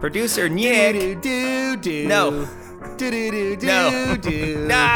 Producer 0.00 0.48
Nick. 0.48 1.22
Do, 1.22 1.76
do, 1.76 2.06
No. 2.06 2.44
Do, 2.96 3.10
do, 3.10 3.30
do, 3.30 3.56
do, 3.56 3.66
No. 3.66 4.16
do. 4.20 4.56
No. 4.68 4.86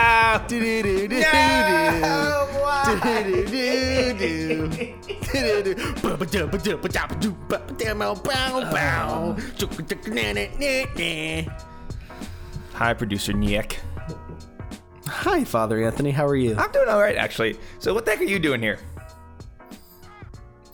No. 1.20 2.46
Hi, 12.74 12.94
producer 12.94 13.32
Nick. 13.32 13.80
Hi, 15.06 15.44
Father 15.44 15.82
Anthony. 15.84 16.10
How 16.10 16.26
are 16.26 16.36
you? 16.36 16.56
I'm 16.56 16.70
doing 16.72 16.88
all 16.88 17.00
right, 17.00 17.16
actually. 17.16 17.58
So, 17.78 17.92
what 17.94 18.04
the 18.04 18.12
heck 18.12 18.20
are 18.20 18.24
you 18.24 18.38
doing 18.38 18.60
here? 18.62 18.78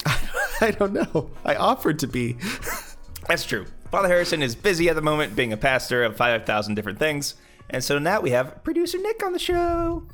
I 0.61 0.71
don't 0.73 0.93
know. 0.93 1.31
I 1.45 1.55
offered 1.57 1.99
to 2.01 2.07
be. 2.07 2.37
That's 3.29 3.45
true. 3.45 3.67
Father 3.91 4.09
Harrison 4.09 4.43
is 4.43 4.55
busy 4.55 4.89
at 4.89 4.97
the 4.97 5.03
moment 5.03 5.37
being 5.37 5.53
a 5.53 5.57
pastor 5.57 6.03
of 6.05 6.17
5,000 6.17 6.75
different 6.75 6.99
things. 6.99 7.35
And 7.71 7.83
so 7.83 7.99
now 7.99 8.21
we 8.21 8.31
have 8.31 8.63
producer 8.65 8.99
Nick 8.99 9.25
on 9.25 9.33
the 9.33 9.39
show. 9.39 10.07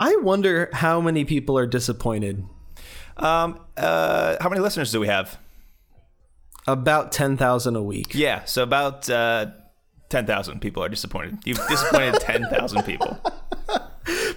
I 0.00 0.16
wonder 0.16 0.68
how 0.72 1.00
many 1.00 1.24
people 1.24 1.56
are 1.58 1.66
disappointed. 1.66 2.44
Um, 3.16 3.60
uh, 3.76 4.36
how 4.40 4.48
many 4.48 4.60
listeners 4.60 4.90
do 4.92 5.00
we 5.00 5.06
have? 5.06 5.38
About 6.66 7.12
10,000 7.12 7.76
a 7.76 7.82
week. 7.82 8.14
Yeah, 8.14 8.44
so 8.44 8.62
about 8.62 9.08
uh, 9.08 9.46
10,000 10.08 10.60
people 10.60 10.82
are 10.82 10.88
disappointed. 10.88 11.38
You've 11.44 11.60
disappointed 11.68 12.14
10,000 12.20 12.82
people. 12.82 13.18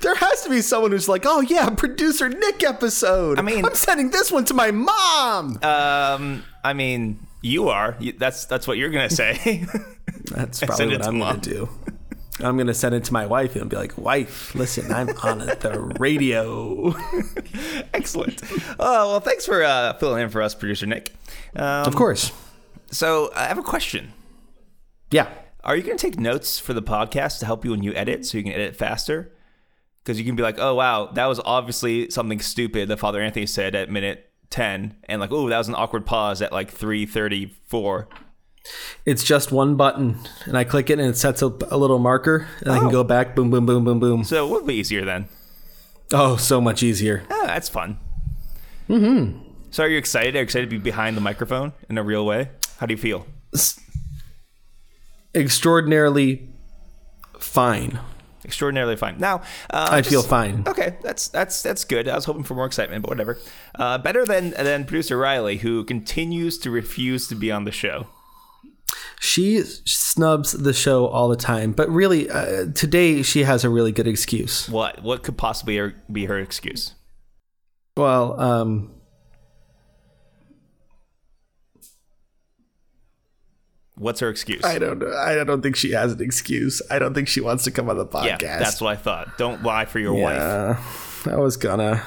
There 0.02 0.16
has 0.16 0.44
to 0.44 0.50
be 0.50 0.62
someone 0.62 0.92
who's 0.92 1.10
like, 1.10 1.24
oh, 1.26 1.42
yeah, 1.42 1.70
producer 1.72 2.30
Nick 2.30 2.64
episode. 2.64 3.40
I 3.40 3.42
mean- 3.42 3.66
I'm 3.66 3.76
sending 3.76 4.12
this 4.12 4.32
one 4.32 4.46
to 4.46 4.54
my 4.54 4.72
mom. 4.72 5.60
Um, 5.64 6.44
I 6.64 6.74
mean, 6.74 7.20
you 7.42 7.70
are. 7.70 7.98
That's 8.18 8.46
that's 8.46 8.68
what 8.68 8.78
you're 8.78 8.90
gonna 8.90 9.10
say. 9.10 9.66
That's 10.32 10.60
probably 10.64 10.88
what 10.98 11.06
I'm 11.06 11.20
going 11.20 11.42
to 11.42 11.50
do. 11.50 11.70
I'm 12.42 12.56
going 12.56 12.68
to 12.68 12.74
send 12.74 12.96
it 12.96 13.04
to 13.06 13.14
my 13.14 13.26
wife 13.26 13.56
and 13.56 13.70
be 13.70 13.76
like, 13.76 13.98
wife, 13.98 14.56
listen, 14.56 14.92
I'm 14.94 15.10
on 15.24 15.40
the 15.40 15.96
radio. 16.00 16.96
Excellent. 17.94 18.42
Oh 18.80 19.10
well, 19.10 19.20
thanks 19.20 19.46
for 19.46 19.62
uh, 19.62 19.94
filling 19.96 20.24
in 20.24 20.30
for 20.30 20.42
us, 20.42 20.56
producer 20.56 20.86
Nick. 20.86 21.12
Um, 21.56 21.86
Of 21.86 21.96
course. 21.96 22.32
So 22.92 23.32
I 23.36 23.46
have 23.46 23.58
a 23.58 23.64
question. 23.64 24.14
Yeah. 25.12 25.30
Are 25.64 25.76
you 25.76 25.84
going 25.84 25.98
to 25.98 26.02
take 26.02 26.18
notes 26.18 26.60
for 26.60 26.74
the 26.74 26.82
podcast 26.82 27.40
to 27.40 27.46
help 27.46 27.66
you 27.66 27.72
when 27.72 27.84
you 27.84 27.94
edit, 27.94 28.26
so 28.26 28.38
you 28.38 28.44
can 28.46 28.54
edit 28.54 28.78
faster? 28.78 29.34
Because 30.02 30.18
you 30.18 30.26
can 30.26 30.38
be 30.38 30.42
like, 30.42 30.58
"Oh 30.58 30.74
wow, 30.76 31.08
that 31.08 31.26
was 31.26 31.42
obviously 31.44 32.10
something 32.10 32.40
stupid 32.40 32.88
that 32.88 32.98
Father 32.98 33.22
Anthony 33.22 33.46
said 33.46 33.76
at 33.76 33.92
minute 33.92 34.29
ten," 34.50 34.96
and 35.06 35.20
like, 35.22 35.32
"Oh, 35.32 35.48
that 35.50 35.58
was 35.58 35.68
an 35.68 35.76
awkward 35.76 36.06
pause 36.06 36.42
at 36.42 36.52
like 36.52 36.72
three 36.72 37.06
thirty-four. 37.06 38.08
It's 39.06 39.24
just 39.24 39.52
one 39.52 39.76
button, 39.76 40.18
and 40.46 40.58
I 40.58 40.64
click 40.64 40.90
it, 40.90 41.00
and 41.00 41.10
it 41.10 41.18
sets 41.18 41.42
up 41.42 41.64
a 41.72 41.78
little 41.78 41.98
marker, 42.00 42.48
and 42.62 42.72
I 42.72 42.78
Oh. 42.78 42.82
can 42.82 42.90
go 42.92 43.04
back, 43.04 43.36
boom, 43.36 43.50
boom, 43.50 43.66
boom, 43.66 43.84
boom, 43.86 44.00
boom. 44.00 44.24
So 44.24 44.46
it 44.46 44.52
would 44.52 44.68
be 44.68 44.76
easier 44.76 45.06
then. 45.06 45.28
Oh, 46.14 46.36
so 46.36 46.60
much 46.60 46.84
easier. 46.84 47.24
Ah, 47.32 47.44
that's 47.46 47.70
fun. 47.70 47.98
Mm-hmm. 48.90 49.40
So 49.72 49.84
are 49.84 49.88
you 49.88 49.98
excited? 49.98 50.36
Are 50.36 50.40
you 50.40 50.44
excited 50.44 50.70
to 50.70 50.76
be 50.76 50.82
behind 50.82 51.16
the 51.16 51.22
microphone 51.22 51.74
in 51.90 51.98
a 51.98 52.04
real 52.04 52.26
way? 52.26 52.50
How 52.80 52.86
do 52.86 52.94
you 52.94 52.98
feel? 52.98 53.26
Extraordinarily 55.36 56.50
fine. 57.40 58.00
Extraordinarily 58.50 58.96
fine. 58.96 59.20
Now, 59.20 59.44
uh, 59.70 59.90
I 59.92 60.02
just- 60.02 60.10
feel 60.10 60.24
fine. 60.24 60.64
Okay, 60.66 60.98
that's 61.04 61.28
that's 61.28 61.62
that's 61.62 61.84
good. 61.86 62.08
I 62.08 62.16
was 62.16 62.26
hoping 62.26 62.42
for 62.44 62.56
more 62.56 62.66
excitement, 62.66 63.04
but 63.04 63.10
whatever. 63.12 63.38
Uh, 63.76 64.00
better 64.00 64.26
than 64.26 64.50
than 64.52 64.86
producer 64.86 65.18
Riley, 65.20 65.58
who 65.58 65.84
continues 65.84 66.58
to 66.60 66.72
refuse 66.72 67.28
to 67.28 67.36
be 67.36 67.52
on 67.52 67.66
the 67.66 67.72
show. 67.72 68.08
She 69.20 69.62
snubs 69.86 70.54
the 70.54 70.74
show 70.74 71.06
all 71.06 71.28
the 71.30 71.36
time, 71.36 71.74
but 71.74 71.90
really, 71.92 72.28
uh, 72.28 72.72
today 72.74 73.22
she 73.22 73.44
has 73.44 73.64
a 73.64 73.70
really 73.70 73.92
good 73.92 74.08
excuse. 74.08 74.68
What 74.68 75.04
what 75.04 75.22
could 75.22 75.38
possibly 75.38 75.78
er- 75.78 75.94
be 76.12 76.26
her 76.26 76.40
excuse? 76.40 76.96
Well, 77.96 78.40
um, 78.40 78.92
What's 84.00 84.22
her 84.22 84.30
excuse? 84.30 84.64
I 84.64 84.80
don't 84.80 85.00
know. 85.00 85.14
I 85.14 85.44
don't 85.44 85.62
think 85.62 85.76
she 85.76 85.92
has 85.92 86.14
an 86.14 86.22
excuse. 86.22 86.82
I 86.90 87.00
don't 87.00 87.14
think 87.14 87.28
she 87.28 87.42
wants 87.42 87.66
to 87.66 87.72
come 87.72 87.90
on 87.90 87.98
the 87.98 88.06
podcast. 88.06 88.42
yeah, 88.42 88.58
that's 88.58 88.80
what 88.80 88.92
I 88.92 88.96
thought. 88.96 89.38
Don't 89.38 89.62
lie 89.62 89.84
for 89.84 90.00
your 90.00 90.14
wife. 90.14 90.38
Yeah, 91.28 91.34
I 91.34 91.38
was 91.38 91.58
gonna. 91.58 92.02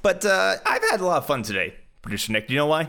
But 0.00 0.24
uh, 0.24 0.56
I've 0.64 0.82
had 0.90 1.00
a 1.00 1.06
lot 1.06 1.18
of 1.18 1.26
fun 1.26 1.42
today, 1.42 1.74
producer 2.00 2.32
Nick. 2.32 2.48
Do 2.48 2.54
you 2.54 2.58
know 2.58 2.66
why? 2.66 2.88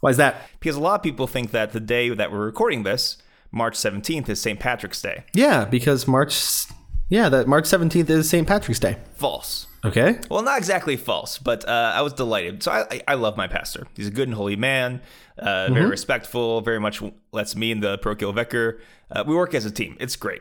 Why 0.00 0.10
is 0.10 0.16
that? 0.18 0.48
Because 0.60 0.76
a 0.76 0.80
lot 0.80 0.94
of 0.94 1.02
people 1.02 1.26
think 1.26 1.50
that 1.50 1.72
the 1.72 1.80
day 1.80 2.10
that 2.10 2.30
we're 2.30 2.44
recording 2.44 2.84
this, 2.84 3.16
March 3.50 3.74
seventeenth, 3.74 4.28
is 4.28 4.40
St. 4.40 4.60
Patrick's 4.60 5.02
Day. 5.02 5.24
Yeah, 5.34 5.64
because 5.64 6.06
March. 6.06 6.66
Yeah, 7.08 7.28
that 7.28 7.48
March 7.48 7.66
seventeenth 7.66 8.08
is 8.08 8.30
St. 8.30 8.46
Patrick's 8.46 8.78
Day. 8.80 8.98
False. 9.16 9.66
Okay. 9.84 10.18
Well, 10.30 10.42
not 10.42 10.56
exactly 10.56 10.96
false, 10.96 11.38
but 11.38 11.68
uh, 11.68 11.92
I 11.94 12.00
was 12.00 12.14
delighted. 12.14 12.62
So 12.62 12.72
I, 12.72 13.02
I, 13.06 13.14
love 13.14 13.36
my 13.36 13.46
pastor. 13.46 13.86
He's 13.94 14.08
a 14.08 14.10
good 14.10 14.28
and 14.28 14.34
holy 14.34 14.56
man, 14.56 15.02
uh, 15.36 15.68
very 15.70 15.86
respectful, 15.86 16.62
very 16.62 16.80
much 16.80 17.02
lets 17.32 17.54
me 17.54 17.70
and 17.70 17.82
the 17.82 17.98
parochial 17.98 18.32
vicar. 18.32 18.80
Uh, 19.10 19.24
we 19.26 19.34
work 19.34 19.52
as 19.52 19.66
a 19.66 19.70
team. 19.70 19.96
It's 20.00 20.16
great. 20.16 20.40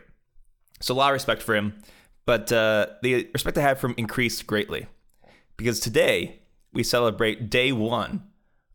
So 0.79 0.93
a 0.93 0.95
lot 0.95 1.09
of 1.09 1.13
respect 1.13 1.41
for 1.41 1.55
him, 1.55 1.73
but 2.25 2.51
uh, 2.53 2.87
the 3.01 3.29
respect 3.33 3.57
I 3.57 3.61
have 3.61 3.79
for 3.79 3.87
him 3.87 3.95
increased 3.97 4.47
greatly 4.47 4.87
because 5.57 5.81
today 5.81 6.39
we 6.71 6.83
celebrate 6.83 7.49
day 7.49 7.71
one 7.73 8.23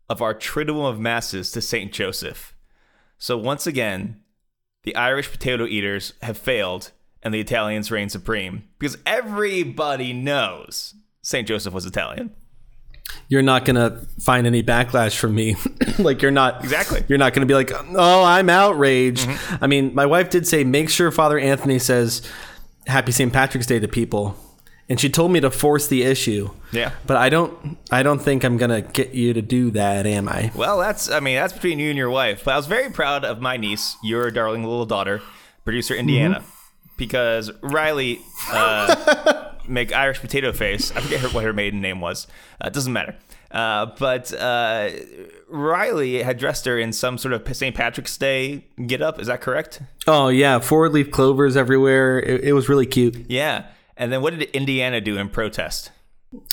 of 0.07 0.21
our 0.21 0.33
Triduum 0.33 0.87
of 0.87 0.99
Masses 0.99 1.51
to 1.51 1.61
Saint 1.61 1.91
Joseph. 1.91 2.55
So 3.17 3.37
once 3.37 3.65
again, 3.65 4.21
the 4.83 4.95
Irish 4.95 5.31
potato 5.31 5.65
eaters 5.65 6.13
have 6.21 6.37
failed 6.37 6.91
and 7.23 7.33
the 7.33 7.39
Italians 7.39 7.91
reign 7.91 8.09
supreme 8.09 8.63
because 8.77 8.97
everybody 9.05 10.13
knows 10.13 10.95
St. 11.21 11.47
Joseph 11.47 11.73
was 11.73 11.85
Italian. 11.85 12.31
You're 13.27 13.41
not 13.41 13.65
gonna 13.65 14.01
find 14.19 14.47
any 14.47 14.63
backlash 14.63 15.17
from 15.17 15.35
me. 15.35 15.55
like 15.99 16.21
you're 16.21 16.31
not 16.31 16.63
Exactly. 16.63 17.03
You're 17.07 17.17
not 17.17 17.33
gonna 17.33 17.45
be 17.45 17.53
like, 17.53 17.71
oh, 17.73 18.23
I'm 18.23 18.49
outraged. 18.49 19.27
Mm-hmm. 19.27 19.63
I 19.63 19.67
mean, 19.67 19.95
my 19.95 20.05
wife 20.05 20.29
did 20.29 20.47
say, 20.47 20.63
make 20.63 20.89
sure 20.89 21.11
Father 21.11 21.39
Anthony 21.39 21.79
says 21.79 22.21
Happy 22.87 23.11
St. 23.11 23.31
Patrick's 23.31 23.67
Day 23.67 23.79
to 23.79 23.87
people, 23.87 24.35
and 24.87 24.99
she 24.99 25.09
told 25.09 25.31
me 25.31 25.39
to 25.41 25.51
force 25.51 25.87
the 25.87 26.03
issue. 26.03 26.49
Yeah. 26.71 26.91
But 27.05 27.17
I 27.17 27.29
don't. 27.29 27.77
I 27.91 28.01
don't 28.01 28.19
think 28.19 28.43
I'm 28.43 28.57
gonna 28.57 28.81
get 28.81 29.13
you 29.13 29.33
to 29.33 29.41
do 29.41 29.69
that, 29.71 30.07
am 30.07 30.27
I? 30.27 30.51
Well, 30.55 30.79
that's 30.79 31.09
I 31.09 31.19
mean 31.19 31.35
that's 31.35 31.53
between 31.53 31.77
you 31.79 31.89
and 31.89 31.97
your 31.97 32.09
wife. 32.09 32.43
But 32.45 32.53
I 32.55 32.57
was 32.57 32.65
very 32.67 32.89
proud 32.91 33.23
of 33.23 33.41
my 33.41 33.57
niece, 33.57 33.95
your 34.03 34.31
darling 34.31 34.63
little 34.63 34.87
daughter, 34.87 35.21
producer 35.63 35.93
mm-hmm. 35.93 36.01
Indiana, 36.01 36.43
because 36.99 37.49
Riley 37.61 38.19
uh, 38.51 39.53
make 39.67 39.91
Irish 39.91 40.19
potato 40.19 40.51
face. 40.51 40.91
I 40.95 41.01
forget 41.01 41.21
her, 41.21 41.29
what 41.29 41.43
her 41.43 41.53
maiden 41.53 41.81
name 41.81 42.01
was. 42.01 42.27
Uh, 42.61 42.69
doesn't 42.69 42.93
matter. 42.93 43.15
Uh, 43.49 43.87
but 43.97 44.31
uh, 44.33 44.91
Riley 45.47 46.21
had 46.21 46.37
dressed 46.37 46.65
her 46.65 46.77
in 46.77 46.93
some 46.93 47.17
sort 47.17 47.33
of 47.33 47.55
St. 47.55 47.75
Patrick's 47.75 48.15
Day 48.15 48.65
get 48.85 49.01
up. 49.01 49.19
Is 49.19 49.25
that 49.25 49.41
correct? 49.41 49.81
Oh 50.05 50.27
yeah, 50.27 50.59
four 50.59 50.87
leaf 50.89 51.09
clovers 51.09 51.57
everywhere. 51.57 52.19
It, 52.19 52.43
it 52.43 52.53
was 52.53 52.69
really 52.69 52.85
cute. 52.85 53.25
Yeah. 53.27 53.65
And 53.97 54.13
then 54.13 54.21
what 54.21 54.37
did 54.37 54.49
Indiana 54.51 55.01
do 55.01 55.17
in 55.17 55.29
protest? 55.29 55.91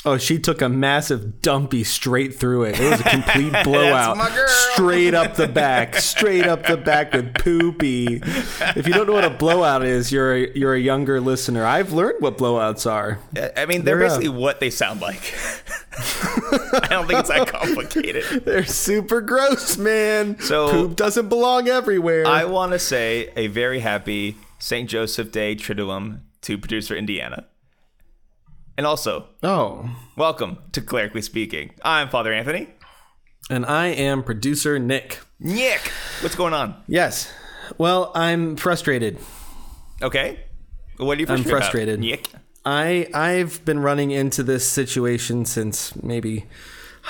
Oh, 0.07 0.17
she 0.17 0.39
took 0.39 0.63
a 0.63 0.71
massive 0.71 1.43
dumpy 1.43 1.85
straight 1.85 2.35
through 2.35 2.63
it. 2.65 2.81
It 2.81 2.91
was 2.91 3.01
a 3.01 3.05
complete 3.05 3.53
blowout. 3.65 4.17
Straight 4.73 5.13
up 5.13 5.35
the 5.35 5.47
back. 5.49 5.97
Straight 5.97 6.47
up 6.47 6.67
the 6.67 6.79
back 6.79 7.13
with 7.13 7.35
poopy. 7.35 8.23
If 8.25 8.87
you 8.87 8.95
don't 8.95 9.07
know 9.07 9.13
what 9.13 9.27
a 9.27 9.31
blowout 9.31 9.85
is, 9.85 10.11
you're 10.11 10.35
a, 10.35 10.51
you're 10.57 10.75
a 10.75 10.81
younger 10.81 11.21
listener. 11.21 11.67
I've 11.67 11.93
learned 11.93 12.23
what 12.23 12.39
blowouts 12.39 12.91
are. 12.91 13.19
I- 13.55 13.67
mean, 13.67 13.85
they're, 13.85 13.99
They're, 13.99 14.09
basically 14.09 14.29
what 14.31 14.61
they 14.61 14.71
sound 14.71 15.03
like. 15.03 15.35
I 15.99 16.87
don't 16.89 17.07
think 17.07 17.21
it's 17.21 17.29
that 17.29 17.49
complicated. 17.49 18.25
They're 18.45 18.65
super 18.65 19.21
gross, 19.21 19.77
man. 19.77 20.39
So- 20.41 20.71
poop 20.71 20.97
doesn't 20.97 21.29
belong 21.29 21.69
everywhere. 21.69 22.27
I 22.27 22.45
want 22.45 22.73
to 22.73 22.79
say 22.79 23.31
a 23.37 23.49
very 23.49 23.81
happy 23.81 24.37
St. 24.59 24.89
Joseph 24.89 25.33
Day 25.33 25.55
Triduum 25.55 26.21
to 26.43 26.57
producer 26.57 26.97
Indiana. 26.97 27.47
And 28.77 28.87
also, 28.87 29.29
oh, 29.43 29.89
welcome 30.17 30.59
to 30.73 30.81
Clerically 30.83 31.23
Speaking. 31.23 31.71
I'm 31.83 32.09
Father 32.11 32.33
Anthony. 32.33 32.69
and 33.49 33.65
I 33.65 33.87
am 33.87 34.23
producer 34.23 34.79
Nick. 34.79 35.21
Nick, 35.41 35.81
what's 36.21 36.35
going 36.35 36.53
on? 36.53 36.83
Yes. 36.87 37.33
Well, 37.79 38.13
I'm 38.15 38.57
frustrated. 38.57 39.19
Okay. 40.03 40.41
What 40.99 41.17
are 41.17 41.21
you 41.21 41.27
I'm 41.29 41.43
frustrated 41.43 41.49
frustrated. 41.49 41.95
About? 41.95 42.05
Nick? 42.05 42.29
I 42.67 43.09
I've 43.15 43.65
been 43.65 43.79
running 43.79 44.11
into 44.11 44.43
this 44.43 44.67
situation 44.69 45.45
since 45.47 45.97
maybe 46.03 46.47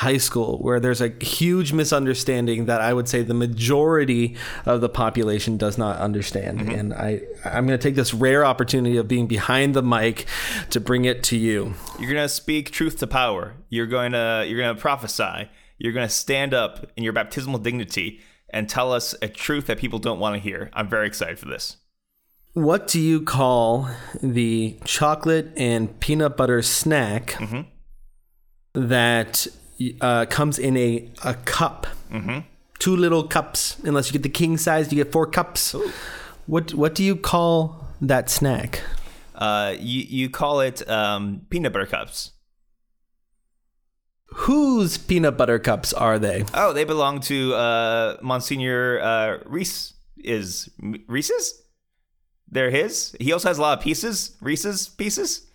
high 0.00 0.18
school 0.18 0.58
where 0.58 0.78
there's 0.78 1.00
a 1.00 1.08
huge 1.24 1.72
misunderstanding 1.72 2.66
that 2.66 2.82
I 2.82 2.92
would 2.92 3.08
say 3.08 3.22
the 3.22 3.32
majority 3.32 4.36
of 4.66 4.82
the 4.82 4.90
population 4.90 5.56
does 5.56 5.78
not 5.78 5.96
understand 5.96 6.60
and 6.70 6.92
I 6.92 7.22
I'm 7.46 7.66
going 7.66 7.78
to 7.78 7.82
take 7.82 7.94
this 7.94 8.12
rare 8.12 8.44
opportunity 8.44 8.98
of 8.98 9.08
being 9.08 9.26
behind 9.26 9.72
the 9.74 9.82
mic 9.82 10.26
to 10.68 10.80
bring 10.80 11.06
it 11.06 11.22
to 11.24 11.36
you. 11.38 11.74
You're 11.98 12.12
gonna 12.12 12.28
speak 12.28 12.70
truth 12.70 12.98
to 12.98 13.06
power. 13.06 13.54
You're 13.70 13.86
going 13.86 14.12
to 14.12 14.44
you're 14.46 14.60
gonna 14.60 14.78
prophesy. 14.78 15.48
You're 15.78 15.94
gonna 15.94 16.10
stand 16.10 16.52
up 16.52 16.90
in 16.96 17.02
your 17.02 17.14
baptismal 17.14 17.58
dignity 17.60 18.20
and 18.50 18.68
tell 18.68 18.92
us 18.92 19.14
a 19.22 19.28
truth 19.28 19.66
that 19.66 19.78
people 19.78 19.98
don't 19.98 20.18
want 20.20 20.34
to 20.34 20.40
hear. 20.40 20.70
I'm 20.74 20.88
very 20.90 21.06
excited 21.06 21.38
for 21.38 21.46
this. 21.46 21.78
What 22.52 22.86
do 22.86 23.00
you 23.00 23.22
call 23.22 23.88
the 24.22 24.78
chocolate 24.84 25.52
and 25.56 25.98
peanut 26.00 26.36
butter 26.36 26.60
snack 26.62 27.28
Mm-hmm. 27.38 27.62
that 28.88 29.46
uh, 30.00 30.26
comes 30.26 30.58
in 30.58 30.76
a, 30.76 31.10
a 31.24 31.34
cup? 31.34 31.86
Mm-hmm. 32.10 32.40
Two 32.78 32.96
little 32.96 33.26
cups. 33.26 33.78
Unless 33.84 34.08
you 34.08 34.12
get 34.12 34.22
the 34.22 34.28
king 34.28 34.56
size, 34.56 34.92
you 34.92 35.02
get 35.02 35.12
four 35.12 35.26
cups. 35.26 35.74
What 36.46 36.74
What 36.74 36.94
do 36.94 37.02
you 37.02 37.16
call 37.16 37.86
that 38.00 38.30
snack? 38.30 38.82
Uh, 39.34 39.74
you 39.78 40.02
you 40.08 40.30
call 40.30 40.60
it 40.60 40.88
um, 40.88 41.46
peanut 41.50 41.72
butter 41.72 41.86
cups. 41.86 42.32
Whose 44.30 44.98
peanut 44.98 45.36
butter 45.36 45.58
cups 45.58 45.92
are 45.92 46.18
they? 46.18 46.44
Oh, 46.52 46.72
they 46.72 46.84
belong 46.84 47.20
to 47.20 47.54
uh, 47.54 48.16
Monsignor 48.22 49.00
uh, 49.00 49.38
Reese. 49.46 49.94
Is 50.18 50.68
Reese's? 51.06 51.62
They're 52.48 52.70
his. 52.70 53.14
He 53.20 53.32
also 53.32 53.48
has 53.48 53.58
a 53.58 53.62
lot 53.62 53.78
of 53.78 53.84
pieces. 53.84 54.36
Reese's 54.40 54.88
pieces. 54.88 55.46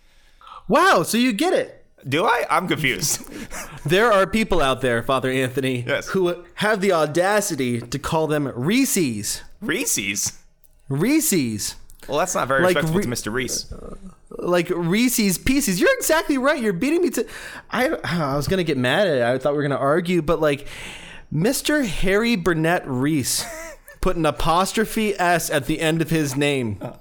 Wow, 0.68 1.02
so 1.02 1.18
you 1.18 1.32
get 1.32 1.52
it. 1.52 1.81
Do 2.08 2.24
I? 2.24 2.44
I'm 2.50 2.68
confused. 2.68 3.22
There 3.84 4.12
are 4.12 4.28
people 4.28 4.60
out 4.60 4.80
there, 4.80 5.02
Father 5.02 5.28
Anthony, 5.28 5.82
Yes. 5.84 6.06
who 6.10 6.44
have 6.54 6.80
the 6.80 6.92
audacity 6.92 7.80
to 7.80 7.98
call 7.98 8.28
them 8.28 8.46
Reese's. 8.54 9.42
Reese's. 9.60 10.38
Reese's. 10.88 11.74
Well, 12.08 12.18
that's 12.18 12.34
not 12.36 12.46
very 12.46 12.62
Like 12.62 12.76
respectful 12.76 12.98
Re- 12.98 13.02
to 13.04 13.08
Mr. 13.08 13.32
Reese. 13.32 13.72
Uh, 13.72 13.96
like 14.30 14.70
Reese's 14.70 15.36
Pieces. 15.38 15.80
You're 15.80 15.92
exactly 15.98 16.38
right. 16.38 16.62
You're 16.62 16.72
beating 16.72 17.02
me 17.02 17.10
to. 17.10 17.26
I, 17.72 17.88
I 18.04 18.36
was 18.36 18.46
going 18.46 18.58
to 18.58 18.64
get 18.64 18.76
mad 18.78 19.08
at 19.08 19.16
it. 19.16 19.22
I 19.22 19.38
thought 19.38 19.52
we 19.52 19.56
were 19.56 19.62
going 19.68 19.70
to 19.72 19.78
argue, 19.78 20.22
but 20.22 20.40
like 20.40 20.66
Mr. 21.32 21.84
Harry 21.84 22.36
Burnett 22.36 22.84
Reese 22.86 23.44
put 24.00 24.16
an 24.16 24.24
apostrophe 24.26 25.18
S 25.18 25.50
at 25.50 25.66
the 25.66 25.80
end 25.80 26.00
of 26.02 26.10
his 26.10 26.36
name. 26.36 26.78
Uh, 26.80 26.92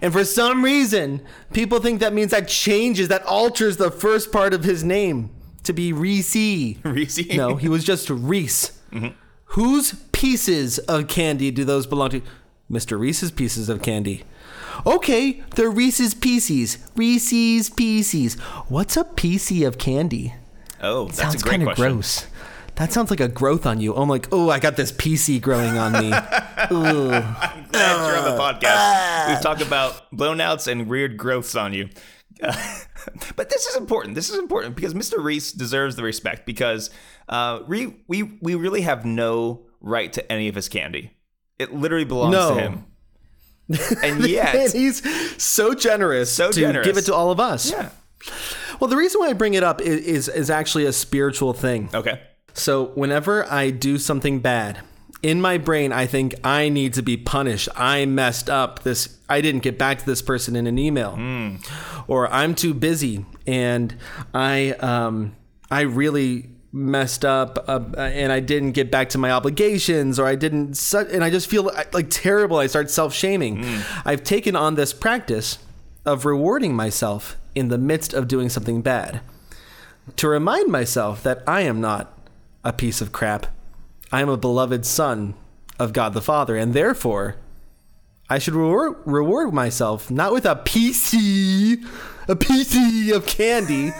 And 0.00 0.12
for 0.12 0.24
some 0.24 0.64
reason, 0.64 1.22
people 1.52 1.80
think 1.80 2.00
that 2.00 2.12
means 2.12 2.30
that 2.30 2.48
changes, 2.48 3.08
that 3.08 3.24
alters 3.24 3.76
the 3.76 3.90
first 3.90 4.32
part 4.32 4.54
of 4.54 4.64
his 4.64 4.82
name 4.82 5.30
to 5.64 5.72
be 5.72 5.92
Reese. 5.92 6.34
Reese. 6.84 7.34
No, 7.34 7.56
he 7.56 7.68
was 7.68 7.84
just 7.84 8.08
Reese. 8.10 8.78
Mm-hmm. 8.92 9.08
Whose 9.46 9.94
pieces 10.12 10.78
of 10.80 11.08
candy 11.08 11.50
do 11.50 11.64
those 11.64 11.86
belong 11.86 12.10
to? 12.10 12.22
Mr. 12.70 12.98
Reese's 12.98 13.30
pieces 13.30 13.68
of 13.68 13.82
candy. 13.82 14.24
Okay, 14.86 15.42
they're 15.54 15.70
Reese's 15.70 16.14
Pieces. 16.14 16.78
Reese's 16.96 17.70
Pieces. 17.70 18.34
What's 18.68 18.96
a 18.96 19.04
piece 19.04 19.50
of 19.62 19.78
candy? 19.78 20.34
Oh, 20.82 21.06
that's 21.06 21.18
Sounds 21.18 21.42
a 21.42 21.44
great 21.44 21.58
kind 21.58 21.68
of 21.70 21.76
gross. 21.76 22.26
That 22.76 22.92
sounds 22.92 23.10
like 23.10 23.20
a 23.20 23.28
growth 23.28 23.66
on 23.66 23.80
you. 23.80 23.94
I'm 23.94 24.08
like, 24.08 24.26
oh, 24.32 24.50
I 24.50 24.58
got 24.58 24.76
this 24.76 24.90
PC 24.90 25.40
growing 25.40 25.78
on 25.78 25.92
me. 25.92 26.12
I'm 26.12 26.68
Glad 26.68 28.06
you're 28.08 28.18
on 28.18 28.24
the 28.24 28.36
podcast. 28.40 29.28
We've 29.28 29.40
talked 29.40 29.62
about 29.62 30.10
blownouts 30.12 30.66
and 30.66 30.88
weird 30.88 31.16
growths 31.16 31.54
on 31.54 31.72
you. 31.72 31.88
but 32.40 33.48
this 33.48 33.66
is 33.66 33.76
important. 33.76 34.16
This 34.16 34.28
is 34.28 34.38
important 34.38 34.74
because 34.74 34.92
Mr. 34.92 35.22
Reese 35.22 35.52
deserves 35.52 35.94
the 35.94 36.02
respect 36.02 36.46
because 36.46 36.90
uh, 37.28 37.60
we, 37.68 37.96
we, 38.08 38.24
we 38.42 38.56
really 38.56 38.80
have 38.80 39.04
no 39.04 39.66
right 39.80 40.12
to 40.12 40.32
any 40.32 40.48
of 40.48 40.56
his 40.56 40.68
candy. 40.68 41.12
It 41.60 41.72
literally 41.72 42.04
belongs 42.04 42.32
No. 42.32 42.54
to 42.56 42.60
him. 42.60 42.84
And 44.02 44.26
yet, 44.26 44.54
and 44.54 44.72
he's 44.72 45.00
so 45.42 45.74
generous 45.74 46.30
So 46.30 46.50
to 46.52 46.60
generous. 46.60 46.86
give 46.86 46.98
it 46.98 47.06
to 47.06 47.14
all 47.14 47.30
of 47.30 47.38
us. 47.40 47.70
yeah. 47.70 47.90
Well, 48.80 48.90
the 48.90 48.96
reason 48.96 49.20
why 49.20 49.28
I 49.28 49.32
bring 49.32 49.54
it 49.54 49.62
up 49.62 49.80
is, 49.80 50.00
is, 50.00 50.28
is 50.28 50.50
actually 50.50 50.84
a 50.86 50.92
spiritual 50.92 51.52
thing. 51.54 51.88
Okay. 51.94 52.20
So 52.54 52.86
whenever 52.94 53.44
I 53.50 53.70
do 53.70 53.98
something 53.98 54.38
bad, 54.40 54.78
in 55.22 55.40
my 55.40 55.58
brain 55.58 55.92
I 55.92 56.06
think 56.06 56.34
I 56.44 56.68
need 56.68 56.94
to 56.94 57.02
be 57.02 57.16
punished. 57.16 57.68
I 57.74 58.06
messed 58.06 58.48
up. 58.48 58.82
This 58.82 59.18
I 59.28 59.40
didn't 59.40 59.62
get 59.62 59.78
back 59.78 59.98
to 59.98 60.06
this 60.06 60.22
person 60.22 60.54
in 60.54 60.66
an 60.66 60.78
email. 60.78 61.18
Or 62.06 62.30
I'm 62.32 62.54
too 62.54 62.74
busy 62.74 63.24
and 63.46 63.94
I 64.32 64.70
um 64.72 65.34
I 65.70 65.82
really 65.82 66.50
messed 66.72 67.24
up 67.24 67.64
uh, 67.68 67.80
and 67.96 68.32
I 68.32 68.40
didn't 68.40 68.72
get 68.72 68.90
back 68.90 69.08
to 69.10 69.18
my 69.18 69.30
obligations 69.30 70.18
or 70.18 70.26
I 70.26 70.34
didn't 70.34 70.74
su- 70.76 70.98
and 71.10 71.22
I 71.22 71.30
just 71.30 71.48
feel 71.48 71.62
like, 71.62 71.94
like 71.94 72.10
terrible. 72.10 72.58
I 72.58 72.66
start 72.66 72.90
self-shaming. 72.90 73.64
I've 74.04 74.24
taken 74.24 74.56
on 74.56 74.74
this 74.74 74.92
practice 74.92 75.58
of 76.04 76.24
rewarding 76.24 76.74
myself 76.74 77.36
in 77.54 77.68
the 77.68 77.78
midst 77.78 78.12
of 78.12 78.28
doing 78.28 78.48
something 78.48 78.82
bad 78.82 79.20
to 80.16 80.28
remind 80.28 80.70
myself 80.70 81.22
that 81.22 81.42
I 81.46 81.62
am 81.62 81.80
not 81.80 82.13
a 82.64 82.72
piece 82.72 83.00
of 83.00 83.12
crap. 83.12 83.46
I 84.10 84.20
am 84.20 84.28
a 84.28 84.36
beloved 84.36 84.84
son 84.86 85.34
of 85.78 85.92
God 85.92 86.14
the 86.14 86.22
Father, 86.22 86.56
and 86.56 86.72
therefore 86.72 87.36
I 88.28 88.38
should 88.38 88.54
reward, 88.54 88.96
reward 89.04 89.52
myself 89.52 90.10
not 90.10 90.32
with 90.32 90.46
a 90.46 90.56
PC, 90.56 91.84
a 92.28 92.34
PC 92.36 93.14
of 93.14 93.26
candy, 93.26 93.92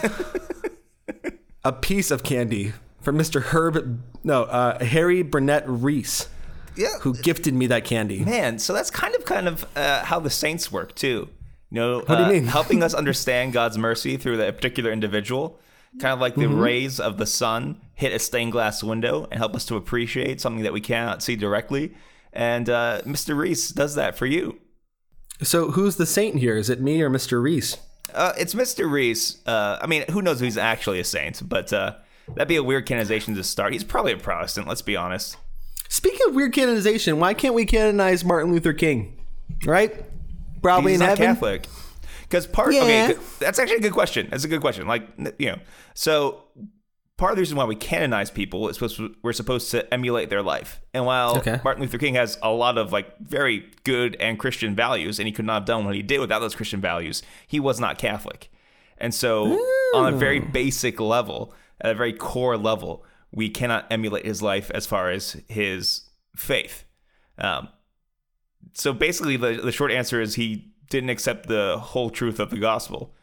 a 1.64 1.72
piece 1.72 2.10
of 2.10 2.22
candy 2.22 2.72
from 3.00 3.18
Mr. 3.18 3.42
Herb, 3.42 4.00
no, 4.22 4.44
uh, 4.44 4.82
Harry 4.82 5.22
Burnett 5.22 5.64
Reese, 5.66 6.28
Yeah. 6.76 6.98
who 7.02 7.14
gifted 7.14 7.54
me 7.54 7.66
that 7.66 7.84
candy. 7.84 8.24
Man, 8.24 8.58
so 8.58 8.72
that's 8.72 8.90
kind 8.90 9.14
of 9.14 9.24
kind 9.24 9.46
of 9.48 9.66
uh, 9.76 10.04
how 10.04 10.20
the 10.20 10.30
saints 10.30 10.72
work 10.72 10.94
too. 10.94 11.28
You 11.70 11.80
know, 11.80 12.00
do 12.02 12.12
you 12.12 12.18
uh, 12.20 12.28
mean? 12.30 12.46
helping 12.46 12.82
us 12.82 12.94
understand 13.02 13.52
God's 13.52 13.76
mercy 13.76 14.16
through 14.16 14.36
that 14.38 14.56
particular 14.56 14.90
individual, 14.92 15.58
kind 16.00 16.12
of 16.12 16.20
like 16.20 16.34
the 16.34 16.42
Mm-hmm. 16.42 16.58
rays 16.60 17.00
of 17.00 17.18
the 17.18 17.26
sun 17.26 17.80
hit 17.94 18.12
a 18.12 18.18
stained 18.18 18.52
glass 18.52 18.82
window 18.82 19.26
and 19.30 19.38
help 19.38 19.54
us 19.54 19.64
to 19.66 19.76
appreciate 19.76 20.40
something 20.40 20.62
that 20.64 20.72
we 20.72 20.80
cannot 20.80 21.22
see 21.22 21.36
directly. 21.36 21.94
And 22.32 22.68
uh, 22.68 23.02
Mr. 23.04 23.36
Reese 23.36 23.68
does 23.70 23.94
that 23.94 24.16
for 24.16 24.26
you. 24.26 24.58
So 25.42 25.70
who's 25.72 25.96
the 25.96 26.06
saint 26.06 26.36
here? 26.36 26.56
Is 26.56 26.68
it 26.70 26.80
me 26.80 27.00
or 27.02 27.10
Mr. 27.10 27.40
Reese? 27.42 27.76
Uh, 28.12 28.32
it's 28.38 28.54
Mr. 28.54 28.90
Reese. 28.90 29.38
Uh, 29.46 29.78
I 29.80 29.86
mean, 29.86 30.04
who 30.10 30.22
knows 30.22 30.40
if 30.40 30.44
he's 30.44 30.56
actually 30.58 31.00
a 31.00 31.04
saint, 31.04 31.48
but 31.48 31.72
uh, 31.72 31.94
that'd 32.34 32.48
be 32.48 32.56
a 32.56 32.62
weird 32.62 32.86
canonization 32.86 33.34
to 33.36 33.44
start. 33.44 33.72
He's 33.72 33.84
probably 33.84 34.12
a 34.12 34.16
Protestant, 34.16 34.66
let's 34.68 34.82
be 34.82 34.96
honest. 34.96 35.36
Speaking 35.88 36.20
of 36.28 36.34
weird 36.34 36.52
canonization, 36.52 37.18
why 37.20 37.34
can't 37.34 37.54
we 37.54 37.64
canonize 37.66 38.24
Martin 38.24 38.52
Luther 38.52 38.72
King? 38.72 39.16
Right? 39.64 40.04
Probably 40.62 40.92
he's 40.92 41.00
in 41.00 41.06
not 41.06 41.18
heaven. 41.18 41.34
Catholic. 41.34 41.66
Because 42.34 42.48
part 42.48 42.74
Yeah. 42.74 42.82
okay, 42.82 43.16
that's 43.38 43.60
actually 43.60 43.76
a 43.76 43.80
good 43.80 43.92
question. 43.92 44.26
That's 44.28 44.42
a 44.42 44.48
good 44.48 44.60
question. 44.60 44.88
Like 44.88 45.08
you 45.38 45.50
know, 45.50 45.58
so 45.94 46.42
part 47.16 47.30
of 47.30 47.36
the 47.36 47.42
reason 47.42 47.56
why 47.56 47.64
we 47.64 47.76
canonize 47.76 48.28
people 48.28 48.68
is 48.68 48.74
supposed 48.74 48.96
to, 48.96 49.14
we're 49.22 49.32
supposed 49.32 49.70
to 49.70 49.94
emulate 49.94 50.30
their 50.30 50.42
life. 50.42 50.80
And 50.92 51.06
while 51.06 51.38
Okay. 51.38 51.60
Martin 51.62 51.84
Luther 51.84 51.96
King 51.96 52.16
has 52.16 52.36
a 52.42 52.50
lot 52.50 52.76
of 52.76 52.90
like 52.90 53.16
very 53.20 53.70
good 53.84 54.16
and 54.18 54.36
Christian 54.36 54.74
values, 54.74 55.20
and 55.20 55.28
he 55.28 55.32
could 55.32 55.44
not 55.44 55.54
have 55.60 55.64
done 55.64 55.84
what 55.84 55.94
he 55.94 56.02
did 56.02 56.18
without 56.18 56.40
those 56.40 56.56
Christian 56.56 56.80
values, 56.80 57.22
he 57.46 57.60
was 57.60 57.78
not 57.78 57.98
Catholic. 57.98 58.50
And 58.98 59.14
so, 59.14 59.52
on 59.94 60.12
a 60.12 60.16
very 60.16 60.40
basic 60.40 60.98
level, 60.98 61.54
at 61.80 61.92
a 61.92 61.94
very 61.94 62.12
core 62.12 62.56
level, 62.56 63.04
we 63.30 63.48
cannot 63.48 63.86
emulate 63.92 64.26
his 64.26 64.42
life 64.42 64.72
as 64.74 64.86
far 64.86 65.08
as 65.08 65.40
his 65.48 66.10
faith. 66.34 66.82
Um, 67.38 67.68
so 68.72 68.92
basically, 68.92 69.36
the, 69.36 69.60
the 69.62 69.70
short 69.70 69.92
answer 69.92 70.20
is 70.20 70.34
he 70.34 70.73
didn't 70.90 71.10
accept 71.10 71.46
the 71.48 71.78
whole 71.78 72.10
truth 72.10 72.38
of 72.40 72.50
the 72.50 72.58
gospel, 72.58 73.14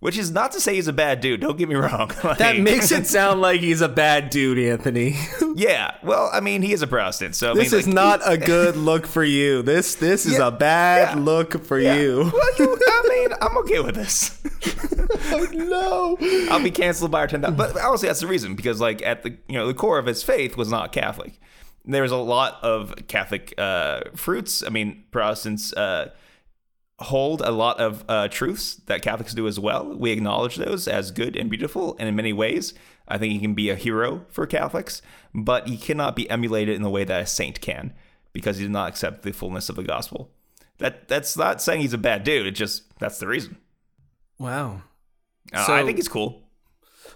which 0.00 0.18
is 0.18 0.30
not 0.30 0.52
to 0.52 0.60
say 0.60 0.74
he's 0.74 0.88
a 0.88 0.92
bad 0.92 1.20
dude. 1.20 1.40
Don't 1.40 1.56
get 1.56 1.68
me 1.68 1.74
wrong. 1.74 2.10
That 2.38 2.58
makes 2.58 2.92
it 2.92 3.06
sound 3.16 3.40
like 3.40 3.60
he's 3.60 3.80
a 3.80 3.88
bad 3.88 4.30
dude, 4.30 4.58
Anthony. 4.58 5.16
yeah. 5.54 5.96
Well, 6.02 6.28
I 6.32 6.40
mean, 6.40 6.62
he 6.62 6.72
is 6.72 6.82
a 6.82 6.86
Protestant, 6.86 7.34
so 7.34 7.52
I 7.52 7.54
this 7.54 7.72
mean, 7.72 7.80
is 7.80 7.86
like, 7.86 7.94
not 7.94 8.20
a 8.24 8.36
good 8.36 8.76
look 8.76 9.06
for 9.06 9.24
you. 9.24 9.62
This 9.62 9.94
this 9.94 10.26
is 10.26 10.34
Yeah, 10.38 10.48
a 10.48 10.50
bad 10.50 11.16
yeah. 11.16 11.22
look 11.24 11.64
for 11.64 11.78
yeah. 11.78 11.96
you. 11.96 12.30
Well, 12.32 12.50
you, 12.58 12.78
I 12.86 13.08
mean, 13.08 13.38
I'm 13.40 13.56
okay 13.58 13.80
with 13.80 13.94
this. 13.94 14.40
no. 15.52 16.18
I'll 16.50 16.62
be 16.62 16.70
canceled 16.70 17.10
by 17.10 17.20
our 17.20 17.26
ten 17.26 17.40
thousand. 17.42 17.56
But 17.56 17.78
honestly, 17.80 18.08
that's 18.08 18.20
the 18.20 18.26
reason 18.26 18.54
because, 18.54 18.80
like, 18.80 19.02
at 19.02 19.22
the 19.22 19.30
you 19.48 19.54
know 19.54 19.66
the 19.66 19.74
core 19.74 19.98
of 19.98 20.06
his 20.06 20.22
faith 20.22 20.56
was 20.56 20.70
not 20.70 20.92
Catholic. 20.92 21.38
There's 21.84 22.10
a 22.10 22.16
lot 22.16 22.58
of 22.62 22.94
Catholic 23.06 23.54
uh, 23.58 24.00
fruits. 24.14 24.62
I 24.64 24.70
mean, 24.70 25.04
Protestants 25.12 25.72
uh, 25.72 26.10
hold 27.00 27.40
a 27.42 27.50
lot 27.50 27.78
of 27.78 28.04
uh, 28.08 28.28
truths 28.28 28.76
that 28.86 29.02
Catholics 29.02 29.34
do 29.34 29.46
as 29.46 29.60
well. 29.60 29.94
We 29.96 30.12
acknowledge 30.12 30.56
those 30.56 30.88
as 30.88 31.10
good 31.10 31.36
and 31.36 31.50
beautiful, 31.50 31.96
and 31.98 32.08
in 32.08 32.16
many 32.16 32.32
ways, 32.32 32.72
I 33.06 33.18
think 33.18 33.32
he 33.32 33.38
can 33.38 33.54
be 33.54 33.68
a 33.70 33.74
hero 33.76 34.24
for 34.28 34.46
Catholics. 34.46 35.02
But 35.34 35.68
he 35.68 35.76
cannot 35.76 36.16
be 36.16 36.28
emulated 36.30 36.74
in 36.74 36.82
the 36.82 36.90
way 36.90 37.04
that 37.04 37.22
a 37.22 37.26
saint 37.26 37.60
can, 37.60 37.92
because 38.32 38.56
he 38.56 38.64
did 38.64 38.72
not 38.72 38.88
accept 38.88 39.22
the 39.22 39.32
fullness 39.32 39.68
of 39.68 39.76
the 39.76 39.82
gospel. 39.82 40.30
That 40.78 41.08
that's 41.08 41.36
not 41.36 41.60
saying 41.62 41.80
he's 41.82 41.92
a 41.92 41.98
bad 41.98 42.24
dude. 42.24 42.46
It 42.46 42.52
just 42.52 42.98
that's 42.98 43.18
the 43.18 43.26
reason. 43.26 43.56
Wow. 44.38 44.82
Uh, 45.52 45.64
So- 45.66 45.74
I 45.74 45.84
think 45.84 45.96
he's 45.98 46.08
cool. 46.08 46.42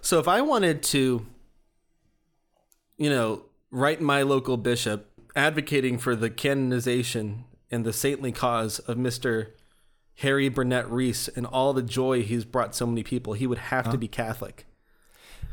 So 0.03 0.19
if 0.19 0.29
I 0.29 0.41
wanted 0.41 0.83
to, 0.85 1.27
you 2.97 3.11
know, 3.11 3.45
write 3.71 4.01
my 4.01 4.23
local 4.23 4.57
bishop 4.57 5.11
advocating 5.37 5.99
for 5.99 6.17
the 6.17 6.31
canonization 6.31 7.45
and 7.71 7.85
the 7.85 7.93
saintly 7.93 8.33
cause 8.33 8.79
of 8.81 8.97
Mr. 8.97 9.49
Harry 10.21 10.49
Burnett 10.49 10.91
Reese 10.91 11.29
and 11.29 11.47
all 11.47 11.73
the 11.73 11.83
joy 11.83 12.23
he's 12.23 12.45
brought 12.45 12.75
so 12.75 12.87
many 12.87 13.03
people, 13.03 13.33
he 13.35 13.47
would 13.47 13.59
have 13.59 13.91
to 13.91 13.99
be 13.99 14.09
Catholic. 14.09 14.67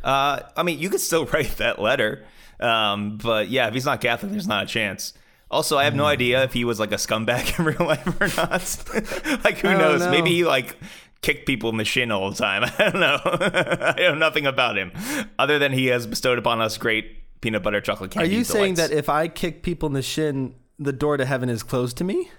Uh, 0.04 0.42
I 0.56 0.64
mean, 0.64 0.80
you 0.80 0.90
could 0.90 1.02
still 1.02 1.26
write 1.34 1.58
that 1.58 1.80
letter, 1.82 2.24
um, 2.60 3.18
but 3.18 3.50
yeah, 3.50 3.68
if 3.68 3.74
he's 3.74 3.86
not 3.86 4.02
Catholic, 4.02 4.32
there's 4.32 4.48
not 4.48 4.64
a 4.64 4.68
chance. 4.68 5.14
Also, 5.50 5.78
I 5.78 5.86
have 5.86 5.96
no 5.96 6.04
Hmm. 6.04 6.10
idea 6.10 6.44
if 6.44 6.54
he 6.54 6.66
was 6.66 6.80
like 6.80 6.92
a 6.92 6.96
scumbag 6.96 7.58
in 7.60 7.66
real 7.66 7.88
life 7.88 8.06
or 8.22 8.28
not. 8.38 9.44
like, 9.46 9.58
who 9.60 9.70
knows? 9.78 10.02
know. 10.02 10.12
Maybe 10.12 10.30
he 10.32 10.44
like 10.46 10.76
kicked 11.22 11.46
people 11.48 11.70
in 11.70 11.78
the 11.78 11.86
shin 11.86 12.12
all 12.12 12.30
the 12.30 12.36
time. 12.36 12.64
I 12.66 12.90
don't 12.90 13.00
know. 13.00 13.20
I 13.24 13.96
know 14.00 14.16
nothing 14.16 14.46
about 14.46 14.78
him, 14.78 14.92
other 15.40 15.58
than 15.60 15.72
he 15.72 15.86
has 15.88 16.06
bestowed 16.06 16.38
upon 16.38 16.60
us 16.62 16.78
great 16.78 17.40
peanut 17.42 17.64
butter 17.64 17.80
chocolate 17.80 18.12
Are 18.12 18.22
candy. 18.22 18.36
you 18.36 18.44
saying 18.44 18.74
that 18.76 18.92
if 18.92 19.08
I 19.10 19.28
kick 19.30 19.64
people 19.64 19.88
in 19.88 19.94
the 19.94 20.02
shin, 20.02 20.56
the 20.78 20.92
door 20.94 21.16
to 21.16 21.24
heaven 21.26 21.48
is 21.50 21.64
closed 21.64 21.96
to 21.98 22.04
me? 22.04 22.30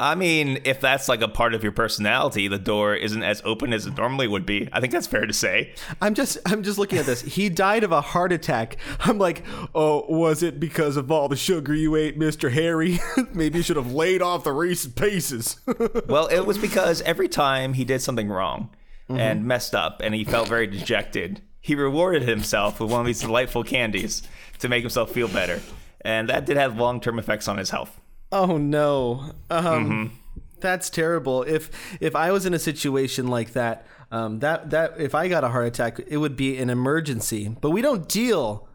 I 0.00 0.14
mean, 0.14 0.60
if 0.64 0.80
that's 0.80 1.08
like 1.08 1.22
a 1.22 1.28
part 1.28 1.54
of 1.54 1.62
your 1.64 1.72
personality, 1.72 2.46
the 2.46 2.58
door 2.58 2.94
isn't 2.94 3.22
as 3.22 3.42
open 3.44 3.72
as 3.72 3.84
it 3.86 3.96
normally 3.96 4.28
would 4.28 4.46
be. 4.46 4.68
I 4.72 4.80
think 4.80 4.92
that's 4.92 5.08
fair 5.08 5.26
to 5.26 5.32
say. 5.32 5.74
I'm 6.00 6.14
just 6.14 6.38
I'm 6.46 6.62
just 6.62 6.78
looking 6.78 6.98
at 6.98 7.06
this. 7.06 7.20
He 7.20 7.48
died 7.48 7.82
of 7.82 7.90
a 7.90 8.00
heart 8.00 8.30
attack. 8.32 8.76
I'm 9.00 9.18
like, 9.18 9.44
oh, 9.74 10.04
was 10.08 10.42
it 10.44 10.60
because 10.60 10.96
of 10.96 11.10
all 11.10 11.28
the 11.28 11.36
sugar 11.36 11.74
you 11.74 11.96
ate, 11.96 12.16
Mister 12.16 12.50
Harry? 12.50 13.00
Maybe 13.32 13.58
you 13.58 13.62
should 13.64 13.76
have 13.76 13.92
laid 13.92 14.22
off 14.22 14.44
the 14.44 14.52
Reese's 14.52 14.92
Pieces. 14.92 15.56
Well, 16.06 16.28
it 16.28 16.46
was 16.46 16.58
because 16.58 17.02
every 17.02 17.28
time 17.28 17.72
he 17.74 17.84
did 17.84 18.00
something 18.00 18.28
wrong 18.28 18.70
Mm-hmm. 19.10 19.20
and 19.20 19.44
messed 19.46 19.74
up 19.74 20.02
and 20.04 20.14
he 20.14 20.22
felt 20.22 20.48
very 20.48 20.66
dejected, 20.66 21.40
he 21.62 21.74
rewarded 21.74 22.22
himself 22.28 22.78
with 22.78 22.90
one 22.90 23.00
of 23.00 23.06
these 23.06 23.22
delightful 23.22 23.64
candies 23.64 24.22
to 24.58 24.68
make 24.68 24.82
himself 24.82 25.12
feel 25.12 25.28
better. 25.28 25.62
And 26.02 26.28
that 26.28 26.44
did 26.44 26.58
have 26.58 26.76
long 26.76 27.00
term 27.00 27.18
effects 27.18 27.48
on 27.48 27.56
his 27.56 27.70
health. 27.70 27.98
Oh 28.32 28.56
no, 28.58 29.32
um, 29.50 29.64
Mm-hmm. 29.64 30.14
that's 30.60 30.90
terrible. 30.90 31.42
If 31.42 31.70
if 32.00 32.14
I 32.16 32.30
was 32.32 32.46
in 32.46 32.54
a 32.54 32.58
situation 32.58 33.28
like 33.28 33.52
that, 33.52 33.86
um, 34.10 34.38
that 34.40 34.70
that 34.70 35.00
if 35.00 35.14
I 35.14 35.28
got 35.28 35.44
a 35.44 35.48
heart 35.48 35.66
attack, 35.66 36.00
it 36.06 36.16
would 36.18 36.36
be 36.36 36.56
an 36.58 36.70
emergency. 36.70 37.54
But 37.60 37.70
we 37.70 37.82
don't 37.82 38.08
deal 38.08 38.68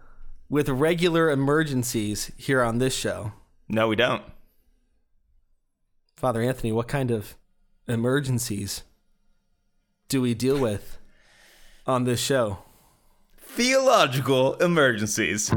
with 0.50 0.70
regular 0.70 1.30
emergencies 1.32 2.32
here 2.38 2.62
on 2.62 2.78
this 2.78 2.96
show. 2.96 3.34
No, 3.68 3.88
we 3.88 3.96
don't. 3.96 4.24
Father 6.16 6.42
Anthony, 6.42 6.72
what 6.72 6.88
kind 6.88 7.12
of 7.12 7.36
emergencies 7.88 8.84
do 10.10 10.22
we 10.22 10.34
deal 10.34 10.58
with 10.60 10.98
on 11.88 12.04
this 12.06 12.20
show? 12.20 12.60
Theological 13.38 14.56
emergencies. 14.56 15.52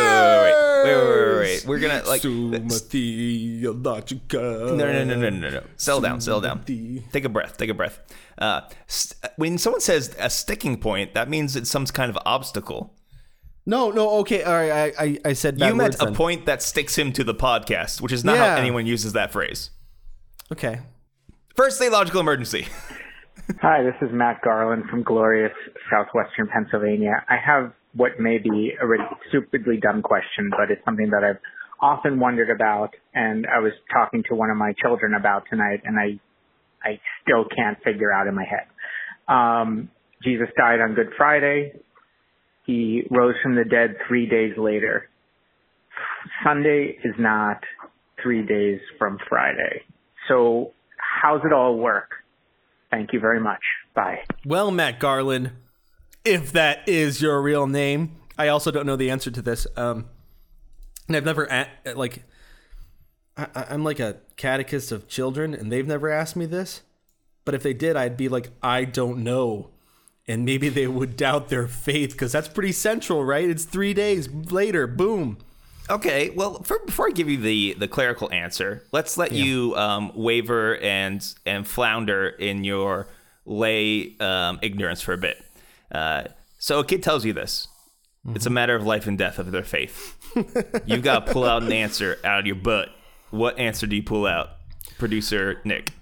wait, 0.83 1.39
wait. 1.39 1.65
We're 1.65 1.79
gonna 1.79 2.03
like 2.05 2.21
Summa 2.21 2.59
theologica. 2.59 4.33
No, 4.33 4.75
no, 4.75 5.03
no, 5.03 5.15
no, 5.15 5.29
no, 5.29 5.49
no. 5.49 5.63
Settle 5.77 6.01
down, 6.01 6.21
settle 6.21 6.41
down. 6.41 6.63
Take 7.11 7.25
a 7.25 7.29
breath. 7.29 7.57
Take 7.57 7.69
a 7.69 7.73
breath. 7.73 7.99
Uh, 8.37 8.61
st- 8.85 9.31
when 9.37 9.57
someone 9.57 9.81
says 9.81 10.15
a 10.19 10.29
sticking 10.29 10.79
point, 10.79 11.13
that 11.13 11.29
means 11.29 11.55
it's 11.55 11.69
some 11.69 11.85
kind 11.85 12.09
of 12.09 12.17
obstacle. 12.25 12.93
No, 13.65 13.91
no, 13.91 14.19
okay, 14.19 14.43
all 14.43 14.53
right. 14.53 14.95
I, 14.97 15.03
I, 15.03 15.19
I 15.25 15.33
said 15.33 15.59
you 15.59 15.75
meant 15.75 15.95
a 15.95 16.05
then. 16.05 16.15
point 16.15 16.45
that 16.45 16.61
sticks 16.63 16.97
him 16.97 17.11
to 17.13 17.23
the 17.25 17.35
podcast, 17.35 17.99
which 17.99 18.13
is 18.13 18.23
not 18.23 18.37
yeah. 18.37 18.51
how 18.51 18.61
anyone 18.61 18.85
uses 18.85 19.11
that 19.13 19.33
phrase. 19.33 19.71
Okay. 20.53 20.79
First 21.55 21.77
theological 21.79 22.21
emergency. 22.21 22.67
Hi, 23.61 23.81
this 23.81 23.95
is 24.01 24.13
Matt 24.13 24.41
Garland 24.43 24.83
from 24.89 25.03
glorious 25.03 25.53
southwestern 25.89 26.49
Pennsylvania. 26.53 27.23
I 27.29 27.37
have 27.37 27.71
what 27.95 28.19
may 28.19 28.39
be 28.39 28.73
a 28.79 28.85
really 28.85 29.05
stupidly 29.29 29.77
dumb 29.81 30.01
question, 30.01 30.49
but 30.49 30.69
it's 30.69 30.83
something 30.83 31.09
that 31.11 31.23
I've 31.23 31.39
often 31.81 32.19
wondered 32.19 32.49
about, 32.49 32.89
and 33.13 33.47
I 33.47 33.59
was 33.59 33.71
talking 33.93 34.21
to 34.27 34.35
one 34.35 34.49
of 34.49 34.57
my 34.57 34.73
children 34.83 35.13
about 35.13 35.43
tonight, 35.49 35.79
and 35.85 35.97
I, 35.97 36.19
I 36.85 36.99
still 37.23 37.45
can't 37.45 37.77
figure 37.85 38.11
out 38.11 38.27
in 38.27 38.35
my 38.35 38.43
head. 38.43 38.67
Um, 39.33 39.91
Jesus 40.21 40.47
died 40.57 40.81
on 40.81 40.93
Good 40.93 41.11
Friday. 41.15 41.71
He 42.65 43.03
rose 43.09 43.35
from 43.41 43.55
the 43.55 43.63
dead 43.63 43.95
three 44.09 44.27
days 44.27 44.57
later. 44.57 45.09
Sunday 46.43 46.97
is 47.01 47.15
not 47.17 47.63
three 48.21 48.45
days 48.45 48.81
from 48.99 49.17
Friday. 49.29 49.83
So 50.27 50.73
how's 50.97 51.45
it 51.45 51.53
all 51.53 51.77
work? 51.77 52.09
Thank 52.91 53.13
you 53.13 53.19
very 53.19 53.39
much. 53.39 53.61
Bye. 53.93 54.23
Well, 54.45 54.71
Matt 54.71 54.99
Garland, 54.99 55.51
if 56.23 56.51
that 56.53 56.87
is 56.87 57.21
your 57.21 57.41
real 57.41 57.67
name, 57.67 58.15
I 58.37 58.47
also 58.47 58.71
don't 58.71 58.85
know 58.85 58.95
the 58.95 59.09
answer 59.09 59.31
to 59.31 59.41
this. 59.41 59.67
Um, 59.75 60.05
and 61.07 61.15
I've 61.17 61.25
never 61.25 61.47
like, 61.95 62.23
I- 63.37 63.65
I'm 63.69 63.83
like 63.83 63.99
a 63.99 64.17
catechist 64.35 64.91
of 64.91 65.07
children, 65.07 65.53
and 65.53 65.71
they've 65.71 65.87
never 65.87 66.09
asked 66.09 66.35
me 66.35 66.45
this. 66.45 66.81
But 67.45 67.55
if 67.55 67.63
they 67.63 67.73
did, 67.73 67.95
I'd 67.95 68.17
be 68.17 68.27
like, 68.29 68.49
I 68.61 68.83
don't 68.83 69.23
know, 69.23 69.69
and 70.27 70.43
maybe 70.45 70.69
they 70.69 70.87
would 70.87 71.15
doubt 71.17 71.49
their 71.49 71.67
faith 71.67 72.11
because 72.11 72.31
that's 72.31 72.47
pretty 72.49 72.71
central, 72.73 73.23
right? 73.23 73.49
It's 73.49 73.63
three 73.65 73.93
days 73.93 74.27
later, 74.29 74.85
boom. 74.87 75.37
Okay, 75.89 76.31
well, 76.31 76.61
for, 76.63 76.79
before 76.85 77.07
I 77.07 77.11
give 77.11 77.29
you 77.29 77.37
the 77.37 77.75
the 77.79 77.87
clerical 77.87 78.31
answer, 78.31 78.83
let's 78.91 79.17
let 79.17 79.31
you 79.31 79.75
um, 79.75 80.11
waver 80.15 80.77
and 80.77 81.25
and 81.45 81.65
flounder 81.65 82.27
in 82.27 82.63
your 82.63 83.07
lay 83.45 84.15
um, 84.19 84.59
ignorance 84.61 85.01
for 85.01 85.13
a 85.13 85.17
bit. 85.17 85.43
Uh, 85.91 86.25
so 86.59 86.79
a 86.79 86.85
kid 86.85 87.03
tells 87.03 87.23
you 87.23 87.33
this. 87.33 87.67
It's 88.35 88.45
a 88.45 88.49
matter 88.49 88.75
of 88.75 88.85
life 88.85 89.07
and 89.07 89.17
death 89.17 89.39
of 89.39 89.51
their 89.51 89.63
faith. 89.63 90.17
You've 90.85 91.03
got 91.03 91.25
to 91.25 91.31
pull 91.31 91.45
out 91.45 91.63
an 91.63 91.71
answer 91.71 92.19
out 92.25 92.41
of 92.41 92.45
your 92.45 92.57
butt. 92.57 92.89
What 93.29 93.57
answer 93.57 93.87
do 93.87 93.95
you 93.95 94.03
pull 94.03 94.25
out, 94.25 94.49
producer 94.97 95.61
Nick? 95.63 95.93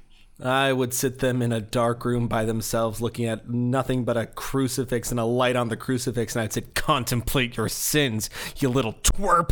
I 0.44 0.74
would 0.74 0.94
sit 0.94 1.20
them 1.20 1.42
in 1.42 1.51
a 1.54 1.62
dark 1.62 2.04
room 2.04 2.27
by 2.27 2.44
themselves, 2.44 3.00
looking 3.01 3.25
at 3.25 3.50
nothing 3.50 4.04
but 4.04 4.18
a 4.18 4.25
crucifix 4.25 5.10
and 5.12 5.20
a 5.20 5.24
light 5.24 5.56
on 5.56 5.70
the 5.70 5.77
crucifix, 5.77 6.36
and 6.36 6.44
I'd 6.44 6.51
say, 6.54 6.62
"Contemplate 6.74 7.56
your 7.56 7.70
sins, 7.70 8.30
you 8.58 8.68
little 8.70 8.94
twerp." 8.94 9.51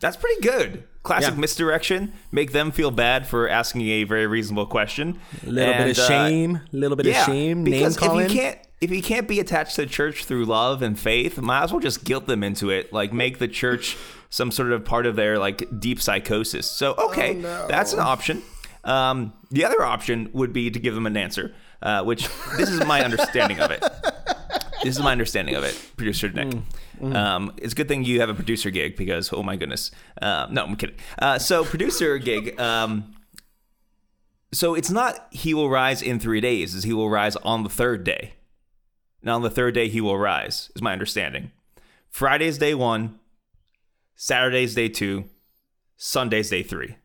That's 0.00 0.16
pretty 0.16 0.40
good. 0.40 0.84
Classic 1.02 1.34
Yeah. 1.34 1.40
misdirection. 1.40 2.12
Make 2.30 2.52
them 2.52 2.70
feel 2.70 2.90
bad 2.90 3.26
for 3.26 3.48
asking 3.48 3.82
a 3.88 4.04
very 4.04 4.26
reasonable 4.26 4.66
question. 4.66 5.18
A 5.46 5.50
little 5.50 5.74
bit 5.74 5.98
of 5.98 5.98
uh, 5.98 6.08
shame, 6.08 6.60
a 6.72 6.76
little 6.76 6.96
bit 6.96 7.06
of 7.06 7.14
shame, 7.24 7.64
name 7.64 7.64
because 7.64 7.96
calling. 7.96 8.26
if 8.26 8.32
you 8.32 8.40
can't 8.40 8.58
if 8.80 8.90
you 8.92 9.02
can't 9.02 9.26
be 9.26 9.40
attached 9.40 9.74
to 9.74 9.82
the 9.82 9.88
church 9.88 10.24
through 10.24 10.44
love 10.44 10.82
and 10.82 10.98
faith, 10.98 11.38
might 11.38 11.64
as 11.64 11.72
well 11.72 11.80
just 11.80 12.04
guilt 12.04 12.26
them 12.26 12.44
into 12.44 12.70
it. 12.70 12.92
Like 12.92 13.12
make 13.12 13.38
the 13.38 13.48
church 13.48 13.96
some 14.30 14.50
sort 14.52 14.70
of 14.70 14.84
part 14.84 15.04
of 15.04 15.16
their 15.16 15.36
like 15.38 15.64
deep 15.80 16.00
psychosis. 16.00 16.70
So 16.70 16.94
okay, 16.94 17.34
that's 17.68 17.92
an 17.92 18.00
option. 18.00 18.42
Um, 18.84 19.32
the 19.50 19.64
other 19.64 19.82
option 19.82 20.30
would 20.32 20.52
be 20.52 20.70
to 20.70 20.78
give 20.78 20.94
them 20.94 21.06
an 21.06 21.16
answer, 21.16 21.54
uh, 21.82 22.04
which 22.04 22.28
this 22.56 22.70
is 22.70 22.84
my 22.86 23.02
understanding 23.02 23.60
of 23.60 23.70
it. 23.70 23.82
This 24.82 24.96
is 24.96 25.02
my 25.02 25.12
understanding 25.12 25.56
of 25.56 25.64
it, 25.64 25.74
producer 25.96 26.30
Nick. 26.30 26.56
Um, 27.02 27.52
it's 27.58 27.72
a 27.72 27.76
good 27.76 27.88
thing 27.88 28.04
you 28.04 28.20
have 28.20 28.28
a 28.28 28.34
producer 28.34 28.70
gig 28.70 28.96
because 28.96 29.32
oh 29.32 29.42
my 29.42 29.56
goodness. 29.56 29.90
Uh, 30.22 30.46
no, 30.50 30.64
I'm 30.64 30.76
kidding. 30.76 30.96
Uh, 31.18 31.38
so 31.38 31.64
producer 31.64 32.18
gig. 32.18 32.58
Um, 32.60 33.14
So 34.52 34.74
it's 34.74 34.90
not 34.90 35.26
he 35.30 35.52
will 35.52 35.68
rise 35.68 36.00
in 36.00 36.18
three 36.18 36.40
days, 36.40 36.74
is 36.74 36.84
he 36.84 36.92
will 36.94 37.10
rise 37.10 37.36
on 37.36 37.64
the 37.64 37.68
third 37.68 38.02
day. 38.02 38.32
Now 39.22 39.34
on 39.34 39.42
the 39.42 39.50
third 39.50 39.74
day 39.74 39.88
he 39.88 40.00
will 40.00 40.16
rise, 40.16 40.70
is 40.74 40.80
my 40.80 40.92
understanding. 40.92 41.50
Friday's 42.08 42.56
day 42.56 42.74
one, 42.74 43.18
Saturday's 44.16 44.74
day 44.74 44.88
two, 44.88 45.24
Sunday's 45.96 46.48
day 46.48 46.62
three. 46.62 46.96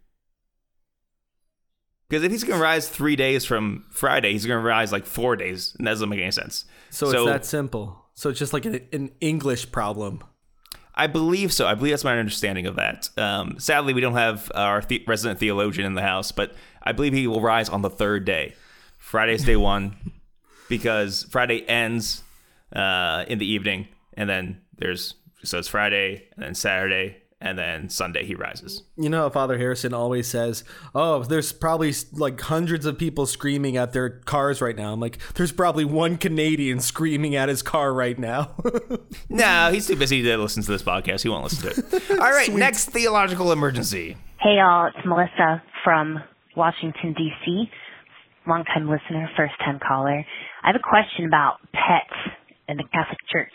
Because 2.14 2.26
if 2.26 2.32
he's 2.32 2.44
going 2.44 2.60
to 2.60 2.64
rise 2.64 2.88
three 2.88 3.16
days 3.16 3.44
from 3.44 3.86
Friday, 3.90 4.34
he's 4.34 4.46
going 4.46 4.62
to 4.62 4.64
rise 4.64 4.92
like 4.92 5.04
four 5.04 5.36
days, 5.36 5.74
and 5.80 5.88
that 5.88 5.94
doesn't 5.94 6.10
make 6.10 6.20
any 6.20 6.30
sense. 6.30 6.66
So, 6.92 7.10
it's 7.10 7.26
that 7.26 7.44
simple. 7.44 8.06
So 8.14 8.30
it's 8.30 8.38
just 8.38 8.54
like 8.54 8.66
an, 8.66 8.88
an 8.94 9.10
English 9.20 9.72
problem. 9.72 10.24
I 10.94 11.08
believe 11.08 11.52
so. 11.52 11.66
I 11.66 11.74
believe 11.74 11.94
that's 11.94 12.04
my 12.04 12.20
understanding 12.20 12.68
of 12.68 12.76
that. 12.76 13.10
Um, 13.18 13.56
sadly, 13.58 13.96
we 13.96 14.02
don't 14.02 14.14
have 14.14 14.52
our 14.54 14.82
the- 14.82 15.04
resident 15.08 15.40
theologian 15.40 15.88
in 15.88 15.96
the 15.96 16.04
house, 16.04 16.32
but 16.32 16.54
I 16.84 16.92
believe 16.92 17.14
he 17.14 17.26
will 17.26 17.42
rise 17.42 17.68
on 17.68 17.82
the 17.82 17.90
third 17.90 18.26
day. 18.26 18.54
Friday's 19.00 19.44
day 19.44 19.56
one, 19.56 19.96
because 20.70 21.24
Friday 21.32 21.68
ends 21.68 22.22
uh, 22.76 23.26
in 23.28 23.40
the 23.40 23.52
evening, 23.52 23.88
and 24.14 24.30
then 24.30 24.62
there's 24.78 25.16
so 25.44 25.58
it's 25.58 25.68
Friday, 25.68 26.28
and 26.36 26.46
then 26.46 26.54
Saturday, 26.54 27.23
and 27.44 27.60
then 27.60 27.90
Sunday 27.90 28.26
he 28.26 28.34
rises. 28.34 28.84
You 28.96 29.10
know 29.10 29.30
Father 29.30 29.58
Harrison 29.58 29.94
always 29.94 30.28
says, 30.28 30.64
"Oh, 30.96 31.24
there's 31.24 31.52
probably 31.52 31.94
like 32.14 32.40
hundreds 32.40 32.86
of 32.86 32.98
people 32.98 33.26
screaming 33.26 33.76
at 33.78 33.92
their 33.92 34.10
cars 34.10 34.62
right 34.62 34.76
now." 34.76 34.94
I'm 34.94 35.02
like, 35.02 35.20
"There's 35.34 35.52
probably 35.52 35.86
one 35.86 36.18
Canadian 36.18 36.80
screaming 36.80 37.36
at 37.36 37.50
his 37.50 37.62
car 37.62 37.94
right 37.94 38.18
now." 38.18 38.56
no, 39.30 39.70
he's 39.72 39.88
too 39.88 39.98
busy 39.98 40.24
to 40.24 40.38
listen 40.38 40.64
to 40.64 40.72
this 40.72 40.82
podcast. 40.82 41.22
He 41.22 41.30
won't 41.30 41.44
listen 41.44 41.70
to 41.70 41.98
it. 41.98 42.12
All 42.12 42.32
right, 42.32 42.52
next 42.52 42.90
theological 42.90 43.52
emergency. 43.52 44.18
Hey, 44.40 44.56
y'all, 44.58 44.88
it's 44.88 45.06
Melissa 45.06 45.62
from 45.84 46.20
Washington, 46.56 47.14
D.C. 47.14 47.70
Longtime 48.48 48.90
listener, 48.90 49.30
first 49.36 49.54
time 49.60 49.80
caller. 49.86 50.26
I 50.64 50.68
have 50.68 50.76
a 50.76 50.80
question 50.80 51.26
about 51.26 51.58
pets 51.74 52.36
in 52.70 52.78
the 52.78 52.84
Catholic 52.94 53.20
Church. 53.32 53.54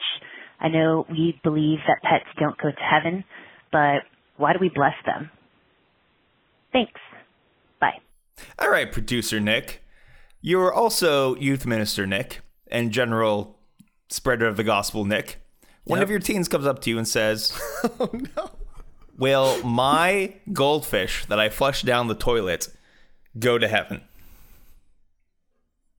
I 0.60 0.68
know 0.68 1.06
we 1.08 1.40
believe 1.42 1.78
that 1.86 2.02
pets 2.02 2.28
don't 2.38 2.56
go 2.58 2.70
to 2.70 2.82
heaven 2.82 3.24
but 3.72 4.02
why 4.36 4.52
do 4.52 4.58
we 4.60 4.68
bless 4.68 4.94
them? 5.06 5.30
Thanks. 6.72 7.00
Bye. 7.80 7.98
All 8.58 8.70
right, 8.70 8.90
producer 8.90 9.40
Nick. 9.40 9.82
You're 10.40 10.72
also 10.72 11.34
youth 11.36 11.66
minister 11.66 12.06
Nick 12.06 12.40
and 12.70 12.92
general 12.92 13.58
spreader 14.08 14.46
of 14.46 14.56
the 14.56 14.64
gospel 14.64 15.04
Nick. 15.04 15.40
One 15.84 15.98
Yep. 15.98 16.04
of 16.06 16.10
your 16.10 16.20
teens 16.20 16.48
comes 16.48 16.66
up 16.66 16.80
to 16.82 16.90
you 16.90 16.98
and 16.98 17.08
says, 17.08 17.58
oh 18.00 18.10
no. 18.36 18.50
Will 19.16 19.60
my 19.64 20.34
goldfish 20.52 21.24
that 21.26 21.40
I 21.40 21.48
flushed 21.48 21.84
down 21.84 22.06
the 22.06 22.14
toilet 22.14 22.68
go 23.38 23.58
to 23.58 23.66
heaven? 23.66 24.02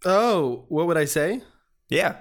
Oh, 0.06 0.64
what 0.70 0.88
would 0.88 0.98
I 0.98 1.06
say? 1.06 1.42
Yeah. 1.90 2.16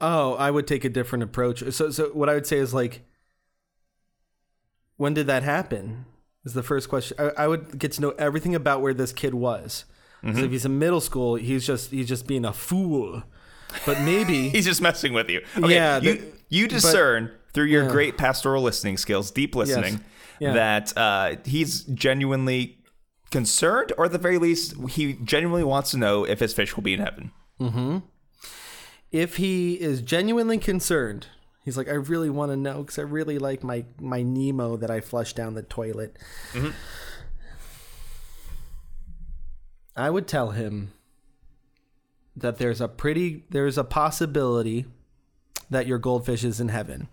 Oh, 0.00 0.34
I 0.34 0.50
would 0.50 0.66
take 0.66 0.84
a 0.84 0.88
different 0.88 1.24
approach. 1.24 1.62
So, 1.72 1.90
so 1.90 2.08
what 2.14 2.30
I 2.30 2.34
would 2.34 2.46
say 2.46 2.56
is 2.56 2.72
like, 2.72 3.02
when 5.00 5.14
did 5.14 5.26
that 5.28 5.42
happen? 5.42 6.04
Is 6.44 6.52
the 6.52 6.62
first 6.62 6.88
question. 6.90 7.16
I, 7.18 7.44
I 7.44 7.48
would 7.48 7.78
get 7.78 7.92
to 7.92 8.00
know 8.02 8.10
everything 8.18 8.54
about 8.54 8.82
where 8.82 8.92
this 8.94 9.12
kid 9.12 9.32
was. 9.34 9.84
So 10.22 10.40
if 10.44 10.50
he's 10.50 10.66
in 10.66 10.78
middle 10.78 11.00
school, 11.00 11.36
he's 11.36 11.66
just 11.66 11.90
he's 11.90 12.06
just 12.06 12.26
being 12.26 12.44
a 12.44 12.52
fool. 12.52 13.22
But 13.86 14.00
maybe 14.02 14.48
He's 14.56 14.66
just 14.66 14.82
messing 14.82 15.14
with 15.14 15.30
you. 15.30 15.40
Okay, 15.56 15.74
Yeah, 15.74 15.98
you, 16.00 16.12
the- 16.14 16.22
you 16.50 16.68
discern 16.68 17.30
through 17.54 17.64
your 17.66 17.84
yeah. 17.84 17.90
great 17.90 18.18
pastoral 18.18 18.62
listening 18.62 18.98
skills, 18.98 19.30
deep 19.30 19.54
listening, 19.56 20.00
Yeah. 20.38 20.52
that 20.52 20.96
uh, 20.96 21.36
he's 21.46 21.84
genuinely 21.84 22.78
concerned, 23.30 23.92
or 23.96 24.04
at 24.06 24.12
the 24.12 24.18
very 24.18 24.36
least, 24.38 24.74
he 24.90 25.14
genuinely 25.24 25.64
wants 25.64 25.92
to 25.92 25.96
know 25.96 26.24
if 26.24 26.40
his 26.40 26.52
fish 26.52 26.76
will 26.76 26.82
be 26.82 26.92
in 26.94 27.00
heaven. 27.00 28.02
if 29.10 29.36
he 29.36 29.74
is 29.80 30.02
genuinely 30.02 30.58
concerned, 30.58 31.28
he's 31.64 31.76
like, 31.76 31.88
I 31.88 31.94
really 31.94 32.30
want 32.30 32.52
to 32.52 32.56
know 32.56 32.82
because 32.82 32.98
I 32.98 33.02
really 33.02 33.38
like 33.38 33.62
my 33.62 33.84
my 34.00 34.22
Nemo 34.22 34.76
that 34.76 34.90
I 34.90 35.00
flushed 35.00 35.36
down 35.36 35.54
the 35.54 35.62
toilet. 35.62 36.16
Mm-hmm. 36.52 36.70
I 39.96 40.10
would 40.10 40.26
tell 40.26 40.50
him 40.50 40.92
that 42.36 42.58
there's 42.58 42.80
a 42.80 42.88
pretty 42.88 43.44
there's 43.50 43.78
a 43.78 43.84
possibility 43.84 44.86
that 45.68 45.86
your 45.86 45.98
goldfish 45.98 46.44
is 46.44 46.60
in 46.60 46.68
heaven. 46.68 47.08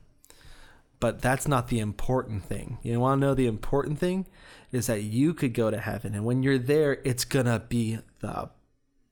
But 1.00 1.22
that's 1.22 1.48
not 1.48 1.68
the 1.68 1.80
important 1.80 2.44
thing. 2.44 2.80
You 2.82 3.00
want 3.00 3.22
to 3.22 3.28
know 3.28 3.36
the 3.36 3.46
important 3.46 4.00
thing 4.00 4.26
is 4.72 4.88
that 4.88 5.04
you 5.04 5.34
could 5.34 5.54
go 5.54 5.70
to 5.70 5.80
heaven 5.80 6.16
and 6.16 6.26
when 6.26 6.42
you're 6.44 6.58
there 6.58 6.94
it's 7.04 7.24
going 7.24 7.46
to 7.46 7.60
be 7.68 8.00
the 8.20 8.50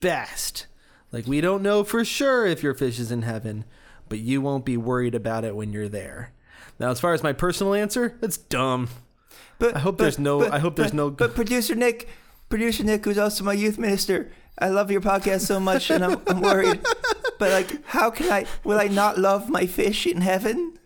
best. 0.00 0.66
Like 1.12 1.26
we 1.26 1.40
don't 1.40 1.62
know 1.62 1.84
for 1.84 2.04
sure 2.04 2.44
if 2.46 2.62
your 2.62 2.74
fish 2.74 2.98
is 2.98 3.12
in 3.12 3.22
heaven, 3.22 3.64
but 4.08 4.18
you 4.18 4.40
won't 4.40 4.64
be 4.64 4.76
worried 4.76 5.14
about 5.14 5.44
it 5.44 5.54
when 5.56 5.72
you're 5.72 5.88
there. 5.88 6.32
Now, 6.78 6.90
as 6.90 7.00
far 7.00 7.14
as 7.14 7.22
my 7.22 7.32
personal 7.32 7.74
answer, 7.74 8.16
that's 8.20 8.36
dumb. 8.36 8.88
But 9.58 9.76
I 9.76 9.78
hope 9.78 9.96
there's 9.98 10.18
no- 10.18 10.46
I 10.50 10.58
hope 10.58 10.76
there's 10.76 10.92
no- 10.92 11.10
But 11.10 11.34
producer 11.34 11.74
Nick, 11.74 12.08
producer 12.48 12.84
Nick, 12.84 13.04
who's 13.04 13.18
also 13.18 13.42
my 13.44 13.54
youth 13.54 13.78
minister, 13.78 14.30
I 14.58 14.68
love 14.68 14.90
your 14.90 15.00
podcast 15.00 15.40
so 15.46 15.58
much, 15.60 15.90
and 15.90 16.04
I'm, 16.04 16.20
I'm 16.26 16.40
worried. 16.40 16.80
But 17.38 17.50
like, 17.52 17.84
how 17.86 18.10
can 18.10 18.30
I? 18.30 18.46
Will 18.64 18.78
I 18.78 18.88
not 18.88 19.18
love 19.18 19.48
my 19.48 19.66
fish 19.66 20.06
in 20.06 20.20
heaven? 20.20 20.78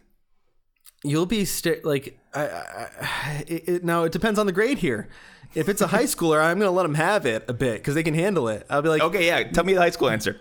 You'll 1.03 1.27
be 1.27 1.45
st- 1.45 1.85
like, 1.85 2.19
I, 2.35 2.47
I, 2.49 2.89
I, 3.01 3.45
it, 3.49 3.69
it, 3.69 3.85
now 3.85 4.05
it 4.05 4.13
depends 4.13 4.39
on 4.39 4.47
the 4.47 4.53
grade 4.53 4.79
here. 4.79 5.09
If 5.55 5.69
it's 5.69 5.81
a 5.81 5.87
high 5.89 6.05
schooler, 6.15 6.43
I'm 6.43 6.59
gonna 6.59 6.71
let 6.71 6.83
them 6.85 6.95
have 6.95 7.27
it 7.27 7.45
a 7.49 7.53
bit 7.53 7.75
because 7.79 7.95
they 7.95 8.03
can 8.03 8.15
handle 8.15 8.49
it. 8.49 8.67
I'll 8.71 8.83
be 8.83 8.89
like, 8.89 9.03
Okay, 9.03 9.27
yeah. 9.27 9.45
Tell 9.51 9.65
me 9.65 9.75
the 9.75 9.81
high 9.81 9.91
school 9.91 10.11
answer. 10.11 10.39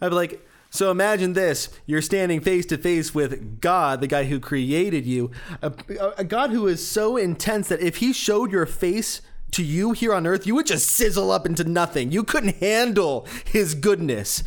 I'd 0.00 0.08
be 0.08 0.14
like, 0.14 0.46
so 0.70 0.90
imagine 0.90 1.32
this: 1.32 1.68
you're 1.84 2.00
standing 2.00 2.40
face 2.40 2.64
to 2.66 2.78
face 2.78 3.14
with 3.14 3.60
God, 3.60 4.00
the 4.00 4.06
guy 4.06 4.24
who 4.24 4.38
created 4.38 5.04
you, 5.04 5.30
a, 5.60 5.72
a 6.16 6.24
God 6.24 6.50
who 6.50 6.68
is 6.68 6.86
so 6.86 7.16
intense 7.16 7.68
that 7.68 7.80
if 7.80 7.96
He 7.96 8.12
showed 8.12 8.52
your 8.52 8.66
face 8.66 9.20
to 9.50 9.64
you 9.64 9.90
here 9.92 10.14
on 10.14 10.28
Earth, 10.28 10.46
you 10.46 10.54
would 10.54 10.66
just 10.66 10.88
sizzle 10.88 11.32
up 11.32 11.44
into 11.44 11.64
nothing. 11.64 12.12
You 12.12 12.22
couldn't 12.22 12.56
handle 12.56 13.26
His 13.44 13.74
goodness. 13.74 14.44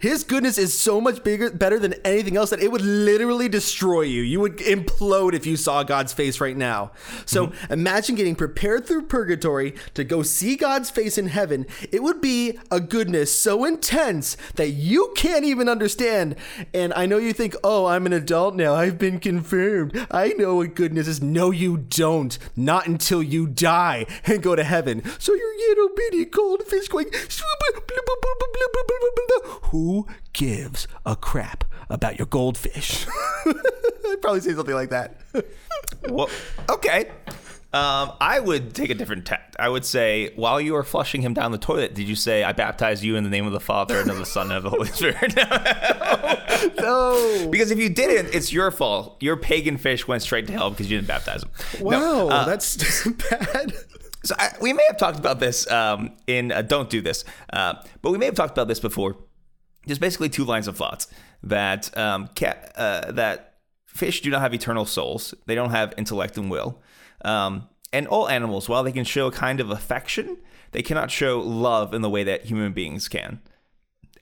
His 0.00 0.24
goodness 0.24 0.58
is 0.58 0.78
so 0.78 1.00
much 1.00 1.22
bigger, 1.22 1.50
better 1.50 1.78
than 1.78 1.94
anything 2.04 2.36
else 2.36 2.50
that 2.50 2.62
it 2.62 2.72
would 2.72 2.80
literally 2.80 3.48
destroy 3.48 4.02
you. 4.02 4.22
You 4.22 4.40
would 4.40 4.58
implode 4.58 5.34
if 5.34 5.46
you 5.46 5.56
saw 5.56 5.82
God's 5.82 6.12
face 6.12 6.40
right 6.40 6.56
now. 6.56 6.92
So 7.26 7.52
imagine 7.68 8.14
getting 8.14 8.36
prepared 8.36 8.86
through 8.86 9.02
purgatory 9.06 9.74
to 9.94 10.04
go 10.04 10.22
see 10.22 10.56
God's 10.56 10.90
face 10.90 11.18
in 11.18 11.28
heaven. 11.28 11.66
It 11.92 12.02
would 12.02 12.20
be 12.20 12.58
a 12.70 12.80
goodness 12.80 13.38
so 13.38 13.64
intense 13.64 14.36
that 14.54 14.70
you 14.70 15.12
can't 15.16 15.44
even 15.44 15.68
understand. 15.68 16.36
And 16.72 16.92
I 16.94 17.06
know 17.06 17.18
you 17.18 17.32
think, 17.32 17.54
oh, 17.62 17.86
I'm 17.86 18.06
an 18.06 18.12
adult 18.12 18.54
now. 18.54 18.74
I've 18.74 18.98
been 18.98 19.20
confirmed. 19.20 20.06
I 20.10 20.28
know 20.28 20.56
what 20.56 20.74
goodness 20.74 21.08
is. 21.08 21.22
No, 21.22 21.50
you 21.50 21.76
don't. 21.76 22.38
Not 22.56 22.86
until 22.86 23.22
you 23.22 23.46
die 23.46 24.06
and 24.24 24.42
go 24.42 24.56
to 24.56 24.64
heaven. 24.64 25.02
So 25.18 25.34
your 25.34 25.58
little 25.68 25.90
bitty 25.94 26.24
goldfish 26.26 26.88
going. 26.88 27.06
Who 29.70 30.06
gives 30.32 30.86
a 31.04 31.16
crap 31.16 31.64
about 31.88 32.18
your 32.18 32.26
goldfish? 32.26 33.06
I'd 33.46 34.22
probably 34.22 34.40
say 34.40 34.54
something 34.54 34.74
like 34.74 34.90
that. 34.90 35.20
Well, 36.08 36.28
okay. 36.70 37.10
Um, 37.72 38.12
I 38.20 38.40
would 38.40 38.74
take 38.74 38.90
a 38.90 38.94
different 38.94 39.26
tact. 39.26 39.56
I 39.58 39.68
would 39.68 39.84
say, 39.84 40.32
while 40.36 40.60
you 40.60 40.72
were 40.72 40.84
flushing 40.84 41.20
him 41.20 41.34
down 41.34 41.52
the 41.52 41.58
toilet, 41.58 41.94
did 41.94 42.08
you 42.08 42.14
say, 42.14 42.42
"I 42.42 42.52
baptize 42.52 43.04
you 43.04 43.16
in 43.16 43.24
the 43.24 43.28
name 43.28 43.46
of 43.46 43.52
the 43.52 43.60
Father 43.60 44.00
and 44.00 44.08
of 44.10 44.16
the 44.16 44.24
Son 44.24 44.46
and 44.46 44.56
of 44.56 44.62
the 44.62 44.70
Holy 44.70 44.88
Spirit"? 44.88 45.34
No. 46.78 47.48
because 47.50 47.70
if 47.70 47.78
you 47.78 47.88
didn't, 47.90 48.34
it's 48.34 48.52
your 48.52 48.70
fault. 48.70 49.16
Your 49.20 49.36
pagan 49.36 49.76
fish 49.76 50.08
went 50.08 50.22
straight 50.22 50.46
to 50.46 50.52
hell 50.52 50.70
because 50.70 50.90
you 50.90 50.96
didn't 50.96 51.08
baptize 51.08 51.42
him. 51.42 51.50
No, 51.80 52.26
Wow, 52.26 52.28
uh, 52.28 52.44
that's 52.46 53.06
bad. 53.30 53.74
So 54.24 54.34
I, 54.38 54.52
we 54.60 54.72
may 54.72 54.82
have 54.88 54.96
talked 54.96 55.18
about 55.18 55.38
this 55.38 55.70
um, 55.70 56.12
in 56.26 56.52
uh, 56.52 56.62
"Don't 56.62 56.88
Do 56.88 57.00
This," 57.02 57.24
uh, 57.52 57.74
but 58.02 58.10
we 58.10 58.18
may 58.18 58.26
have 58.26 58.34
talked 58.34 58.52
about 58.52 58.68
this 58.68 58.80
before. 58.80 59.16
There's 59.86 59.98
basically 59.98 60.28
two 60.28 60.44
lines 60.44 60.68
of 60.68 60.76
thoughts 60.76 61.06
that 61.42 61.96
um, 61.96 62.28
uh, 62.76 63.12
that 63.12 63.54
fish 63.86 64.20
do 64.20 64.30
not 64.30 64.40
have 64.40 64.52
eternal 64.52 64.84
souls; 64.84 65.34
they 65.46 65.54
don't 65.54 65.70
have 65.70 65.94
intellect 65.96 66.36
and 66.36 66.50
will. 66.50 66.82
Um, 67.24 67.68
and 67.92 68.06
all 68.08 68.28
animals, 68.28 68.68
while 68.68 68.82
they 68.82 68.92
can 68.92 69.04
show 69.04 69.28
a 69.28 69.32
kind 69.32 69.60
of 69.60 69.70
affection, 69.70 70.36
they 70.72 70.82
cannot 70.82 71.10
show 71.10 71.40
love 71.40 71.94
in 71.94 72.02
the 72.02 72.10
way 72.10 72.24
that 72.24 72.44
human 72.44 72.72
beings 72.72 73.08
can. 73.08 73.40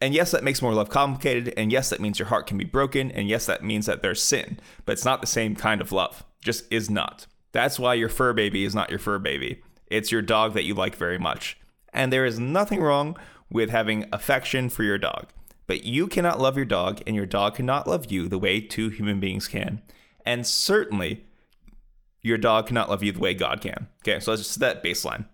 And 0.01 0.15
yes, 0.15 0.33
that 0.33 0.45
makes 0.45 0.61
more 0.61 0.75
love 0.75 0.91
complicated. 0.91 1.55
And 1.57 1.73
yes, 1.73 1.91
that 1.91 2.01
means 2.01 2.19
your 2.19 2.29
heart 2.29 2.47
can 2.47 2.59
be 2.59 2.65
broken. 2.65 3.11
And 3.11 3.29
yes, 3.29 3.47
that 3.47 3.65
means 3.65 3.87
that 3.87 4.03
there's 4.03 4.23
sin. 4.23 4.59
But 4.85 4.93
it's 4.93 5.05
not 5.05 5.21
the 5.21 5.27
same 5.27 5.57
kind 5.57 5.81
of 5.81 5.93
love. 5.93 6.25
Just 6.43 6.71
is 6.71 6.91
not. 6.91 7.27
That's 7.53 7.79
why 7.79 7.95
your 7.95 8.09
fur 8.09 8.33
baby 8.33 8.65
is 8.65 8.75
not 8.75 8.91
your 8.91 8.99
fur 8.99 9.19
baby. 9.19 9.63
It's 9.87 10.13
your 10.13 10.23
dog 10.23 10.55
that 10.55 10.65
you 10.65 10.75
like 10.75 10.97
very 10.97 11.19
much. 11.19 11.59
And 11.93 12.13
there 12.13 12.27
is 12.27 12.39
nothing 12.39 12.81
wrong 12.81 13.17
with 13.51 13.71
having 13.71 14.07
affection 14.13 14.69
for 14.69 14.83
your 14.83 14.99
dog. 14.99 15.29
But 15.67 15.85
you 15.85 16.07
cannot 16.07 16.41
love 16.41 16.57
your 16.57 16.67
dog, 16.67 17.01
and 17.07 17.17
your 17.17 17.27
dog 17.27 17.57
cannot 17.57 17.87
love 17.87 18.11
you 18.11 18.29
the 18.29 18.39
way 18.39 18.61
two 18.61 18.91
human 18.91 19.21
beings 19.21 19.49
can. 19.49 19.81
And 20.27 20.47
certainly, 20.47 21.25
your 22.23 22.39
dog 22.39 22.67
cannot 22.67 22.91
love 22.91 23.03
you 23.03 23.13
the 23.13 23.21
way 23.21 23.35
God 23.35 23.61
can. 23.61 23.89
Okay, 24.03 24.21
so 24.21 24.33
that's 24.33 24.43
just 24.43 24.61
that 24.61 24.83
baseline. 24.83 25.27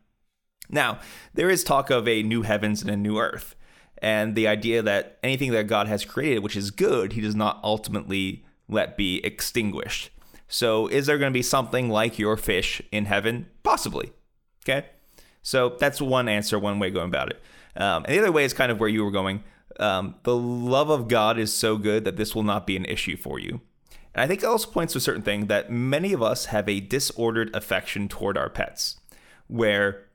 Now, 0.68 1.00
there 1.34 1.50
is 1.50 1.64
talk 1.64 1.90
of 1.90 2.06
a 2.06 2.22
new 2.22 2.42
heavens 2.42 2.82
and 2.82 2.90
a 2.90 2.96
new 2.96 3.18
earth, 3.18 3.56
and 3.98 4.34
the 4.34 4.46
idea 4.46 4.82
that 4.82 5.18
anything 5.22 5.50
that 5.52 5.66
God 5.66 5.88
has 5.88 6.04
created, 6.04 6.40
which 6.40 6.56
is 6.56 6.70
good, 6.70 7.12
he 7.12 7.20
does 7.20 7.34
not 7.34 7.60
ultimately 7.62 8.44
let 8.68 8.96
be 8.96 9.24
extinguished. 9.24 10.10
So, 10.48 10.86
is 10.88 11.06
there 11.06 11.18
going 11.18 11.32
to 11.32 11.36
be 11.36 11.42
something 11.42 11.88
like 11.88 12.18
your 12.18 12.36
fish 12.36 12.82
in 12.90 13.04
heaven? 13.04 13.46
Possibly. 13.62 14.12
Okay. 14.64 14.86
So, 15.42 15.76
that's 15.78 16.00
one 16.00 16.28
answer, 16.28 16.58
one 16.58 16.78
way 16.78 16.90
going 16.90 17.08
about 17.08 17.30
it. 17.30 17.40
Um, 17.76 18.04
and 18.04 18.14
the 18.14 18.18
other 18.18 18.32
way 18.32 18.44
is 18.44 18.52
kind 18.52 18.72
of 18.72 18.80
where 18.80 18.88
you 18.88 19.04
were 19.04 19.12
going. 19.12 19.44
Um, 19.78 20.16
the 20.24 20.36
love 20.36 20.90
of 20.90 21.08
God 21.08 21.38
is 21.38 21.52
so 21.52 21.76
good 21.76 22.04
that 22.04 22.16
this 22.16 22.34
will 22.34 22.42
not 22.42 22.66
be 22.66 22.76
an 22.76 22.84
issue 22.84 23.16
for 23.16 23.38
you. 23.38 23.60
And 24.14 24.22
I 24.22 24.26
think 24.26 24.42
it 24.42 24.46
also 24.46 24.68
points 24.70 24.92
to 24.94 24.98
a 24.98 25.00
certain 25.00 25.22
thing 25.22 25.46
that 25.46 25.70
many 25.70 26.12
of 26.12 26.22
us 26.22 26.46
have 26.46 26.68
a 26.68 26.80
disordered 26.80 27.54
affection 27.54 28.08
toward 28.08 28.36
our 28.36 28.50
pets, 28.50 28.98
where 29.46 30.06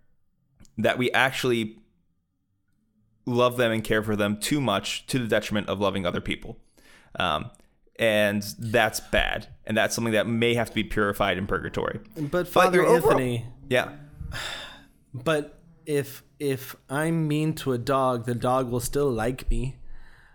that 0.77 0.97
we 0.97 1.09
actually 1.13 1.79
love 3.25 3.57
them 3.57 3.71
and 3.71 3.83
care 3.83 4.03
for 4.03 4.15
them 4.15 4.37
too 4.37 4.59
much 4.59 5.07
to 5.07 5.17
the 5.17 5.27
detriment 5.27 5.69
of 5.69 5.79
loving 5.79 6.05
other 6.05 6.21
people. 6.21 6.57
Um, 7.17 7.49
and 7.97 8.43
that's 8.59 8.99
bad. 8.99 9.47
And 9.65 9.77
that's 9.77 9.95
something 9.95 10.13
that 10.13 10.27
may 10.27 10.53
have 10.55 10.69
to 10.69 10.75
be 10.75 10.83
purified 10.83 11.37
in 11.37 11.47
purgatory. 11.47 12.01
But 12.17 12.47
Father 12.47 12.81
overall- 12.81 13.11
Anthony, 13.13 13.45
Yeah. 13.69 13.93
but 15.13 15.54
if 15.85 16.23
if 16.39 16.75
I'm 16.89 17.27
mean 17.27 17.53
to 17.55 17.73
a 17.73 17.77
dog, 17.77 18.25
the 18.25 18.35
dog 18.35 18.69
will 18.69 18.79
still 18.79 19.09
like 19.09 19.49
me. 19.49 19.77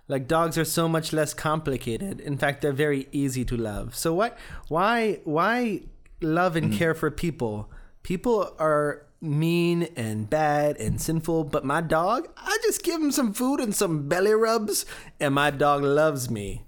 Like 0.09 0.27
dogs 0.27 0.59
are 0.59 0.65
so 0.65 0.89
much 0.89 1.13
less 1.13 1.35
complicated. 1.35 2.21
In 2.21 2.37
fact, 2.37 2.63
they're 2.63 2.73
very 2.73 3.07
easy 3.13 3.45
to 3.45 3.57
love. 3.57 3.95
So 3.95 4.15
why 4.15 4.33
why 4.69 5.21
why 5.25 5.83
love 6.21 6.57
and 6.57 6.73
mm. 6.73 6.77
care 6.77 6.95
for 6.95 7.11
people? 7.11 7.71
People 8.03 8.55
are 8.59 9.07
mean 9.21 9.85
and 9.97 10.29
bad 10.29 10.77
and 10.79 11.01
sinful, 11.01 11.45
but 11.45 11.65
my 11.65 11.81
dog, 11.81 12.29
I 12.37 12.59
just 12.63 12.83
give 12.83 13.01
him 13.01 13.13
some 13.13 13.35
food 13.35 13.61
and 13.61 13.75
some 13.75 14.09
belly 14.09 14.33
rubs 14.33 14.87
and 15.21 15.35
my 15.35 15.51
dog 15.51 15.83
loves 15.83 16.31
me. 16.31 16.65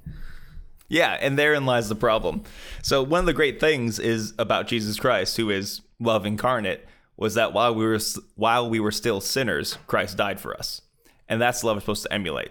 Yeah, 0.88 1.16
and 1.20 1.38
therein 1.38 1.64
lies 1.64 1.88
the 1.88 1.94
problem. 1.94 2.42
So 2.82 3.02
one 3.02 3.20
of 3.20 3.26
the 3.26 3.32
great 3.32 3.58
things 3.58 3.98
is 3.98 4.34
about 4.38 4.66
Jesus 4.66 5.00
Christ, 5.00 5.38
who 5.38 5.48
is 5.48 5.80
love 5.98 6.26
incarnate, 6.26 6.86
was 7.22 7.34
that 7.34 7.52
while 7.52 7.74
we 7.74 7.86
were 7.86 8.00
while 8.34 8.68
we 8.68 8.80
were 8.80 8.90
still 8.90 9.20
sinners, 9.20 9.78
Christ 9.86 10.16
died 10.16 10.40
for 10.40 10.56
us, 10.56 10.82
and 11.28 11.40
that's 11.40 11.60
the 11.60 11.68
love 11.68 11.76
is 11.76 11.84
supposed 11.84 12.02
to 12.02 12.12
emulate. 12.12 12.50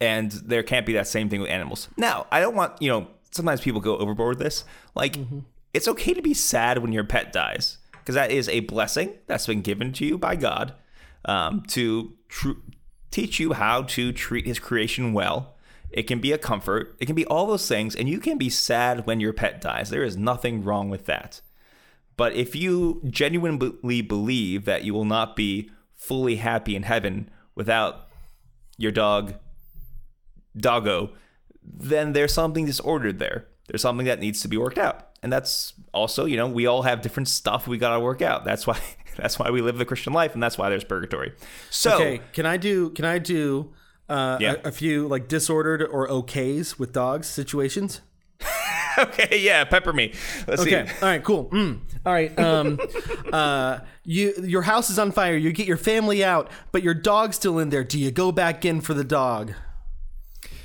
And 0.00 0.30
there 0.30 0.62
can't 0.62 0.86
be 0.86 0.94
that 0.94 1.08
same 1.08 1.28
thing 1.28 1.40
with 1.40 1.50
animals. 1.50 1.88
Now, 1.96 2.26
I 2.30 2.40
don't 2.40 2.54
want 2.54 2.80
you 2.80 2.88
know. 2.88 3.08
Sometimes 3.32 3.60
people 3.60 3.80
go 3.80 3.96
overboard 3.96 4.36
with 4.36 4.44
this. 4.44 4.64
Like, 4.94 5.16
it's 5.72 5.88
okay 5.88 6.12
to 6.12 6.20
be 6.22 6.34
sad 6.34 6.78
when 6.78 6.92
your 6.92 7.04
pet 7.04 7.32
dies 7.32 7.78
because 7.92 8.14
that 8.14 8.30
is 8.30 8.48
a 8.48 8.60
blessing 8.60 9.14
that's 9.26 9.46
been 9.46 9.62
given 9.62 9.92
to 9.94 10.04
you 10.04 10.18
by 10.18 10.36
God 10.36 10.74
um, 11.24 11.62
to 11.68 12.12
tr- 12.28 12.60
teach 13.10 13.40
you 13.40 13.54
how 13.54 13.82
to 13.82 14.12
treat 14.12 14.46
His 14.46 14.58
creation 14.58 15.12
well. 15.12 15.56
It 15.90 16.04
can 16.04 16.20
be 16.20 16.32
a 16.32 16.38
comfort. 16.38 16.94
It 17.00 17.06
can 17.06 17.14
be 17.14 17.26
all 17.26 17.46
those 17.46 17.66
things, 17.66 17.96
and 17.96 18.08
you 18.08 18.20
can 18.20 18.38
be 18.38 18.48
sad 18.48 19.06
when 19.06 19.18
your 19.18 19.32
pet 19.32 19.60
dies. 19.60 19.90
There 19.90 20.04
is 20.04 20.16
nothing 20.16 20.62
wrong 20.62 20.88
with 20.88 21.06
that. 21.06 21.40
But 22.16 22.34
if 22.34 22.54
you 22.54 23.00
genuinely 23.08 24.02
believe 24.02 24.64
that 24.66 24.84
you 24.84 24.92
will 24.94 25.04
not 25.04 25.34
be 25.36 25.70
fully 25.96 26.36
happy 26.36 26.76
in 26.76 26.82
heaven 26.82 27.30
without 27.54 28.08
your 28.78 28.92
dog, 28.92 29.34
doggo, 30.56 31.10
then 31.64 32.12
there's 32.12 32.34
something 32.34 32.66
disordered 32.66 33.18
there. 33.18 33.46
There's 33.68 33.82
something 33.82 34.06
that 34.06 34.18
needs 34.20 34.42
to 34.42 34.48
be 34.48 34.56
worked 34.56 34.78
out. 34.78 35.08
And 35.22 35.32
that's 35.32 35.72
also, 35.94 36.24
you 36.24 36.36
know, 36.36 36.48
we 36.48 36.66
all 36.66 36.82
have 36.82 37.00
different 37.00 37.28
stuff 37.28 37.68
we 37.68 37.78
got 37.78 37.94
to 37.94 38.00
work 38.00 38.20
out. 38.22 38.44
That's 38.44 38.66
why 38.66 38.78
that's 39.16 39.38
why 39.38 39.50
we 39.50 39.60
live 39.60 39.78
the 39.78 39.84
Christian 39.84 40.12
life 40.12 40.34
and 40.34 40.42
that's 40.42 40.58
why 40.58 40.68
there's 40.68 40.84
purgatory. 40.84 41.32
So, 41.70 41.94
Okay, 41.94 42.20
can 42.32 42.44
I 42.46 42.56
do 42.56 42.90
can 42.90 43.04
I 43.04 43.18
do 43.18 43.72
uh, 44.08 44.38
Yeah. 44.40 44.56
a, 44.64 44.68
a 44.68 44.72
few 44.72 45.06
like 45.06 45.28
disordered 45.28 45.82
or 45.82 46.08
okays 46.08 46.78
with 46.78 46.92
dogs 46.92 47.28
situations? 47.28 48.00
okay, 48.98 49.38
yeah, 49.38 49.64
pepper 49.64 49.92
me. 49.92 50.12
Let's 50.48 50.62
Okay. 50.62 50.86
see. 50.86 50.92
All 51.00 51.08
right. 51.08 51.22
Cool. 51.22 51.48
Mm. 51.50 51.78
All 52.04 52.12
right. 52.12 52.36
Um, 52.38 52.80
uh, 53.32 53.80
you 54.04 54.34
your 54.42 54.62
house 54.62 54.90
is 54.90 54.98
on 54.98 55.12
fire. 55.12 55.36
You 55.36 55.52
get 55.52 55.66
your 55.66 55.76
family 55.76 56.24
out, 56.24 56.50
but 56.72 56.82
your 56.82 56.94
dog's 56.94 57.36
still 57.36 57.58
in 57.58 57.68
there. 57.70 57.84
Do 57.84 57.98
you 57.98 58.10
go 58.10 58.32
back 58.32 58.64
in 58.64 58.80
for 58.80 58.94
the 58.94 59.04
dog? 59.04 59.52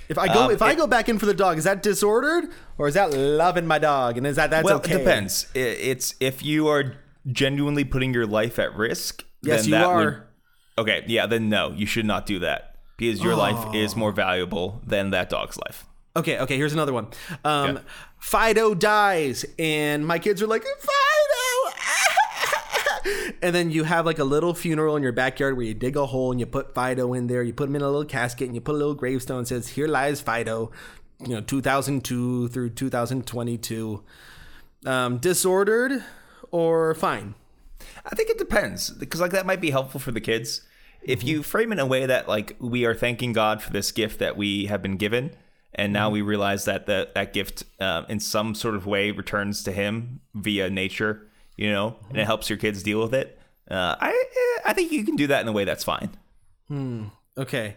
If 0.09 0.17
I 0.17 0.33
go, 0.33 0.45
Um, 0.45 0.51
if 0.51 0.61
I 0.61 0.71
it- 0.71 0.77
go 0.77 0.87
back 0.87 1.09
in 1.09 1.19
for 1.19 1.25
the 1.25 1.33
dog, 1.33 1.57
is 1.57 1.65
that 1.65 1.83
disordered 1.83 2.45
or 2.77 2.87
is 2.87 2.93
that 2.93 3.11
loving 3.13 3.67
my 3.67 3.77
dog? 3.77 4.17
And 4.17 4.25
is 4.25 4.37
that 4.37 4.49
that's 4.49 4.63
Well, 4.63 4.77
okay? 4.77 4.95
it 4.95 4.97
depends. 4.99 5.47
I- 5.55 5.59
It's 5.59 6.15
if 6.19 6.43
you 6.43 6.67
are 6.69 6.93
genuinely 7.29 7.83
putting 7.83 8.13
your 8.13 8.25
life 8.25 8.57
at 8.57 8.73
risk. 8.75 9.25
Yes, 9.43 9.61
then 9.61 9.65
you 9.65 9.71
that 9.75 9.85
are. 9.85 10.05
Would, 10.05 10.21
okay, 10.79 11.03
yeah, 11.07 11.25
then 11.27 11.49
no, 11.49 11.71
you 11.75 11.85
should 11.85 12.05
not 12.05 12.25
do 12.25 12.39
that 12.39 12.75
because 12.97 13.21
your 13.21 13.35
life 13.35 13.75
is 13.75 13.95
more 13.95 14.11
valuable 14.13 14.81
than 14.87 15.09
that 15.11 15.29
dog's 15.29 15.57
life. 15.57 15.85
Okay. 16.17 16.39
Okay. 16.39 16.57
Here's 16.57 16.73
another 16.73 16.93
one. 16.93 17.07
Um, 17.43 17.75
Yeah. 17.75 17.81
Fido 18.19 18.73
dies, 18.73 19.45
and 19.59 20.05
my 20.05 20.17
kids 20.19 20.41
are 20.41 20.47
like 20.47 20.63
Fido. 20.63 21.75
And 23.41 23.55
then 23.55 23.71
you 23.71 23.83
have 23.83 24.05
like 24.05 24.19
a 24.19 24.23
little 24.25 24.53
funeral 24.53 24.97
in 24.97 25.03
your 25.03 25.11
backyard 25.13 25.55
where 25.55 25.65
you 25.65 25.73
dig 25.73 25.95
a 25.95 26.05
hole 26.05 26.31
and 26.31 26.39
you 26.39 26.45
put 26.45 26.73
Fido 26.73 27.13
in 27.13 27.27
there. 27.27 27.41
You 27.43 27.53
put 27.53 27.69
him 27.69 27.75
in 27.75 27.81
a 27.81 27.85
little 27.85 28.03
casket 28.03 28.47
and 28.47 28.55
you 28.55 28.59
put 28.59 28.75
a 28.75 28.77
little 28.77 28.95
gravestone 28.95 29.43
that 29.43 29.47
says, 29.47 29.69
"Here 29.69 29.87
lies 29.87 30.19
Fido," 30.19 30.71
you 31.21 31.29
know, 31.35 31.41
2002 31.41 32.49
through 32.49 32.71
2022. 32.71 34.03
Um, 34.85 35.17
disordered 35.19 36.03
or 36.51 36.93
fine? 36.95 37.35
I 38.05 38.15
think 38.15 38.29
it 38.29 38.37
depends 38.37 38.89
because 38.89 39.21
like 39.21 39.31
that 39.31 39.45
might 39.45 39.61
be 39.61 39.71
helpful 39.71 39.99
for 39.99 40.11
the 40.11 40.21
kids. 40.21 40.61
If 41.01 41.23
you 41.23 41.43
frame 41.43 41.71
it 41.71 41.75
in 41.75 41.79
a 41.79 41.85
way 41.85 42.05
that 42.05 42.27
like 42.27 42.55
we 42.59 42.85
are 42.85 42.95
thanking 42.95 43.31
God 43.31 43.61
for 43.61 43.71
this 43.71 43.91
gift 43.91 44.19
that 44.19 44.35
we 44.35 44.65
have 44.65 44.81
been 44.81 44.97
given, 44.97 45.31
and 45.73 45.93
now 45.93 46.09
we 46.09 46.21
realize 46.21 46.65
that 46.65 46.85
that, 46.87 47.13
that 47.13 47.33
gift 47.33 47.63
uh, 47.79 48.03
in 48.09 48.19
some 48.19 48.55
sort 48.55 48.75
of 48.75 48.85
way 48.85 49.11
returns 49.11 49.63
to 49.63 49.71
Him 49.71 50.21
via 50.33 50.69
nature, 50.69 51.27
you 51.55 51.71
know, 51.71 51.95
and 52.09 52.17
it 52.17 52.25
helps 52.25 52.49
your 52.49 52.57
kids 52.57 52.83
deal 52.83 53.01
with 53.01 53.13
it. 53.13 53.39
Uh, 53.69 53.95
I 53.99 54.23
I 54.65 54.73
think 54.73 54.91
you 54.91 55.03
can 55.03 55.15
do 55.15 55.27
that 55.27 55.41
in 55.41 55.47
a 55.47 55.51
way 55.51 55.65
that's 55.65 55.83
fine. 55.83 56.11
Okay. 57.37 57.75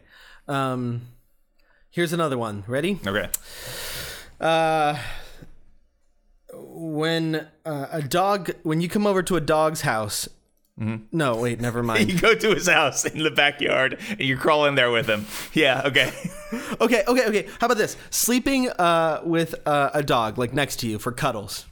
Um, 0.49 1.03
here's 1.91 2.13
another 2.13 2.39
one. 2.39 2.65
Ready? 2.67 2.99
Okay. 3.07 3.29
Uh, 4.41 4.99
when 6.53 7.47
uh, 7.65 7.87
a 7.91 8.03
dog, 8.03 8.51
when 8.63 8.81
you 8.81 8.89
come 8.89 9.07
over 9.07 9.23
to 9.23 9.37
a 9.37 9.41
dog's 9.41 9.83
house. 9.83 10.29
No, 11.13 11.37
wait, 11.37 11.61
never 11.61 11.83
mind. 11.91 12.11
You 12.11 12.19
go 12.19 12.35
to 12.35 12.55
his 12.55 12.67
house 12.69 13.05
in 13.05 13.23
the 13.23 13.31
backyard 13.31 14.01
and 14.09 14.21
you 14.21 14.37
crawl 14.39 14.65
in 14.65 14.75
there 14.77 14.91
with 14.91 15.07
him. 15.07 15.27
Yeah, 15.53 15.83
okay. 15.87 16.13
Okay, 16.81 17.05
okay, 17.07 17.27
okay. 17.29 17.49
How 17.61 17.67
about 17.67 17.77
this? 17.77 17.97
Sleeping 18.11 18.69
uh, 18.71 19.21
with 19.25 19.55
uh, 19.67 19.91
a 19.95 20.03
dog, 20.03 20.37
like 20.37 20.53
next 20.53 20.77
to 20.81 20.89
you 20.89 20.99
for 20.99 21.13
cuddles. 21.13 21.67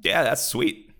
yeah, 0.00 0.22
that's 0.22 0.42
sweet. 0.42 0.90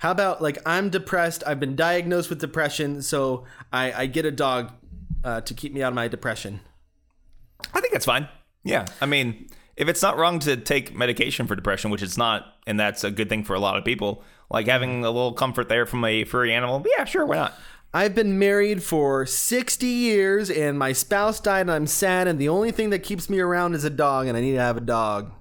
How 0.00 0.10
about 0.10 0.42
like 0.42 0.58
I'm 0.66 0.90
depressed? 0.90 1.44
I've 1.46 1.60
been 1.60 1.76
diagnosed 1.76 2.28
with 2.28 2.40
depression, 2.40 3.02
so 3.02 3.44
I, 3.72 3.92
I 3.92 4.06
get 4.06 4.24
a 4.24 4.32
dog 4.32 4.72
uh, 5.22 5.42
to 5.42 5.54
keep 5.54 5.72
me 5.72 5.82
out 5.82 5.88
of 5.88 5.94
my 5.94 6.08
depression. 6.08 6.60
I 7.72 7.80
think 7.80 7.92
that's 7.92 8.06
fine. 8.06 8.26
Yeah. 8.64 8.86
I 9.00 9.06
mean, 9.06 9.48
if 9.80 9.88
it's 9.88 10.02
not 10.02 10.18
wrong 10.18 10.38
to 10.40 10.58
take 10.58 10.94
medication 10.94 11.46
for 11.46 11.56
depression, 11.56 11.90
which 11.90 12.02
it's 12.02 12.18
not, 12.18 12.54
and 12.66 12.78
that's 12.78 13.02
a 13.02 13.10
good 13.10 13.30
thing 13.30 13.44
for 13.44 13.54
a 13.54 13.58
lot 13.60 13.78
of 13.78 13.84
people, 13.84 14.22
like 14.50 14.64
mm-hmm. 14.64 14.72
having 14.72 15.04
a 15.06 15.10
little 15.10 15.32
comfort 15.32 15.70
there 15.70 15.86
from 15.86 16.04
a 16.04 16.24
furry 16.24 16.52
animal, 16.52 16.84
yeah, 16.98 17.04
sure, 17.06 17.24
why 17.24 17.36
not? 17.36 17.54
I've 17.94 18.14
been 18.14 18.38
married 18.38 18.82
for 18.82 19.24
60 19.24 19.86
years, 19.86 20.50
and 20.50 20.78
my 20.78 20.92
spouse 20.92 21.40
died, 21.40 21.62
and 21.62 21.72
I'm 21.72 21.86
sad. 21.86 22.28
And 22.28 22.38
the 22.38 22.50
only 22.50 22.70
thing 22.70 22.90
that 22.90 23.00
keeps 23.00 23.30
me 23.30 23.40
around 23.40 23.74
is 23.74 23.84
a 23.84 23.90
dog, 23.90 24.26
and 24.26 24.36
I 24.36 24.42
need 24.42 24.52
to 24.52 24.60
have 24.60 24.76
a 24.76 24.82
dog. 24.82 25.32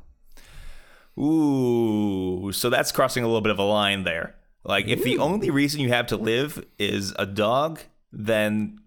Ooh, 1.20 2.52
so 2.54 2.70
that's 2.70 2.94
crossing 2.94 3.26
a 3.26 3.28
little 3.28 3.42
bit 3.42 3.52
of 3.52 3.60
a 3.60 3.64
line 3.64 4.04
there. 4.04 4.36
Like, 4.64 4.88
if 4.88 5.04
the 5.04 5.16
mm. 5.16 5.20
only 5.20 5.50
reason 5.50 5.82
you 5.82 5.90
have 5.90 6.08
to 6.08 6.18
live 6.18 6.66
is 6.80 7.14
a 7.20 7.26
dog, 7.26 7.82
then 8.12 8.80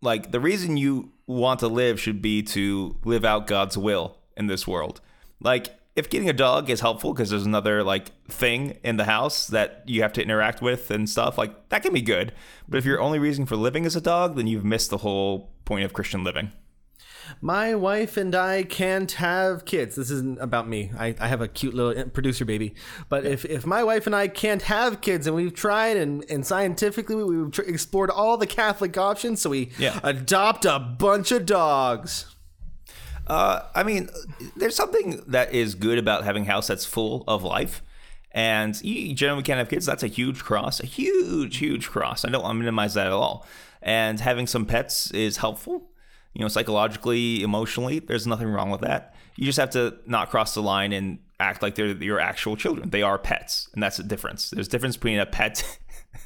like 0.00 0.32
the 0.32 0.40
reason 0.40 0.76
you 0.76 1.12
want 1.26 1.60
to 1.60 1.68
live 1.68 2.00
should 2.00 2.22
be 2.22 2.42
to 2.42 2.96
live 3.04 3.24
out 3.24 3.46
God's 3.46 3.76
will 3.76 4.16
in 4.36 4.46
this 4.46 4.66
world. 4.66 5.00
Like, 5.40 5.78
if 5.96 6.10
getting 6.10 6.28
a 6.28 6.34
dog 6.34 6.68
is 6.68 6.80
helpful 6.80 7.14
because 7.14 7.30
there's 7.30 7.46
another 7.46 7.82
like 7.82 8.12
thing 8.28 8.78
in 8.84 8.98
the 8.98 9.04
house 9.04 9.46
that 9.46 9.82
you 9.86 10.02
have 10.02 10.12
to 10.12 10.22
interact 10.22 10.60
with 10.60 10.90
and 10.90 11.08
stuff, 11.08 11.38
like 11.38 11.70
that 11.70 11.82
can 11.82 11.94
be 11.94 12.02
good. 12.02 12.32
But 12.68 12.76
if 12.76 12.84
your 12.84 13.00
only 13.00 13.18
reason 13.18 13.46
for 13.46 13.56
living 13.56 13.86
is 13.86 13.96
a 13.96 14.00
dog, 14.00 14.36
then 14.36 14.46
you've 14.46 14.64
missed 14.64 14.90
the 14.90 14.98
whole 14.98 15.50
point 15.64 15.84
of 15.84 15.94
Christian 15.94 16.22
living. 16.22 16.52
My 17.40 17.74
wife 17.74 18.16
and 18.16 18.34
I 18.34 18.62
can't 18.62 19.10
have 19.12 19.64
kids. 19.64 19.96
This 19.96 20.10
isn't 20.10 20.40
about 20.40 20.68
me. 20.68 20.90
I, 20.98 21.14
I 21.20 21.28
have 21.28 21.40
a 21.40 21.48
cute 21.48 21.74
little 21.74 22.04
producer 22.10 22.44
baby. 22.44 22.74
But 23.08 23.24
if, 23.26 23.44
if 23.44 23.66
my 23.66 23.82
wife 23.84 24.06
and 24.06 24.14
I 24.14 24.28
can't 24.28 24.62
have 24.62 25.00
kids, 25.00 25.26
and 25.26 25.34
we've 25.36 25.54
tried 25.54 25.96
and, 25.96 26.24
and 26.30 26.46
scientifically 26.46 27.16
we- 27.16 27.24
we've 27.42 27.52
tr- 27.52 27.62
explored 27.62 28.10
all 28.10 28.36
the 28.36 28.46
Catholic 28.46 28.96
options, 28.96 29.40
so 29.40 29.50
we 29.50 29.70
Yeah. 29.78 29.98
adopt 30.02 30.64
a 30.64 30.78
bunch 30.78 31.32
of 31.32 31.46
dogs. 31.46 32.34
Uh, 33.26 33.62
I 33.74 33.82
mean, 33.82 34.08
there's 34.56 34.76
something 34.76 35.22
that 35.26 35.52
is 35.52 35.74
good 35.74 35.98
about 35.98 36.24
having 36.24 36.44
a 36.44 36.46
house 36.46 36.68
that's 36.68 36.84
full 36.84 37.24
of 37.26 37.42
life. 37.42 37.82
And 38.32 38.80
you 38.84 39.14
generally 39.14 39.42
can't 39.42 39.58
have 39.58 39.68
kids. 39.70 39.86
That's 39.86 40.02
a 40.02 40.08
huge 40.08 40.44
cross, 40.44 40.78
a 40.80 40.86
huge, 40.86 41.56
huge 41.56 41.88
cross. 41.88 42.24
I 42.24 42.28
don't 42.28 42.42
want 42.42 42.54
to 42.54 42.58
minimize 42.58 42.94
that 42.94 43.06
at 43.06 43.12
all. 43.12 43.46
And 43.80 44.20
having 44.20 44.46
some 44.46 44.66
pets 44.66 45.10
is 45.12 45.38
helpful, 45.38 45.90
you 46.36 46.42
know, 46.42 46.48
psychologically, 46.48 47.42
emotionally. 47.42 47.98
There's 47.98 48.26
nothing 48.26 48.48
wrong 48.48 48.68
with 48.68 48.82
that. 48.82 49.14
You 49.36 49.46
just 49.46 49.58
have 49.58 49.70
to 49.70 49.96
not 50.04 50.28
cross 50.28 50.52
the 50.52 50.60
line 50.60 50.92
and 50.92 51.18
act 51.40 51.62
like 51.62 51.76
they're 51.76 51.86
your 51.86 52.20
actual 52.20 52.56
children. 52.56 52.90
They 52.90 53.00
are 53.00 53.18
pets, 53.18 53.70
and 53.72 53.82
that's 53.82 53.96
the 53.96 54.02
difference. 54.02 54.50
There's 54.50 54.66
a 54.66 54.70
difference 54.70 54.98
between 54.98 55.18
a 55.18 55.24
pet 55.24 55.78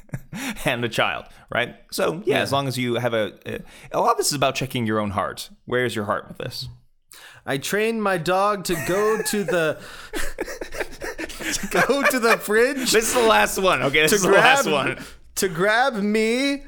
and 0.65 0.83
a 0.83 0.89
child, 0.89 1.27
right? 1.49 1.75
So 1.91 2.21
yeah, 2.25 2.39
as 2.41 2.51
long 2.51 2.67
as 2.67 2.77
you 2.77 2.95
have 2.95 3.13
a, 3.13 3.33
a, 3.45 3.59
a 3.93 4.01
lot 4.01 4.11
of 4.11 4.17
this 4.17 4.27
is 4.27 4.33
about 4.33 4.55
checking 4.55 4.85
your 4.85 4.99
own 4.99 5.11
heart. 5.11 5.49
Where 5.63 5.85
is 5.85 5.95
your 5.95 6.03
heart 6.05 6.27
with 6.27 6.39
this? 6.39 6.67
I 7.45 7.57
trained 7.57 8.03
my 8.03 8.17
dog 8.17 8.65
to 8.65 8.75
go 8.89 9.21
to 9.21 9.43
the 9.45 9.81
to 11.53 11.67
go 11.87 12.03
to 12.03 12.19
the 12.19 12.37
fridge 12.37 12.91
This 12.91 13.07
is 13.07 13.13
the 13.13 13.21
last 13.27 13.57
one. 13.59 13.81
Okay, 13.83 14.01
this 14.01 14.11
is 14.11 14.23
the 14.23 14.31
last 14.31 14.69
one. 14.69 15.01
to 15.35 15.47
grab 15.47 15.93
me 15.95 16.63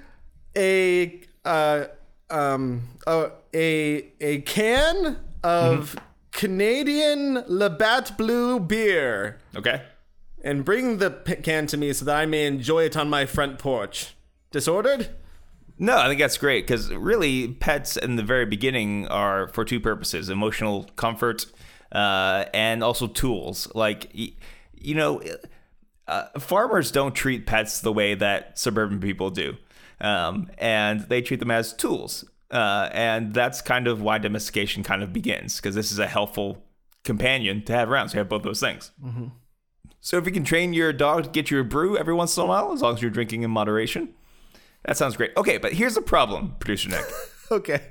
a 0.56 1.20
uh 1.44 1.86
um 2.30 2.84
uh, 3.08 3.30
a 3.54 4.08
a 4.22 4.42
can 4.42 5.18
of 5.44 5.96
Mm-hmm. 5.96 5.98
Canadian 6.32 7.44
Labatt 7.48 8.18
Blue 8.18 8.60
beer 8.60 9.40
Okay. 9.56 9.84
and 10.44 10.66
bring 10.66 10.98
the 10.98 11.12
can 11.44 11.68
to 11.68 11.78
me 11.78 11.94
so 11.94 12.06
that 12.06 12.16
I 12.16 12.26
may 12.26 12.46
enjoy 12.48 12.86
it 12.86 12.98
on 12.98 13.08
my 13.10 13.26
front 13.28 13.60
porch. 13.60 14.16
Disordered? 14.52 15.10
No, 15.78 15.98
I 15.98 16.08
think 16.08 16.20
that's 16.20 16.38
great 16.38 16.66
because 16.66 16.92
really, 16.92 17.50
pets 17.50 17.98
in 17.98 18.16
the 18.16 18.24
very 18.24 18.46
beginning 18.46 19.08
are 19.10 19.48
for 19.50 19.64
two 19.66 19.80
purposes: 19.80 20.30
emotional 20.30 20.90
comfort 20.96 21.46
uh, 21.92 22.46
and 22.54 22.84
also 22.84 23.08
tools. 23.08 23.68
Like, 23.76 24.10
you 24.14 24.96
know, 24.96 25.22
uh, 26.08 26.26
farmers 26.40 26.92
don't 26.92 27.14
treat 27.16 27.46
pets 27.46 27.82
the 27.82 27.92
way 27.94 28.16
that 28.16 28.58
suburban 28.58 29.00
people 29.00 29.30
do, 29.30 29.58
um, 30.04 30.50
and 30.60 31.02
they 31.10 31.22
treat 31.22 31.40
them 31.40 31.50
as 31.52 31.74
tools. 31.74 32.26
Uh, 32.52 32.90
and 32.92 33.34
that's 33.34 33.62
kind 33.62 33.88
of 33.88 34.02
why 34.02 34.20
domestication 34.20 34.84
kind 34.84 35.02
of 35.02 35.12
begins 35.12 35.56
because 35.56 35.74
this 35.74 35.92
is 35.92 35.98
a 35.98 36.06
helpful 36.06 36.64
companion 37.04 37.64
to 37.64 37.74
have 37.74 37.90
around. 37.90 38.10
So 38.10 38.16
you 38.16 38.20
have 38.20 38.30
both 38.30 38.44
those 38.44 38.60
things. 38.60 38.92
So 40.02 40.18
if 40.18 40.26
you 40.28 40.32
can 40.32 40.44
train 40.44 40.74
your 40.74 40.94
dog 40.94 41.24
to 41.24 41.30
get 41.30 41.50
you 41.50 41.60
a 41.60 41.64
brew 41.64 41.98
every 41.98 42.14
once 42.14 42.38
in 42.38 42.44
a 42.44 42.46
while, 42.46 42.72
as 42.72 42.82
long 42.82 42.94
as 42.94 43.02
you're 43.02 43.10
drinking 43.10 43.42
in 43.42 43.50
moderation, 43.50 44.14
that 44.86 44.98
sounds 44.98 45.18
great. 45.18 45.32
Okay, 45.36 45.58
but 45.58 45.74
here's 45.74 45.96
the 45.96 46.02
problem, 46.02 46.56
producer 46.60 46.90
Nick. 46.90 47.06
Okay. 47.52 47.82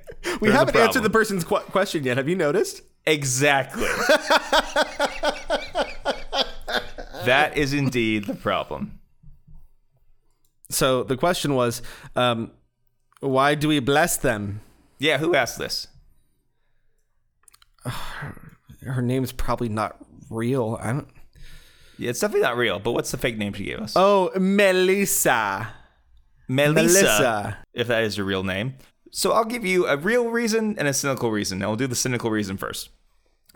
We 0.40 0.48
There's 0.48 0.58
haven't 0.58 0.76
answered 0.76 1.02
the 1.02 1.10
person's 1.10 1.44
qu- 1.44 1.60
question 1.60 2.02
yet. 2.02 2.16
Have 2.16 2.28
you 2.28 2.34
noticed? 2.34 2.82
exactly. 3.06 3.82
that 7.26 7.52
is 7.56 7.72
indeed 7.72 8.24
the 8.24 8.34
problem. 8.34 8.98
So 10.72 11.02
the 11.04 11.16
question 11.16 11.54
was, 11.54 11.82
um, 12.16 12.50
why 13.20 13.54
do 13.54 13.68
we 13.68 13.78
bless 13.80 14.16
them? 14.16 14.60
Yeah, 14.98 15.18
who 15.18 15.34
asked 15.34 15.58
this? 15.58 15.88
Her 17.84 19.02
name's 19.02 19.32
probably 19.32 19.68
not 19.68 19.96
real. 20.30 20.78
I 20.80 20.92
don't. 20.92 21.08
Yeah, 21.98 22.10
it's 22.10 22.20
definitely 22.20 22.42
not 22.42 22.56
real, 22.56 22.78
but 22.78 22.92
what's 22.92 23.10
the 23.10 23.18
fake 23.18 23.36
name 23.36 23.52
she 23.52 23.64
gave 23.64 23.78
us? 23.78 23.92
Oh, 23.94 24.30
Melissa. 24.38 25.68
Melissa, 26.48 26.82
Melissa. 26.82 27.58
if 27.72 27.86
that 27.86 28.02
is 28.02 28.16
your 28.16 28.26
real 28.26 28.42
name. 28.42 28.74
So 29.12 29.32
I'll 29.32 29.44
give 29.44 29.64
you 29.64 29.86
a 29.86 29.96
real 29.96 30.28
reason 30.30 30.76
and 30.78 30.88
a 30.88 30.92
cynical 30.92 31.30
reason. 31.30 31.58
Now 31.58 31.68
we'll 31.68 31.76
do 31.76 31.86
the 31.86 31.94
cynical 31.94 32.30
reason 32.30 32.56
first. 32.56 32.88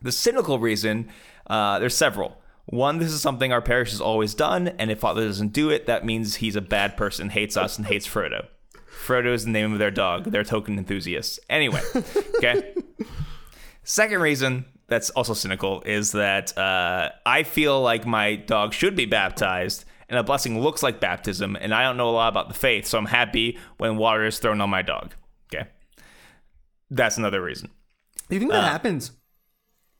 The 0.02 0.12
cynical 0.12 0.58
reason, 0.58 1.08
uh, 1.48 1.78
there's 1.78 1.96
several. 1.96 2.40
One, 2.66 2.98
this 2.98 3.12
is 3.12 3.22
something 3.22 3.52
our 3.52 3.62
parish 3.62 3.92
has 3.92 4.00
always 4.00 4.34
done, 4.34 4.68
and 4.68 4.90
if 4.90 4.98
Father 4.98 5.24
doesn't 5.24 5.52
do 5.52 5.70
it, 5.70 5.86
that 5.86 6.04
means 6.04 6.36
he's 6.36 6.56
a 6.56 6.60
bad 6.60 6.96
person, 6.96 7.30
hates 7.30 7.56
us, 7.56 7.78
and 7.78 7.86
hates 7.86 8.08
Frodo. 8.08 8.46
Frodo 8.90 9.32
is 9.32 9.44
the 9.44 9.50
name 9.50 9.72
of 9.72 9.78
their 9.78 9.92
dog, 9.92 10.24
their 10.24 10.42
token 10.42 10.76
enthusiast. 10.76 11.38
Anyway, 11.48 11.80
okay. 12.36 12.74
Second 13.84 14.20
reason 14.20 14.64
that's 14.88 15.10
also 15.10 15.32
cynical 15.32 15.82
is 15.86 16.10
that 16.12 16.56
uh, 16.58 17.10
I 17.24 17.44
feel 17.44 17.80
like 17.80 18.04
my 18.04 18.34
dog 18.34 18.72
should 18.72 18.96
be 18.96 19.06
baptized, 19.06 19.84
and 20.08 20.18
a 20.18 20.24
blessing 20.24 20.60
looks 20.60 20.82
like 20.82 20.98
baptism, 20.98 21.56
and 21.60 21.72
I 21.72 21.84
don't 21.84 21.96
know 21.96 22.08
a 22.08 22.10
lot 22.10 22.28
about 22.28 22.48
the 22.48 22.54
faith, 22.54 22.86
so 22.86 22.98
I'm 22.98 23.06
happy 23.06 23.58
when 23.78 23.96
water 23.96 24.24
is 24.24 24.40
thrown 24.40 24.60
on 24.60 24.70
my 24.70 24.82
dog. 24.82 25.14
Okay, 25.54 25.68
that's 26.90 27.16
another 27.16 27.40
reason. 27.40 27.70
Do 28.28 28.34
you 28.34 28.40
think 28.40 28.50
that 28.50 28.64
happens? 28.64 29.12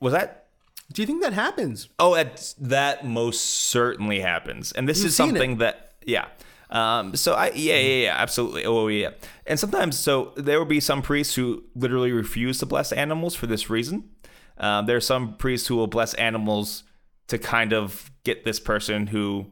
Was 0.01 0.13
that? 0.15 0.46
Do 0.93 1.03
you 1.03 1.07
think 1.07 1.23
that 1.23 1.33
happens? 1.33 1.89
Oh, 1.99 2.15
that's, 2.15 2.53
that 2.55 3.05
most 3.05 3.41
certainly 3.41 4.21
happens, 4.21 4.73
and 4.73 4.89
this 4.89 4.99
You've 4.99 5.09
is 5.09 5.17
something 5.17 5.53
it. 5.53 5.59
that 5.59 5.93
yeah. 6.07 6.27
Um, 6.69 7.15
so 7.15 7.35
I 7.35 7.51
yeah 7.51 7.77
yeah 7.77 8.05
yeah 8.05 8.17
absolutely 8.17 8.65
oh 8.65 8.89
yeah 8.89 9.11
and 9.47 9.59
sometimes 9.59 9.97
so 9.97 10.33
there 10.37 10.59
will 10.59 10.67
be 10.67 10.81
some 10.81 11.01
priests 11.01 11.37
who 11.37 11.63
literally 11.77 12.11
refuse 12.11 12.59
to 12.59 12.67
bless 12.67 12.91
animals 12.91 13.37
for 13.37 13.47
this 13.47 13.71
reason. 13.71 14.11
Um, 14.59 14.87
there 14.87 14.97
are 14.97 15.01
some 15.01 15.37
priests 15.37 15.69
who 15.69 15.77
will 15.77 15.87
bless 15.87 16.15
animals 16.15 16.83
to 17.29 17.39
kind 17.39 17.73
of 17.73 18.11
get 18.25 18.45
this 18.45 18.59
person 18.59 19.09
who 19.09 19.47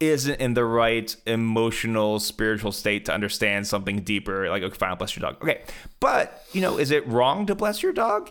isn't 0.00 0.40
in 0.40 0.54
the 0.54 0.64
right 0.64 1.14
emotional 1.26 2.18
spiritual 2.18 2.72
state 2.72 3.04
to 3.06 3.12
understand 3.12 3.66
something 3.66 4.00
deeper 4.00 4.48
like 4.48 4.62
okay 4.62 4.76
fine 4.76 4.90
I'll 4.90 4.96
bless 4.96 5.16
your 5.16 5.22
dog 5.22 5.42
okay 5.42 5.62
but 6.00 6.44
you 6.52 6.60
know 6.60 6.78
is 6.78 6.90
it 6.90 7.06
wrong 7.06 7.46
to 7.46 7.54
bless 7.54 7.82
your 7.82 7.92
dog 7.92 8.30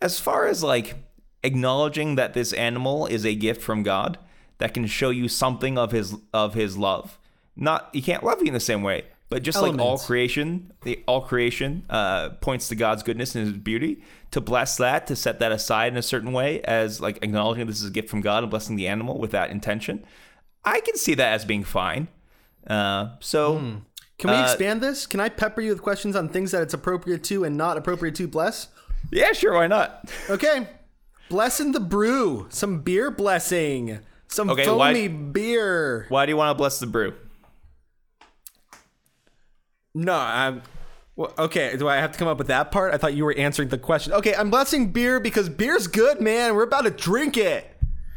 as 0.00 0.18
far 0.18 0.46
as 0.46 0.62
like 0.62 0.96
acknowledging 1.44 2.16
that 2.16 2.34
this 2.34 2.52
animal 2.54 3.06
is 3.06 3.24
a 3.24 3.34
gift 3.34 3.62
from 3.62 3.82
God 3.82 4.18
that 4.58 4.74
can 4.74 4.86
show 4.86 5.10
you 5.10 5.28
something 5.28 5.78
of 5.78 5.92
his 5.92 6.14
of 6.32 6.54
his 6.54 6.76
love 6.76 7.18
not 7.56 7.90
he 7.92 8.02
can't 8.02 8.24
love 8.24 8.40
you 8.40 8.48
in 8.48 8.54
the 8.54 8.60
same 8.60 8.82
way 8.82 9.04
but 9.30 9.42
just 9.42 9.60
like 9.60 9.78
all 9.78 9.98
creation 9.98 10.72
the 10.82 11.02
all 11.06 11.20
creation 11.20 11.84
uh, 11.90 12.30
points 12.40 12.68
to 12.68 12.74
God's 12.74 13.02
goodness 13.02 13.34
and 13.34 13.46
his 13.46 13.56
beauty 13.56 14.02
to 14.30 14.40
bless 14.40 14.76
that 14.78 15.06
to 15.08 15.14
set 15.16 15.38
that 15.40 15.52
aside 15.52 15.92
in 15.92 15.96
a 15.98 16.02
certain 16.02 16.32
way 16.32 16.60
as 16.62 17.00
like 17.00 17.18
acknowledging 17.22 17.66
this 17.66 17.80
is 17.80 17.88
a 17.88 17.92
gift 17.92 18.08
from 18.08 18.20
God 18.20 18.42
and 18.42 18.50
blessing 18.50 18.76
the 18.76 18.88
animal 18.88 19.18
with 19.18 19.30
that 19.32 19.50
intention 19.50 20.04
I 20.64 20.80
can 20.80 20.96
see 20.96 21.12
that 21.14 21.32
as 21.34 21.44
being 21.44 21.62
fine. 21.62 22.08
Uh, 22.66 23.16
so 23.20 23.58
Can 24.18 24.30
we 24.30 24.36
Uh, 24.36 24.44
expand 24.44 24.80
this? 24.80 25.06
Can 25.06 25.20
I 25.20 25.28
pepper 25.28 25.60
you 25.60 25.70
with 25.70 25.82
questions 25.82 26.16
on 26.16 26.30
things 26.30 26.52
that 26.52 26.62
it's 26.62 26.72
appropriate 26.72 27.22
to 27.24 27.44
and 27.44 27.56
not 27.58 27.76
appropriate 27.76 28.14
to 28.14 28.26
bless? 28.26 28.68
yeah, 29.12 29.32
sure, 29.32 29.52
why 29.52 29.66
not? 29.66 30.10
Okay. 30.30 30.66
Blessing 31.28 31.72
the 31.72 31.80
brew. 31.80 32.46
Some 32.50 32.80
beer 32.80 33.10
blessing. 33.10 34.00
Some 34.28 34.50
Okay, 34.50 34.64
foamy 34.64 35.08
why- 35.08 35.14
beer. 35.32 36.06
Why 36.08 36.26
do 36.26 36.30
you 36.32 36.36
want 36.36 36.50
to 36.50 36.54
bless 36.54 36.78
the 36.80 36.86
brew? 36.86 37.14
No, 39.94 40.14
I'm. 40.14 40.62
Well, 41.16 41.32
okay, 41.38 41.76
do 41.76 41.88
I 41.88 41.96
have 41.96 42.10
to 42.12 42.18
come 42.18 42.26
up 42.26 42.38
with 42.38 42.48
that 42.48 42.72
part? 42.72 42.92
I 42.92 42.96
thought 42.96 43.14
you 43.14 43.24
were 43.24 43.34
answering 43.36 43.68
the 43.68 43.78
question. 43.78 44.12
Okay, 44.14 44.34
I'm 44.34 44.50
blessing 44.50 44.90
beer 44.90 45.20
because 45.20 45.48
beer's 45.48 45.86
good, 45.86 46.20
man. 46.20 46.56
We're 46.56 46.64
about 46.64 46.82
to 46.82 46.90
drink 46.90 47.36
it. 47.36 47.70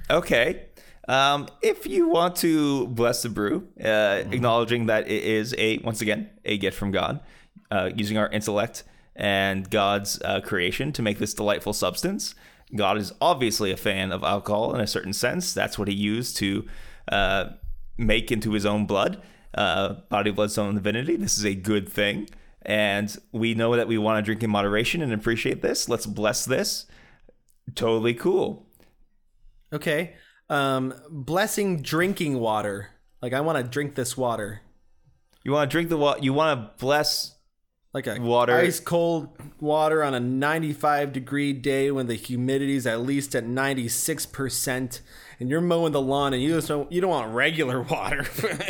Okay. 0.09 0.63
Um, 1.07 1.47
if 1.61 1.85
you 1.85 2.09
want 2.09 2.35
to 2.37 2.87
bless 2.87 3.21
the 3.21 3.29
brew, 3.29 3.67
uh, 3.83 4.23
acknowledging 4.31 4.87
that 4.87 5.07
it 5.07 5.23
is 5.23 5.53
a 5.57 5.77
once 5.79 6.01
again 6.01 6.29
a 6.43 6.57
gift 6.57 6.75
from 6.77 6.91
God, 6.91 7.21
uh, 7.69 7.91
using 7.95 8.17
our 8.17 8.27
intellect 8.29 8.83
and 9.15 9.69
God's 9.69 10.19
uh, 10.23 10.41
creation 10.41 10.91
to 10.93 11.01
make 11.03 11.19
this 11.19 11.33
delightful 11.35 11.73
substance. 11.73 12.33
God 12.75 12.97
is 12.97 13.13
obviously 13.21 13.71
a 13.71 13.77
fan 13.77 14.11
of 14.11 14.23
alcohol 14.23 14.75
in 14.75 14.81
a 14.81 14.87
certain 14.87 15.13
sense. 15.13 15.53
That's 15.53 15.79
what 15.79 15.87
he 15.87 15.93
used 15.93 16.37
to 16.37 16.67
uh, 17.11 17.45
make 17.97 18.31
into 18.31 18.51
his 18.51 18.65
own 18.65 18.85
blood, 18.85 19.21
uh, 19.53 19.93
body, 20.09 20.31
blood, 20.31 20.51
soul, 20.51 20.67
and 20.67 20.77
divinity. 20.77 21.15
This 21.15 21.37
is 21.37 21.45
a 21.45 21.55
good 21.55 21.87
thing. 21.87 22.29
And 22.63 23.15
we 23.31 23.53
know 23.53 23.75
that 23.77 23.87
we 23.87 23.97
want 23.97 24.17
to 24.17 24.21
drink 24.21 24.43
in 24.43 24.49
moderation 24.49 25.01
and 25.01 25.13
appreciate 25.13 25.61
this. 25.61 25.87
Let's 25.87 26.05
bless 26.05 26.43
this. 26.43 26.85
Totally 27.75 28.13
cool. 28.13 28.67
Okay. 29.71 30.15
Um, 30.49 30.93
blessing 31.09 31.81
drinking 31.81 32.39
water. 32.39 32.89
Like 33.21 33.33
I 33.33 33.41
want 33.41 33.57
to 33.57 33.63
drink 33.63 33.95
this 33.95 34.17
water. 34.17 34.61
You 35.43 35.53
want 35.53 35.69
to 35.69 35.73
drink 35.73 35.87
the 35.87 35.97
water. 35.97 36.19
You 36.21 36.33
want 36.33 36.59
to 36.59 36.83
bless. 36.83 37.35
Like 37.93 38.05
a 38.07 38.19
Water. 38.19 38.53
ice 38.55 38.79
cold 38.79 39.29
water 39.59 40.03
on 40.03 40.13
a 40.13 40.19
95 40.19 41.13
degree 41.13 41.51
day 41.53 41.89
when 41.89 42.05
the 42.07 42.15
humidity's 42.15 42.85
at 42.85 43.01
least 43.01 43.33
at 43.33 43.43
96% 43.45 44.99
and 45.39 45.49
you're 45.49 45.61
mowing 45.61 45.93
the 45.93 46.01
lawn 46.01 46.33
and 46.33 46.43
you 46.43 46.49
just 46.49 46.67
don't 46.67 46.91
you 46.91 47.01
don't 47.01 47.09
want 47.09 47.33
regular 47.33 47.81
water. 47.89 48.25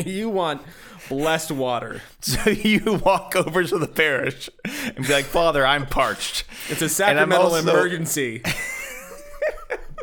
you 0.06 0.30
want 0.30 0.62
blessed 1.10 1.52
water. 1.52 2.02
So 2.22 2.50
you 2.50 3.02
walk 3.04 3.36
over 3.36 3.64
to 3.64 3.78
the 3.80 3.88
parish 3.88 4.50
and 4.66 5.06
be 5.06 5.12
like, 5.14 5.26
Father, 5.26 5.66
I'm 5.66 5.86
parched. 5.88 6.44
It's 6.70 6.82
a 6.82 6.90
sacramental 6.90 7.48
also- 7.54 7.70
emergency. 7.70 8.42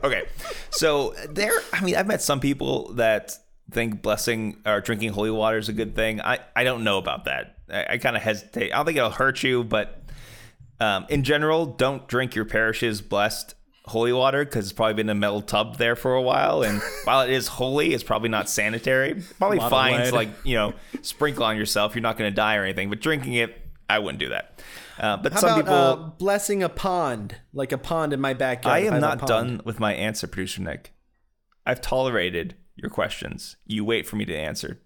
Okay. 0.03 0.25
So 0.69 1.15
there, 1.31 1.53
I 1.73 1.83
mean, 1.83 1.97
I've 1.97 2.07
met 2.07 2.21
some 2.21 2.39
people 2.39 2.93
that 2.95 3.39
think 3.75 4.03
blessing 4.03 4.57
or 4.65 4.81
drinking 4.81 5.11
holy 5.11 5.31
water 5.31 5.59
is 5.59 5.69
a 5.69 5.73
good 5.73 5.95
thing. 5.95 6.21
I, 6.21 6.39
I 6.55 6.65
don't 6.65 6.85
know 6.85 6.99
about 6.99 7.25
that. 7.25 7.59
I, 7.69 7.87
I 7.91 7.99
kind 7.99 8.17
of 8.17 8.23
hesitate. 8.23 8.73
I 8.73 8.77
don't 8.77 8.87
think 8.87 8.97
it'll 8.97 9.11
hurt 9.11 9.43
you, 9.43 9.65
but 9.65 10.03
um, 10.81 11.07
in 11.09 11.25
general, 11.25 11.67
don't 11.67 12.07
drink 12.09 12.35
your 12.35 12.45
parish's 12.45 13.01
blessed 13.01 13.55
holy 13.87 14.13
water 14.13 14.45
because 14.45 14.65
it's 14.65 14.73
probably 14.73 14.95
been 14.95 15.11
in 15.11 15.17
a 15.17 15.21
metal 15.21 15.43
tub 15.43 15.77
there 15.77 15.97
for 15.97 16.15
a 16.15 16.23
while. 16.23 16.63
And 16.63 16.81
while 17.05 17.23
it 17.23 17.31
is 17.31 17.49
holy, 17.49 17.93
it's 17.93 18.05
probably 18.05 18.29
not 18.29 18.49
sanitary. 18.49 19.23
Probably 19.39 19.59
fine 19.59 20.07
to 20.07 20.15
like 20.15 20.31
you 20.45 20.55
know 20.55 20.75
sprinkle 21.03 21.45
on 21.45 21.57
yourself. 21.57 21.95
You're 21.95 22.03
not 22.03 22.17
going 22.17 22.31
to 22.31 22.35
die 22.35 22.57
or 22.57 22.65
anything. 22.65 22.91
But 22.91 23.01
drinking 23.01 23.35
it, 23.35 23.57
I 23.89 23.99
wouldn't 23.99 24.21
do 24.21 24.31
that. 24.31 24.63
Uh, 24.99 25.17
but 25.17 25.33
How 25.33 25.41
some 25.41 25.61
about 25.61 25.65
people. 25.65 25.75
uh, 25.75 26.11
blessing 26.19 26.63
a 26.63 26.69
pond, 26.69 27.37
like 27.53 27.73
a 27.73 27.79
pond 27.79 28.13
in 28.13 28.21
my 28.21 28.33
backyard? 28.33 28.77
I 28.77 28.87
am 28.87 28.95
a 28.95 29.01
not 29.01 29.27
done 29.27 29.61
with 29.65 29.81
my 29.81 29.93
answer, 29.93 30.27
producer 30.27 30.63
Nick. 30.63 30.93
I've 31.67 31.81
tolerated 31.81 32.55
your 32.77 32.91
questions. 32.91 33.57
You 33.67 33.85
wait 33.85 34.07
for 34.07 34.17
me 34.17 34.25
to 34.25 34.37
answer. 34.37 34.81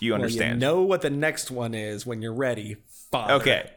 You 0.00 0.12
Well, 0.12 0.22
understand? 0.22 0.54
you 0.54 0.66
know 0.66 0.82
what 0.82 1.02
the 1.02 1.10
next 1.10 1.50
one 1.50 1.74
is 1.74 2.06
when 2.06 2.22
you're 2.22 2.34
ready. 2.34 2.76
Father. 3.10 3.34
Okay. 3.34 3.70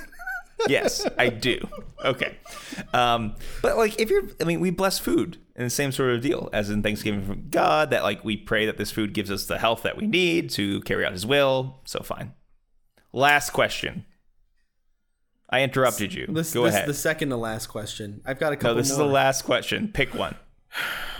yes, 0.68 1.06
I 1.18 1.28
do. 1.28 1.66
Okay. 2.04 2.36
Um, 2.92 3.36
but 3.62 3.76
like, 3.76 4.00
if 4.00 4.10
you're, 4.10 4.24
I 4.40 4.44
mean, 4.44 4.60
we 4.60 4.70
bless 4.70 4.98
food 4.98 5.38
in 5.56 5.64
the 5.64 5.70
same 5.70 5.92
sort 5.92 6.10
of 6.14 6.20
deal 6.20 6.48
as 6.52 6.70
in 6.70 6.82
Thanksgiving 6.82 7.24
from 7.24 7.48
God. 7.50 7.90
That 7.90 8.02
like 8.02 8.24
we 8.24 8.36
pray 8.36 8.66
that 8.66 8.76
this 8.78 8.90
food 8.90 9.12
gives 9.14 9.30
us 9.30 9.46
the 9.46 9.58
health 9.58 9.82
that 9.82 9.96
we 9.96 10.06
need 10.06 10.50
to 10.50 10.80
carry 10.82 11.04
out 11.04 11.12
His 11.12 11.26
will. 11.26 11.80
So 11.84 12.00
fine. 12.00 12.32
Last 13.12 13.50
question. 13.50 14.04
I 15.48 15.62
interrupted 15.62 16.12
you. 16.12 16.26
This, 16.28 16.52
Go 16.52 16.64
this 16.64 16.74
ahead. 16.74 16.88
the 16.88 16.94
second 16.94 17.28
to 17.28 17.36
last 17.36 17.68
question. 17.68 18.22
I've 18.26 18.40
got 18.40 18.52
a 18.52 18.56
couple 18.56 18.74
no, 18.74 18.80
this 18.80 18.90
is 18.90 18.96
the 18.96 19.04
last 19.04 19.42
question. 19.42 19.88
Pick 19.88 20.14
one. 20.14 20.34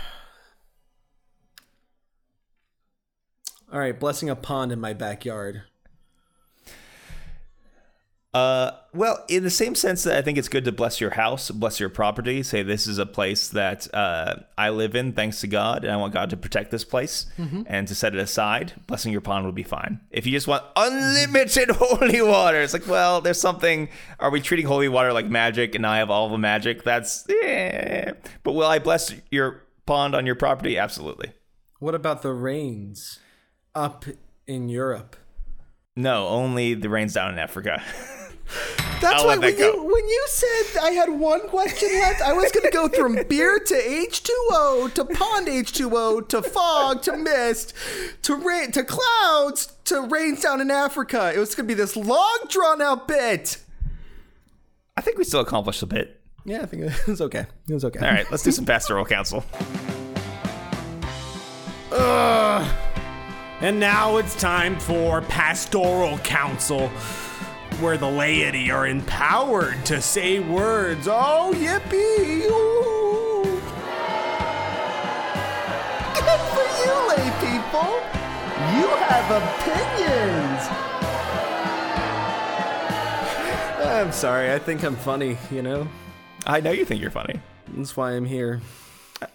All 3.75 3.81
right, 3.81 3.99
blessing 3.99 4.29
a 4.29 4.37
pond 4.37 4.71
in 4.71 4.79
my 4.79 4.93
backyard. 4.93 5.63
Uh, 8.33 8.71
well, 8.93 9.25
in 9.27 9.43
the 9.43 9.49
same 9.49 9.75
sense 9.75 10.03
that 10.03 10.15
I 10.17 10.21
think 10.21 10.37
it's 10.37 10.47
good 10.47 10.63
to 10.63 10.71
bless 10.71 11.01
your 11.01 11.09
house, 11.09 11.51
bless 11.51 11.77
your 11.77 11.89
property. 11.89 12.41
Say 12.41 12.63
this 12.63 12.87
is 12.87 12.99
a 12.99 13.05
place 13.05 13.49
that 13.49 13.93
uh, 13.93 14.35
I 14.57 14.69
live 14.69 14.95
in, 14.95 15.11
thanks 15.11 15.41
to 15.41 15.47
God, 15.47 15.83
and 15.83 15.91
I 15.91 15.97
want 15.97 16.13
God 16.13 16.29
to 16.29 16.37
protect 16.37 16.71
this 16.71 16.85
place 16.85 17.25
and 17.67 17.85
to 17.89 17.93
set 17.93 18.15
it 18.15 18.21
aside. 18.21 18.71
Blessing 18.87 19.11
your 19.11 19.19
pond 19.19 19.45
would 19.45 19.55
be 19.55 19.63
fine. 19.63 19.99
If 20.09 20.25
you 20.25 20.31
just 20.31 20.47
want 20.47 20.63
unlimited 20.77 21.71
holy 21.71 22.21
water, 22.21 22.61
it's 22.61 22.71
like, 22.71 22.87
well, 22.87 23.19
there's 23.19 23.41
something. 23.41 23.89
Are 24.21 24.29
we 24.29 24.39
treating 24.39 24.67
holy 24.67 24.87
water 24.87 25.11
like 25.11 25.25
magic, 25.25 25.75
and 25.75 25.85
I 25.85 25.97
have 25.97 26.09
all 26.09 26.29
the 26.29 26.37
magic? 26.37 26.83
That's 26.83 27.27
yeah. 27.27 28.13
But 28.43 28.53
will 28.53 28.67
I 28.67 28.79
bless 28.79 29.13
your 29.31 29.63
pond 29.85 30.15
on 30.15 30.25
your 30.25 30.35
property? 30.35 30.77
Absolutely. 30.77 31.33
What 31.79 31.93
about 31.93 32.21
the 32.21 32.31
rains 32.31 33.19
up 33.75 34.05
in 34.47 34.69
Europe? 34.69 35.15
No, 35.95 36.27
only 36.27 36.73
the 36.73 36.89
rains 36.89 37.13
down 37.13 37.31
in 37.31 37.39
Africa. 37.39 37.81
That's 39.01 39.21
I'll 39.21 39.27
why 39.27 39.35
let 39.35 39.39
when 39.39 39.51
that 39.51 39.57
go. 39.57 39.73
you 39.73 39.83
when 39.83 40.07
you 40.07 40.25
said 40.29 40.81
I 40.81 40.91
had 40.91 41.09
one 41.09 41.47
question 41.49 41.89
left, 41.93 42.21
I 42.21 42.33
was 42.33 42.51
going 42.51 42.65
to 42.65 42.71
go 42.71 42.87
from 42.89 43.15
beer 43.27 43.59
to 43.59 43.73
H2O 43.73 44.93
to 44.93 45.05
pond 45.05 45.47
H2O 45.47 46.27
to 46.29 46.41
fog 46.41 47.01
to 47.03 47.17
mist 47.17 47.73
to 48.23 48.35
rain 48.35 48.71
to 48.71 48.83
clouds 48.83 49.73
to 49.85 50.01
rains 50.01 50.41
down 50.41 50.61
in 50.61 50.69
Africa. 50.71 51.31
It 51.35 51.39
was 51.39 51.55
going 51.55 51.67
to 51.67 51.75
be 51.75 51.77
this 51.77 51.95
long 51.97 52.39
drawn 52.47 52.81
out 52.81 53.07
bit. 53.07 53.57
I 54.95 55.01
think 55.01 55.17
we 55.17 55.23
still 55.23 55.41
accomplished 55.41 55.81
a 55.81 55.87
bit. 55.87 56.21
Yeah, 56.45 56.61
I 56.61 56.65
think 56.67 56.83
it 56.83 57.07
was 57.07 57.21
okay. 57.21 57.47
It 57.67 57.73
was 57.73 57.83
okay. 57.83 57.99
All 57.99 58.13
right, 58.13 58.29
let's 58.31 58.43
do 58.43 58.51
some 58.51 58.65
pastoral 58.65 59.05
counsel. 59.05 59.43
And 63.61 63.79
now 63.79 64.17
it's 64.17 64.35
time 64.35 64.77
for 64.77 65.21
pastoral 65.21 66.17
council, 66.19 66.89
where 67.79 67.97
the 67.97 68.09
laity 68.09 68.69
are 68.69 68.85
empowered 68.85 69.85
to 69.85 70.01
say 70.01 70.39
words. 70.39 71.07
Oh, 71.07 71.53
yippee! 71.55 72.43
Ooh. 72.51 73.43
Good 76.19 76.41
for 76.51 76.67
you, 76.83 76.93
lay 77.07 77.31
people. 77.39 77.91
You 78.75 78.87
have 79.07 79.31
opinions. 79.41 80.95
I'm 83.87 84.11
sorry. 84.11 84.51
I 84.51 84.59
think 84.59 84.83
I'm 84.83 84.97
funny. 84.97 85.37
You 85.49 85.61
know, 85.61 85.87
I 86.45 86.59
know 86.59 86.71
you 86.71 86.83
think 86.83 87.01
you're 87.01 87.09
funny. 87.09 87.39
that's 87.69 87.95
why 87.95 88.11
I'm 88.11 88.25
here. 88.25 88.59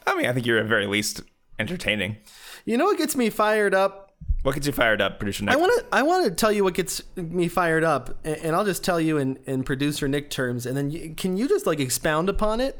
I 0.07 0.15
mean, 0.15 0.27
I 0.27 0.35
think 0.35 0.45
you're 0.45 0.59
at 0.59 0.67
very 0.67 0.87
least 0.87 1.23
entertaining. 1.59 2.19
You 2.67 2.77
know 2.77 2.85
what 2.85 2.99
gets 2.99 3.17
me 3.17 3.31
fired 3.31 3.75
up 3.75 4.10
What 4.43 4.55
gets 4.55 4.67
you 4.67 4.73
fired 4.73 5.03
up, 5.03 5.19
producer 5.19 5.45
Nick? 5.45 5.55
I 5.55 5.57
want 5.57 5.79
to 5.79 5.87
I 5.93 6.03
want 6.03 6.25
to 6.25 6.31
tell 6.31 6.51
you 6.51 6.65
what 6.65 6.75
gets 6.75 7.03
me 7.17 7.49
fired 7.49 7.85
up, 7.85 8.17
and, 8.25 8.37
and 8.39 8.57
I'll 8.57 8.65
just 8.65 8.83
tell 8.83 9.01
you 9.01 9.19
in, 9.19 9.39
in 9.47 9.65
producer 9.65 10.09
Nick 10.09 10.31
terms, 10.31 10.65
and 10.65 10.77
then 10.77 10.91
you, 10.91 11.15
can 11.15 11.37
you 11.37 11.47
just 11.49 11.67
like 11.67 11.79
expound 11.79 12.29
upon 12.29 12.61
it? 12.61 12.79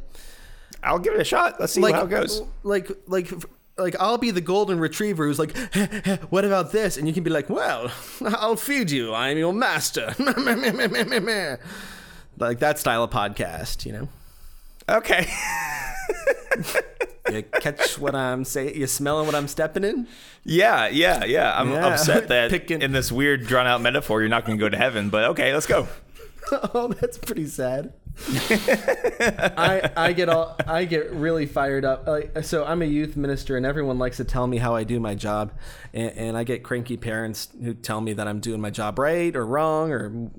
I'll 0.83 0.99
give 0.99 1.15
it 1.15 1.21
a 1.21 1.25
shot. 1.25 1.61
Let's 1.61 1.75
see 1.75 1.83
Like 1.83 1.95
how 1.95 2.05
it 2.05 2.11
goes. 2.11 2.43
Like 2.63 2.91
like 3.07 3.31
like 3.77 3.97
I'll 4.01 4.19
be 4.19 4.31
the 4.31 4.41
golden 4.41 4.81
retriever 4.81 5.27
who's 5.27 5.39
like, 5.39 5.57
what 6.31 6.45
about 6.47 6.73
this? 6.73 6.97
And 6.97 7.07
you 7.07 7.13
can 7.13 7.25
be 7.25 7.31
like, 7.31 7.51
well, 7.51 7.91
I'll 8.25 8.57
feed 8.57 8.91
you. 8.91 9.13
I'm 9.13 9.37
your 9.37 9.53
master. 9.53 10.15
like 12.39 12.59
that 12.61 12.79
style 12.79 13.05
of 13.05 13.11
podcast, 13.11 13.85
you 13.85 13.93
know. 13.93 14.09
Okay. 14.89 15.27
You 17.33 17.43
catch 17.61 17.99
what 17.99 18.15
I'm 18.15 18.45
saying? 18.45 18.77
You 18.77 18.87
smelling 18.87 19.27
what 19.27 19.35
I'm 19.35 19.49
stepping 19.49 19.85
in? 19.85 20.07
yeah, 20.45 20.89
yeah, 20.89 21.25
yeah. 21.25 21.59
I'm 21.59 21.71
Yeah. 21.73 21.87
upset 21.89 22.29
that 22.29 22.51
Picking- 22.51 22.83
in 22.83 22.93
this 22.93 23.11
weird, 23.13 23.47
drawn 23.47 23.67
out 23.67 23.81
metaphor, 23.81 24.21
you're 24.21 24.29
not 24.29 24.45
going 24.45 24.59
to 24.59 24.63
go 24.65 24.69
to 24.69 24.77
heaven. 24.77 25.11
But 25.11 25.25
okay, 25.31 25.53
let's 25.53 25.67
go. 25.67 25.89
oh, 26.75 26.89
that's 27.01 27.19
pretty 27.19 27.47
sad. 27.47 27.93
I 29.21 29.91
I 29.97 30.13
get 30.13 30.29
all 30.29 30.57
I 30.67 30.85
get 30.85 31.11
really 31.13 31.47
fired 31.47 31.85
up. 31.85 32.07
Like, 32.07 32.45
so 32.45 32.65
I'm 32.65 32.83
a 32.83 32.87
youth 32.87 33.17
minister, 33.17 33.57
and 33.57 33.65
everyone 33.65 33.99
likes 33.99 34.19
to 34.19 34.25
tell 34.25 34.47
me 34.47 34.59
how 34.59 34.75
I 34.75 34.85
do 34.85 35.01
my 35.01 35.15
job, 35.15 35.53
and, 35.95 36.13
and 36.13 36.37
I 36.37 36.45
get 36.45 36.63
cranky 36.63 36.97
parents 36.97 37.49
who 37.63 37.75
tell 37.75 38.01
me 38.01 38.13
that 38.13 38.29
I'm 38.29 38.41
doing 38.41 38.61
my 38.61 38.71
job 38.71 38.99
right 38.99 39.35
or 39.35 39.47
wrong 39.47 39.91
or 39.91 40.31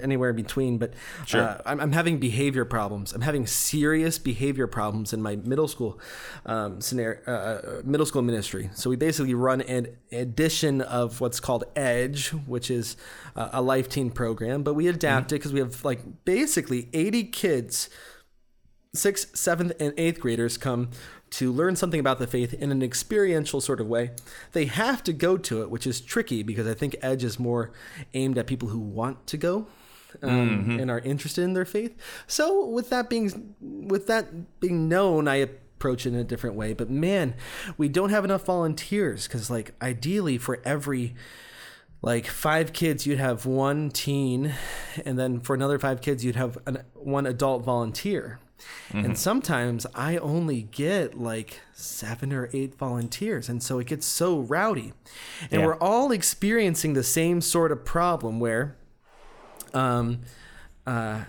anywhere 0.00 0.30
in 0.30 0.36
between. 0.36 0.78
But 0.78 0.94
uh, 1.32 1.58
I'm, 1.64 1.80
I'm 1.80 1.92
having 1.92 2.18
behavior 2.18 2.64
problems. 2.64 3.12
I'm 3.12 3.22
having 3.22 3.46
serious 3.46 4.18
behavior 4.18 4.66
problems 4.66 5.12
in 5.12 5.22
my 5.22 5.36
middle 5.36 5.68
school 5.68 5.98
um, 6.46 6.80
scenario, 6.80 7.20
uh, 7.24 7.82
middle 7.84 8.06
school 8.06 8.22
ministry. 8.22 8.70
So 8.74 8.90
we 8.90 8.96
basically 8.96 9.34
run 9.34 9.62
an 9.62 9.96
edition 10.12 10.80
of 10.82 11.20
what's 11.20 11.40
called 11.40 11.64
Edge, 11.74 12.28
which 12.28 12.70
is 12.70 12.96
uh, 13.36 13.50
a 13.52 13.62
life 13.62 13.88
teen 13.88 14.10
program, 14.10 14.62
but 14.62 14.74
we 14.74 14.88
adapt 14.88 15.32
it 15.32 15.36
because 15.36 15.52
we 15.52 15.60
have 15.60 15.84
like 15.84 16.24
basically 16.24 16.88
80 16.92 17.24
kids 17.24 17.88
sixth, 18.94 19.36
seventh, 19.36 19.72
and 19.80 19.92
eighth 19.98 20.20
graders 20.20 20.56
come 20.56 20.90
to 21.30 21.52
learn 21.52 21.74
something 21.74 21.98
about 21.98 22.20
the 22.20 22.26
faith 22.26 22.54
in 22.54 22.70
an 22.70 22.82
experiential 22.82 23.60
sort 23.60 23.80
of 23.80 23.88
way. 23.88 24.12
They 24.52 24.66
have 24.66 25.02
to 25.04 25.12
go 25.12 25.36
to 25.36 25.62
it, 25.62 25.70
which 25.70 25.86
is 25.86 26.00
tricky 26.00 26.42
because 26.42 26.66
I 26.66 26.74
think 26.74 26.96
Edge 27.02 27.24
is 27.24 27.38
more 27.38 27.72
aimed 28.14 28.38
at 28.38 28.46
people 28.46 28.68
who 28.68 28.78
want 28.78 29.26
to 29.28 29.36
go. 29.36 29.66
Um, 30.22 30.78
and 30.80 30.92
are 30.92 31.00
interested 31.00 31.42
in 31.42 31.54
their 31.54 31.64
faith. 31.64 32.00
So 32.28 32.64
with 32.64 32.88
that 32.90 33.10
being 33.10 33.56
with 33.60 34.06
that 34.06 34.60
being 34.60 34.88
known, 34.88 35.26
I 35.26 35.36
approach 35.38 36.06
it 36.06 36.10
in 36.10 36.20
a 36.20 36.22
different 36.22 36.54
way. 36.54 36.72
But 36.72 36.88
man, 36.88 37.34
we 37.76 37.88
don't 37.88 38.10
have 38.10 38.24
enough 38.24 38.44
volunteers 38.44 39.26
because 39.26 39.50
like 39.50 39.74
ideally 39.82 40.38
for 40.38 40.60
every 40.64 41.16
like 42.04 42.26
five 42.26 42.72
kids 42.72 43.06
you'd 43.06 43.18
have 43.18 43.46
one 43.46 43.90
teen 43.90 44.52
and 45.04 45.18
then 45.18 45.40
for 45.40 45.54
another 45.54 45.78
five 45.78 46.00
kids 46.00 46.24
you'd 46.24 46.36
have 46.36 46.58
an, 46.66 46.82
one 46.94 47.26
adult 47.26 47.64
volunteer. 47.64 48.38
And 48.92 49.18
sometimes 49.18 49.86
i 49.94 50.16
only 50.18 50.62
get 50.62 51.18
like 51.18 51.60
seven 51.74 52.32
or 52.32 52.48
eight 52.52 52.74
volunteers 52.76 53.48
and 53.48 53.62
so 53.62 53.78
it 53.78 53.86
gets 53.86 54.06
so 54.06 54.40
rowdy. 54.40 54.92
And 55.50 55.60
Yeah. 55.60 55.66
we're 55.66 55.78
all 55.78 56.12
experiencing 56.12 56.94
the 56.94 57.02
same 57.02 57.40
sort 57.40 57.72
of 57.72 57.84
problem 57.84 58.38
where 58.40 58.76
um 59.72 60.20
uh 60.86 61.24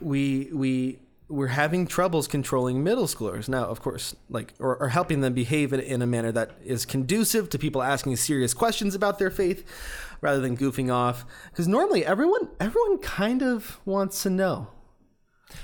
we 0.00 0.48
we 0.52 0.98
we're 1.28 1.48
having 1.48 1.86
troubles 1.86 2.28
controlling 2.28 2.84
middle 2.84 3.06
schoolers. 3.06 3.48
Now 3.48 3.64
of 3.64 3.80
course 3.80 4.14
like 4.28 4.54
or, 4.58 4.76
or 4.76 4.88
helping 4.88 5.20
them 5.20 5.34
behave 5.34 5.72
in, 5.72 5.80
in 5.80 6.02
a 6.02 6.06
manner 6.06 6.32
that 6.32 6.52
is 6.64 6.84
conducive 6.84 7.50
to 7.50 7.58
people 7.58 7.82
asking 7.82 8.16
serious 8.16 8.54
questions 8.54 8.94
about 8.94 9.18
their 9.18 9.30
faith 9.30 9.64
rather 10.20 10.40
than 10.40 10.56
goofing 10.56 10.92
off. 10.92 11.24
Because 11.50 11.66
normally 11.66 12.04
everyone 12.04 12.48
everyone 12.60 12.98
kind 12.98 13.42
of 13.42 13.80
wants 13.84 14.22
to 14.22 14.30
know. 14.30 14.68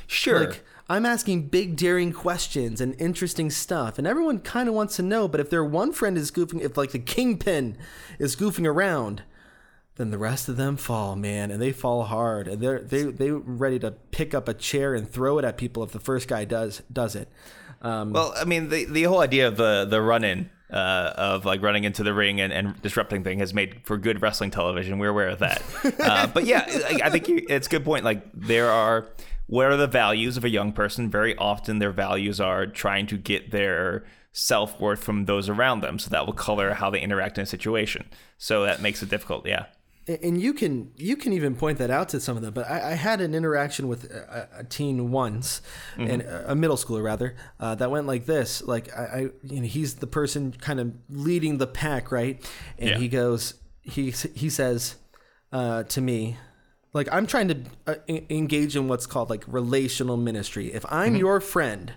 Sure. 0.07 0.47
like 0.47 0.65
i'm 0.89 1.05
asking 1.05 1.49
big 1.49 1.75
daring 1.75 2.13
questions 2.13 2.81
and 2.81 2.95
interesting 3.01 3.51
stuff 3.51 3.99
and 3.99 4.07
everyone 4.07 4.39
kind 4.39 4.69
of 4.69 4.77
wants 4.77 4.95
to 4.95 5.03
know 5.03 5.27
but 5.27 5.41
if 5.41 5.51
their 5.51 5.65
one 5.65 5.93
friend 5.93 6.17
is 6.17 6.31
goofing 6.31 6.61
if 6.61 6.77
like 6.77 6.93
the 6.93 7.01
kingpin 7.01 7.77
is 8.21 8.37
goofing 8.37 8.65
around 8.67 9.25
then 9.97 10.11
the 10.11 10.19
rest 10.19 10.49
of 10.49 10.57
them 10.57 10.77
fall, 10.77 11.17
man, 11.17 11.51
and 11.51 11.61
they 11.61 11.73
fall 11.73 12.05
hard, 12.05 12.49
and 12.49 12.61
they're 12.61 12.81
they 12.81 13.03
they 13.03 13.31
ready 13.31 13.79
to 13.81 13.91
pick 14.11 14.35
up 14.35 14.49
a 14.49 14.55
chair 14.55 14.95
and 14.95 15.11
throw 15.11 15.39
it 15.39 15.45
at 15.45 15.57
people 15.57 15.83
if 15.83 15.93
the 15.93 16.01
first 16.01 16.29
guy 16.29 16.45
does 16.45 16.83
does 16.93 17.15
it. 17.15 17.29
Um, 17.83 18.13
Well, 18.13 18.33
I 18.37 18.45
mean, 18.45 18.69
the 18.69 18.85
the 18.87 19.03
whole 19.05 19.21
idea 19.21 19.49
of 19.49 19.57
the 19.57 19.87
the 19.89 20.01
run 20.01 20.25
in 20.25 20.51
uh, 20.73 21.13
of 21.17 21.45
like 21.45 21.61
running 21.63 21.85
into 21.85 22.03
the 22.03 22.15
ring 22.15 22.41
and, 22.41 22.53
and 22.53 22.81
disrupting 22.81 23.23
thing 23.23 23.41
has 23.41 23.53
made 23.53 23.83
for 23.85 23.99
good 23.99 24.23
wrestling 24.23 24.51
television. 24.51 24.99
We're 24.99 25.11
aware 25.11 25.29
of 25.29 25.41
that. 25.41 25.63
uh, 26.01 26.27
but 26.29 26.47
yeah, 26.47 26.65
I, 26.67 27.01
I 27.05 27.11
think 27.11 27.29
you, 27.29 27.45
it's 27.49 27.67
a 27.67 27.71
good 27.71 27.85
point. 27.85 28.05
Like 28.05 28.25
there 28.33 28.71
are 28.71 29.09
what 29.47 29.67
are 29.67 29.77
the 29.77 29.87
values 29.87 30.39
of 30.39 30.45
a 30.45 30.49
young 30.49 30.73
person? 30.73 31.11
Very 31.11 31.37
often, 31.37 31.79
their 31.79 31.93
values 31.93 32.41
are 32.41 32.67
trying 32.67 33.07
to 33.09 33.19
get 33.19 33.51
their 33.51 34.05
self 34.33 34.81
worth 34.81 35.05
from 35.05 35.27
those 35.27 35.51
around 35.51 35.83
them. 35.83 35.99
So 35.99 36.09
that 36.11 36.25
will 36.25 36.33
color 36.33 36.73
how 36.73 36.89
they 36.89 37.01
interact 37.01 37.37
in 37.37 37.43
a 37.43 37.47
situation. 37.47 38.07
So 38.39 38.65
that 38.65 38.81
makes 38.81 39.03
it 39.03 39.11
difficult. 39.11 39.47
Yeah. 39.47 39.67
And 40.07 40.41
you 40.41 40.53
can 40.53 40.91
you 40.97 41.17
can 41.17 41.33
even 41.33 41.55
point 41.55 41.79
that 41.79 41.91
out 41.91 42.09
to 42.11 42.21
some 42.21 42.37
of 42.37 42.43
them. 42.43 42.53
But 42.55 42.69
I, 42.69 42.91
I 42.91 42.95
had 42.95 43.21
an 43.21 43.35
interaction 43.35 43.89
with 43.89 44.05
a, 44.05 44.49
a 44.59 44.65
teen 44.65 45.11
once, 45.11 45.63
and 45.97 46.23
a 46.23 46.55
middle 46.55 46.77
schooler 46.77 47.03
rather, 47.03 47.37
uh, 47.61 47.75
that 47.77 47.91
went 47.91 48.07
like 48.07 48.27
this. 48.27 48.63
Like 48.63 48.93
I, 48.97 49.03
I, 49.03 49.19
you 49.45 49.61
know, 49.61 49.67
he's 49.67 49.95
the 49.97 50.07
person 50.07 50.53
kind 50.61 50.81
of 50.81 50.93
leading 51.09 51.59
the 51.59 51.67
pack, 51.67 52.11
right? 52.11 52.43
And 52.79 52.91
Yeah. 52.91 52.99
he 52.99 53.09
goes, 53.09 53.55
he 53.83 54.11
he 54.35 54.51
says 54.51 54.97
uh, 55.53 55.85
to 55.85 56.01
me, 56.01 56.37
like 56.93 57.09
I'm 57.13 57.27
trying 57.27 57.49
to 57.49 57.57
uh, 57.87 57.95
engage 58.09 58.75
in 58.77 58.89
what's 58.89 59.07
called 59.07 59.31
like 59.31 59.45
relational 59.47 60.17
ministry. 60.17 60.73
If 60.73 60.85
I'm 60.91 61.15
your 61.17 61.41
friend, 61.41 61.93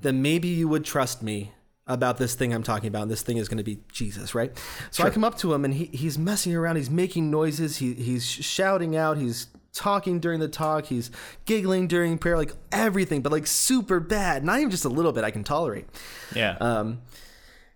then 0.00 0.20
maybe 0.22 0.48
you 0.48 0.68
would 0.68 0.84
trust 0.84 1.22
me 1.22 1.52
about 1.86 2.16
this 2.16 2.34
thing 2.34 2.54
I'm 2.54 2.62
talking 2.62 2.88
about. 2.88 3.02
And 3.02 3.10
this 3.10 3.22
thing 3.22 3.36
is 3.36 3.48
going 3.48 3.58
to 3.58 3.64
be 3.64 3.80
Jesus, 3.92 4.34
right? 4.34 4.56
So 4.90 5.04
I 5.04 5.10
come 5.10 5.24
up 5.24 5.36
to 5.38 5.52
him 5.52 5.64
and 5.64 5.74
he, 5.74 5.86
he's 5.86 6.18
messing 6.18 6.54
around. 6.54 6.76
He's 6.76 6.90
making 6.90 7.30
noises. 7.30 7.78
He, 7.78 7.94
he's 7.94 8.24
shouting 8.24 8.96
out. 8.96 9.18
He's 9.18 9.48
talking 9.72 10.20
during 10.20 10.40
the 10.40 10.48
talk. 10.48 10.86
He's 10.86 11.10
giggling 11.44 11.88
during 11.88 12.18
prayer, 12.18 12.36
like 12.36 12.52
everything, 12.70 13.20
but 13.20 13.32
like 13.32 13.46
super 13.46 13.98
bad. 14.00 14.44
Not 14.44 14.58
even 14.58 14.70
just 14.70 14.84
a 14.84 14.88
little 14.88 15.12
bit 15.12 15.24
I 15.24 15.30
can 15.30 15.44
tolerate. 15.44 15.86
Yeah. 16.34 16.56
Um, 16.60 17.02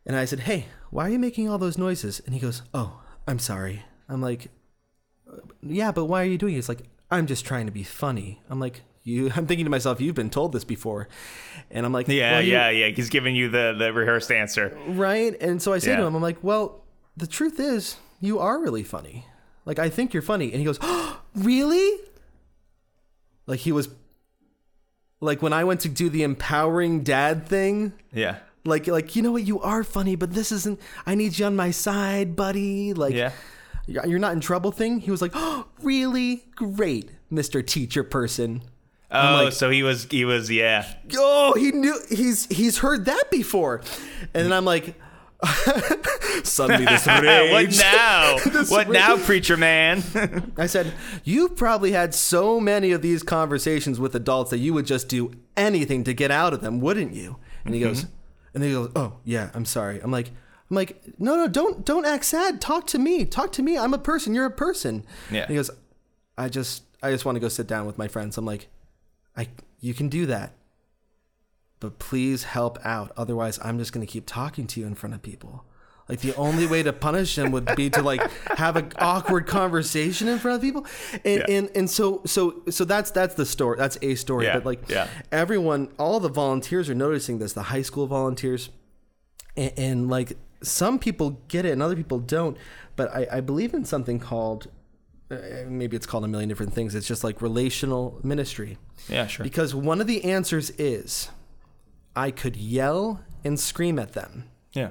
and 0.05 0.15
I 0.15 0.25
said, 0.25 0.41
Hey, 0.41 0.67
why 0.91 1.07
are 1.09 1.11
you 1.11 1.19
making 1.19 1.49
all 1.49 1.59
those 1.59 1.79
noises? 1.79 2.21
And 2.25 2.35
he 2.35 2.41
goes, 2.41 2.63
Oh, 2.73 3.01
I'm 3.27 3.39
sorry. 3.39 3.83
I'm 4.09 4.21
like, 4.21 4.49
Yeah, 5.63 5.91
but 5.91 6.05
why 6.05 6.23
are 6.23 6.27
you 6.27 6.39
doing 6.39 6.55
it? 6.55 6.57
He's 6.57 6.69
like, 6.69 6.83
I'm 7.11 7.27
just 7.27 7.45
trying 7.45 7.67
to 7.67 7.73
be 7.73 7.83
funny. 7.83 8.41
I'm 8.49 8.61
like, 8.61 8.83
you, 9.07 9.31
I'm 9.37 9.47
thinking 9.47 9.65
to 9.65 9.71
myself, 9.71 10.01
you've 10.01 10.15
been 10.17 10.31
told 10.31 10.53
this 10.53 10.65
before. 10.65 11.09
And 11.71 11.87
I'm 11.87 11.93
like, 11.93 12.09
yeah. 12.09 12.33
well, 12.33 12.43
yeah. 12.43 12.69
Yeah. 12.71 12.89
He's 12.89 13.09
giving 13.09 13.35
you 13.37 13.49
the, 13.49 13.75
the 13.79 13.93
rehearsed 13.93 14.31
answer. 14.33 14.77
Right. 14.89 15.35
And 15.41 15.63
so 15.63 15.73
I 15.73 15.79
say 15.79 15.95
to 15.97 16.03
him, 16.03 16.15
I'm 16.15 16.23
like, 16.23 16.43
well, 16.43 16.85
the 17.17 17.27
truth 17.27 17.59
is, 17.61 17.97
you 18.21 18.39
are 18.41 18.59
really 18.61 18.83
funny. 18.83 19.25
Like, 19.65 19.79
I 19.79 19.89
think 19.89 20.13
you're 20.13 20.23
funny. 20.23 20.47
And 20.51 20.57
he 20.59 20.65
goes, 20.65 20.79
oh, 20.83 21.21
really? 21.35 22.01
Like, 23.47 23.61
he 23.61 23.73
was, 23.73 23.89
like, 25.21 25.41
when 25.41 25.53
I 25.53 25.65
went 25.65 25.81
to 25.83 25.89
do 25.89 26.09
the 26.11 26.23
empowering 26.25 27.03
dad 27.05 27.47
thing, 27.47 27.93
Yeah. 28.13 28.39
like, 28.65 28.87
like, 28.89 29.15
you 29.17 29.23
know 29.23 29.33
what? 29.33 29.45
You 29.45 29.61
are 29.61 29.85
funny, 29.85 30.17
but 30.17 30.33
this 30.33 30.51
isn't, 30.51 30.81
I 31.07 31.15
need 31.15 31.39
you 31.39 31.47
on 31.47 31.55
my 31.57 31.71
side, 31.71 32.35
buddy. 32.37 32.93
Like, 32.93 33.15
Yeah. 33.15 33.31
you're 33.87 34.19
not 34.19 34.33
in 34.33 34.41
trouble 34.41 34.73
thing. 34.73 34.99
He 35.01 35.11
was 35.13 35.23
like, 35.23 35.33
oh, 35.35 35.67
really? 35.83 36.45
Great, 36.57 37.11
Mr. 37.33 37.65
Teacher 37.65 38.03
Person. 38.03 38.63
Oh, 39.11 39.45
like- 39.45 39.53
so 39.53 39.71
he 39.71 39.83
was, 39.83 40.07
he 40.11 40.25
was, 40.25 40.51
yeah. 40.51 40.87
oh 41.15 41.55
he 41.57 41.73
knew 41.73 41.99
he's 42.09 42.47
he's 42.47 42.79
heard 42.79 43.05
that 43.05 43.31
before. 43.31 43.81
And 44.35 44.45
then 44.45 44.53
i'm 44.53 44.65
like 44.65 44.95
suddenly 46.45 46.85
this 46.87 47.07
what 47.07 47.23
now? 47.23 48.37
What 48.69 48.89
rage. 48.89 48.93
now, 48.93 49.17
preacher 49.19 49.57
man? 49.57 50.03
i 50.57 50.67
said 50.67 50.93
you've 51.25 51.57
probably 51.57 51.93
had 51.93 52.15
so 52.15 52.59
many 52.59 52.93
of 52.93 53.03
these 53.03 53.23
conversations 53.23 54.01
with 54.01 54.15
adults 54.15 54.51
that 54.51 54.59
you 54.59 54.73
would 54.73 54.87
just 54.87 55.09
do 55.09 55.33
anything 55.57 56.05
to 56.05 56.15
get 56.15 56.31
out 56.31 56.53
of 56.53 56.61
them 56.61 56.81
wouldn't 56.81 57.13
you? 57.13 57.37
And 57.65 57.75
he 57.75 57.81
mm-hmm. 57.81 57.91
goes 57.91 58.07
and 58.55 58.63
then 58.63 58.71
he 58.71 58.73
goes 58.75 58.91
oh 58.97 59.19
yeah 59.25 59.51
i'm 59.55 59.65
sorry. 59.65 60.01
I'm 60.01 60.11
like 60.11 60.31
i'm 60.71 60.77
like 60.77 61.03
no 61.19 61.37
no 61.37 61.49
don't 61.49 61.85
don't 61.85 62.07
act 62.07 62.25
sad. 62.25 62.61
Talk 62.61 62.87
to 62.89 62.99
me. 62.99 63.25
Talk 63.25 63.53
to 63.53 63.63
me. 63.63 63.77
I'm 63.77 63.95
a 63.95 63.99
person. 63.99 64.35
You're 64.35 64.47
a 64.47 64.51
person. 64.51 65.05
Yeah. 65.31 65.43
and 65.43 65.51
he 65.51 65.57
goes 65.57 65.71
i 66.39 66.49
just 66.49 66.85
i 67.03 67.11
just 67.11 67.25
want 67.25 67.37
to 67.37 67.41
go 67.41 67.49
sit 67.49 67.67
down 67.67 67.87
with 67.87 67.99
my 67.99 68.09
friends. 68.09 68.39
I'm 68.39 68.47
like 68.47 68.69
i 69.37 69.49
you 69.80 69.95
can 69.95 70.09
do 70.09 70.26
that 70.26 70.53
but 71.78 71.99
please 71.99 72.45
help 72.45 72.78
out. 72.84 73.12
Otherwise, 73.18 73.59
I'm 73.62 73.78
just 73.78 73.93
going 73.93 74.05
to 74.05 74.11
keep 74.11 74.24
talking 74.26 74.66
to 74.68 74.80
you 74.80 74.87
in 74.87 74.95
front 74.95 75.14
of 75.14 75.20
people. 75.22 75.64
Like 76.09 76.20
the 76.20 76.34
only 76.37 76.66
way 76.66 76.82
to 76.82 76.93
punish 76.93 77.37
him 77.37 77.53
would 77.53 77.68
be 77.76 77.91
to 77.91 78.01
like 78.01 78.22
have 78.57 78.76
an 78.76 78.93
awkward 78.99 79.47
conversation 79.47 80.26
in 80.26 80.39
front 80.39 80.57
of 80.57 80.62
people, 80.62 80.87
and 81.24 81.41
Yeah. 81.47 81.55
and 81.55 81.70
and 81.74 81.91
so 81.91 82.22
so 82.24 82.62
so 82.70 82.84
that's 82.87 83.11
that's 83.11 83.34
the 83.34 83.45
story. 83.45 83.76
That's 83.76 83.99
a 84.01 84.14
story. 84.14 84.47
Yeah, 84.47 84.55
But 84.55 84.64
like 84.64 84.89
yeah. 84.89 85.09
everyone, 85.30 85.93
all 85.99 86.18
the 86.18 86.30
volunteers 86.30 86.89
are 86.89 86.95
noticing 86.95 87.41
this. 87.41 87.53
The 87.53 87.64
high 87.64 87.82
school 87.82 88.07
volunteers, 88.07 88.70
and, 89.57 89.72
and 89.76 90.11
like 90.11 90.39
some 90.62 90.99
people 90.99 91.43
get 91.49 91.66
it 91.66 91.72
and 91.72 91.82
other 91.82 91.97
people 91.97 92.20
don't. 92.20 92.57
But 92.97 93.14
I, 93.14 93.26
I 93.32 93.41
believe 93.41 93.74
in 93.74 93.84
something 93.84 94.18
called 94.18 94.68
Uh, 95.31 95.37
maybe 95.66 95.97
it's 95.97 96.07
called 96.07 96.24
a 96.24 96.29
million 96.29 96.49
different 96.49 96.72
things. 96.72 96.95
It's 96.95 97.07
just 97.09 97.24
like 97.24 97.43
relational 97.43 98.20
ministry. 98.22 98.79
yeah, 99.09 99.27
sure. 99.27 99.43
Because 99.45 99.74
one 99.74 100.01
of 100.01 100.07
the 100.07 100.24
answers 100.24 100.70
is 100.70 101.31
I 102.14 102.31
could 102.31 102.57
yell 102.57 103.20
and 103.45 103.59
scream 103.59 103.99
at 103.99 104.12
them. 104.12 104.45
Yeah. 104.72 104.91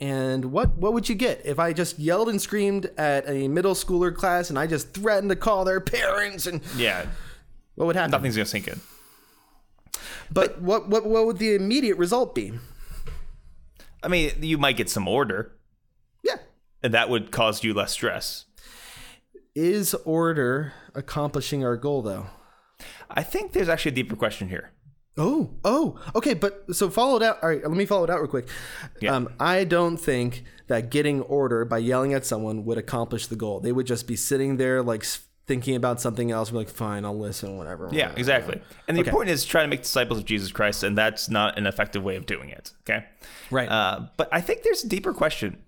And 0.00 0.46
what 0.46 0.76
what 0.76 0.92
would 0.94 1.08
you 1.08 1.14
get 1.14 1.42
if 1.46 1.58
I 1.60 1.72
just 1.72 1.98
yelled 1.98 2.28
and 2.28 2.40
screamed 2.42 2.86
at 2.98 3.28
a 3.28 3.46
middle 3.46 3.74
schooler 3.74 4.12
class 4.14 4.50
and 4.50 4.58
I 4.58 4.66
just 4.66 4.92
threatened 4.92 5.30
to 5.30 5.36
call 5.36 5.64
their 5.64 5.80
parents 5.80 6.46
and 6.46 6.60
Yeah. 6.76 7.06
what 7.76 7.86
would 7.86 7.94
happen? 7.96 8.10
Nothing's 8.10 8.34
going 8.34 8.44
to 8.46 8.50
sink 8.50 8.66
in. 8.66 8.80
But 10.30 10.60
what 10.60 10.88
what 10.88 11.06
what 11.06 11.26
would 11.26 11.38
the 11.38 11.54
immediate 11.54 11.98
result 11.98 12.34
be? 12.34 12.52
I 14.02 14.08
mean, 14.08 14.32
you 14.40 14.58
might 14.58 14.76
get 14.76 14.90
some 14.90 15.06
order, 15.06 15.52
Yeah. 16.24 16.38
and 16.82 16.92
that 16.94 17.08
would 17.08 17.30
cause 17.30 17.62
you 17.62 17.72
less 17.72 17.92
stress. 17.92 18.46
Is 19.54 19.94
order 20.04 20.72
accomplishing 20.94 21.64
our 21.64 21.76
goal 21.76 22.02
though? 22.02 22.26
I 23.10 23.22
think 23.22 23.52
there's 23.52 23.68
actually 23.68 23.92
a 23.92 23.94
deeper 23.96 24.16
question 24.16 24.48
here. 24.48 24.70
Oh, 25.18 25.50
oh, 25.62 26.00
okay. 26.14 26.32
But 26.32 26.74
so 26.74 26.88
follow 26.88 27.16
it 27.16 27.22
out. 27.22 27.42
All 27.42 27.50
right, 27.50 27.62
let 27.62 27.70
me 27.76 27.84
follow 27.84 28.04
it 28.04 28.10
out 28.10 28.18
real 28.20 28.28
quick. 28.28 28.48
Yeah. 29.00 29.14
Um, 29.14 29.28
I 29.38 29.64
don't 29.64 29.98
think 29.98 30.44
that 30.68 30.90
getting 30.90 31.20
order 31.22 31.66
by 31.66 31.78
yelling 31.78 32.14
at 32.14 32.24
someone 32.24 32.64
would 32.64 32.78
accomplish 32.78 33.26
the 33.26 33.36
goal. 33.36 33.60
They 33.60 33.72
would 33.72 33.86
just 33.86 34.06
be 34.06 34.16
sitting 34.16 34.56
there 34.56 34.82
like 34.82 35.04
thinking 35.46 35.76
about 35.76 36.00
something 36.00 36.30
else. 36.30 36.48
be 36.50 36.56
like, 36.56 36.70
fine, 36.70 37.04
I'll 37.04 37.18
listen, 37.18 37.58
whatever. 37.58 37.90
Yeah, 37.92 38.12
exactly. 38.16 38.62
And 38.88 38.96
the 38.96 39.02
Okay. 39.02 39.10
point 39.10 39.28
is 39.28 39.44
trying 39.44 39.64
to 39.64 39.68
make 39.68 39.82
disciples 39.82 40.18
of 40.20 40.24
Jesus 40.24 40.50
Christ, 40.50 40.82
and 40.82 40.96
that's 40.96 41.28
not 41.28 41.58
an 41.58 41.66
effective 41.66 42.02
way 42.02 42.16
of 42.16 42.24
doing 42.24 42.48
it. 42.48 42.72
Okay. 42.88 43.04
Right. 43.50 43.68
Uh, 43.68 44.06
but 44.16 44.30
I 44.32 44.40
think 44.40 44.62
there's 44.62 44.82
a 44.82 44.88
deeper 44.88 45.12
question 45.12 45.62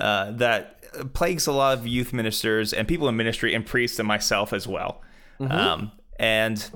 uh, 0.00 0.32
that 0.32 1.12
plagues 1.12 1.46
a 1.46 1.52
lot 1.52 1.78
of 1.78 1.86
youth 1.86 2.12
ministers 2.12 2.72
and 2.72 2.86
people 2.86 3.08
in 3.08 3.16
ministry 3.16 3.54
and 3.54 3.64
priests 3.66 3.98
and 3.98 4.06
myself 4.06 4.52
as 4.52 4.66
well. 4.66 5.02
Um, 5.40 5.92
and 6.18 6.70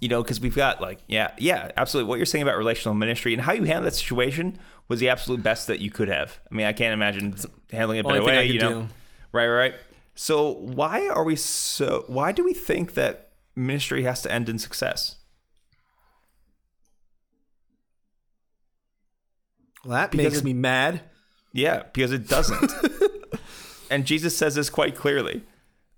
you 0.00 0.08
know, 0.08 0.20
because 0.22 0.40
we've 0.40 0.56
got 0.56 0.80
like, 0.80 0.98
yeah, 1.06 1.30
yeah, 1.38 1.70
absolutely. 1.76 2.08
What 2.08 2.16
you're 2.16 2.26
saying 2.26 2.42
about 2.42 2.56
relational 2.58 2.94
ministry 2.94 3.32
and 3.32 3.40
how 3.40 3.52
you 3.52 3.62
handle 3.62 3.84
that 3.84 3.94
situation 3.94 4.58
was 4.88 4.98
the 4.98 5.08
absolute 5.08 5.42
best 5.44 5.68
that 5.68 5.78
you 5.78 5.90
could 5.90 6.08
have. 6.08 6.40
I 6.50 6.54
mean, 6.54 6.66
I 6.66 6.72
can't 6.72 6.92
imagine 6.92 7.36
handling 7.70 7.98
it 7.98 8.06
better 8.06 8.22
way. 8.24 8.46
You 8.46 8.58
know, 8.58 8.82
do. 8.82 8.88
right, 9.30 9.46
right. 9.46 9.74
So 10.14 10.54
why 10.54 11.08
are 11.08 11.22
we 11.22 11.36
so? 11.36 12.04
Why 12.08 12.32
do 12.32 12.44
we 12.44 12.52
think 12.52 12.94
that 12.94 13.30
ministry 13.54 14.02
has 14.02 14.22
to 14.22 14.32
end 14.32 14.48
in 14.48 14.58
success? 14.58 15.16
Well, 19.84 19.94
that 19.94 20.10
Because 20.10 20.32
makes 20.32 20.44
me 20.44 20.52
mad. 20.52 21.02
Yeah, 21.52 21.82
because 21.92 22.12
it 22.12 22.28
doesn't. 22.28 22.72
and 23.90 24.04
Jesus 24.04 24.36
says 24.36 24.54
this 24.54 24.70
quite 24.70 24.96
clearly 24.96 25.42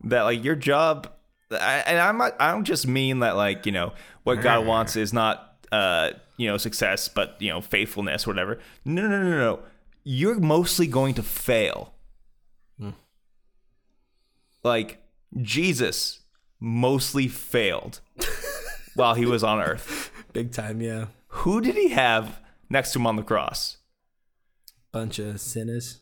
that 0.05 0.23
like 0.23 0.43
your 0.45 0.57
job, 0.57 1.11
I, 1.51 1.83
and 1.87 1.99
I'm 1.99 2.19
not, 2.19 2.35
I 2.41 2.51
don't 2.53 2.65
just 2.65 2.87
mean 2.87 3.21
that 3.21 3.37
like 3.37 3.67
you 3.67 3.73
know 3.73 3.93
what 4.25 4.41
God 4.41 4.67
wants 4.67 4.97
is 4.97 5.13
not 5.13 5.57
uh 5.71 6.11
you 6.37 6.49
know 6.49 6.57
success, 6.57 7.09
but 7.09 7.37
you 7.41 7.51
know 7.51 7.61
faithfulness, 7.61 8.27
or 8.27 8.31
whatever. 8.31 8.59
No, 8.85 9.03
no, 9.03 9.23
no, 9.23 9.31
no, 9.31 9.39
no. 9.39 9.61
You're 10.03 10.39
mostly 10.39 10.87
going 10.87 11.15
to 11.15 11.23
fail. 11.23 11.95
Like 14.65 15.03
Jesus 15.41 16.21
mostly 16.59 17.29
failed 17.29 18.01
while 18.95 19.15
he 19.15 19.27
was 19.27 19.45
on 19.45 19.61
earth. 19.61 20.11
Big 20.33 20.51
time, 20.51 20.81
yeah. 20.81 21.07
Who 21.29 21.61
did 21.61 21.77
he 21.77 21.91
have 21.91 22.41
next 22.71 22.93
to 22.93 22.99
him 22.99 23.07
on 23.07 23.17
the 23.17 23.23
cross? 23.23 23.77
Bunch 24.95 25.19
of 25.19 25.41
sinners. 25.41 25.99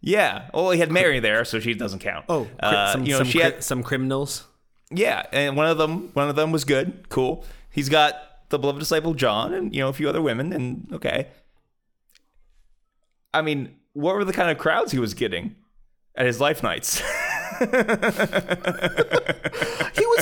Yeah. 0.00 0.48
Well, 0.54 0.70
he 0.70 0.78
had 0.78 0.90
Mary 0.90 1.20
there, 1.20 1.44
so 1.44 1.60
she 1.60 1.74
doesn't 1.74 1.98
count. 1.98 2.24
Oh, 2.28 2.48
uh, 2.60 2.92
some, 2.92 3.04
you 3.04 3.12
know, 3.12 3.18
some, 3.18 3.26
she 3.26 3.40
had 3.40 3.62
some 3.62 3.82
criminals. 3.82 4.46
yeah, 4.90 5.26
and 5.32 5.56
one 5.56 5.66
of 5.66 5.78
them, 5.78 6.10
one 6.14 6.28
of 6.28 6.36
them 6.36 6.52
was 6.52 6.64
good, 6.64 7.08
cool. 7.10 7.44
He's 7.70 7.88
got 7.88 8.16
the 8.48 8.58
beloved 8.58 8.78
disciple 8.78 9.14
John, 9.14 9.52
and 9.52 9.74
you 9.74 9.80
know 9.80 9.88
a 9.88 9.92
few 9.92 10.08
other 10.08 10.22
women, 10.22 10.52
and 10.52 10.88
okay. 10.92 11.28
I 13.34 13.42
mean, 13.42 13.76
what 13.92 14.14
were 14.14 14.24
the 14.24 14.32
kind 14.32 14.50
of 14.50 14.58
crowds 14.58 14.92
he 14.92 14.98
was 14.98 15.14
getting 15.14 15.56
at 16.14 16.26
his 16.26 16.40
life 16.40 16.62
nights? 16.62 16.98
he 17.60 17.66
was 17.66 17.74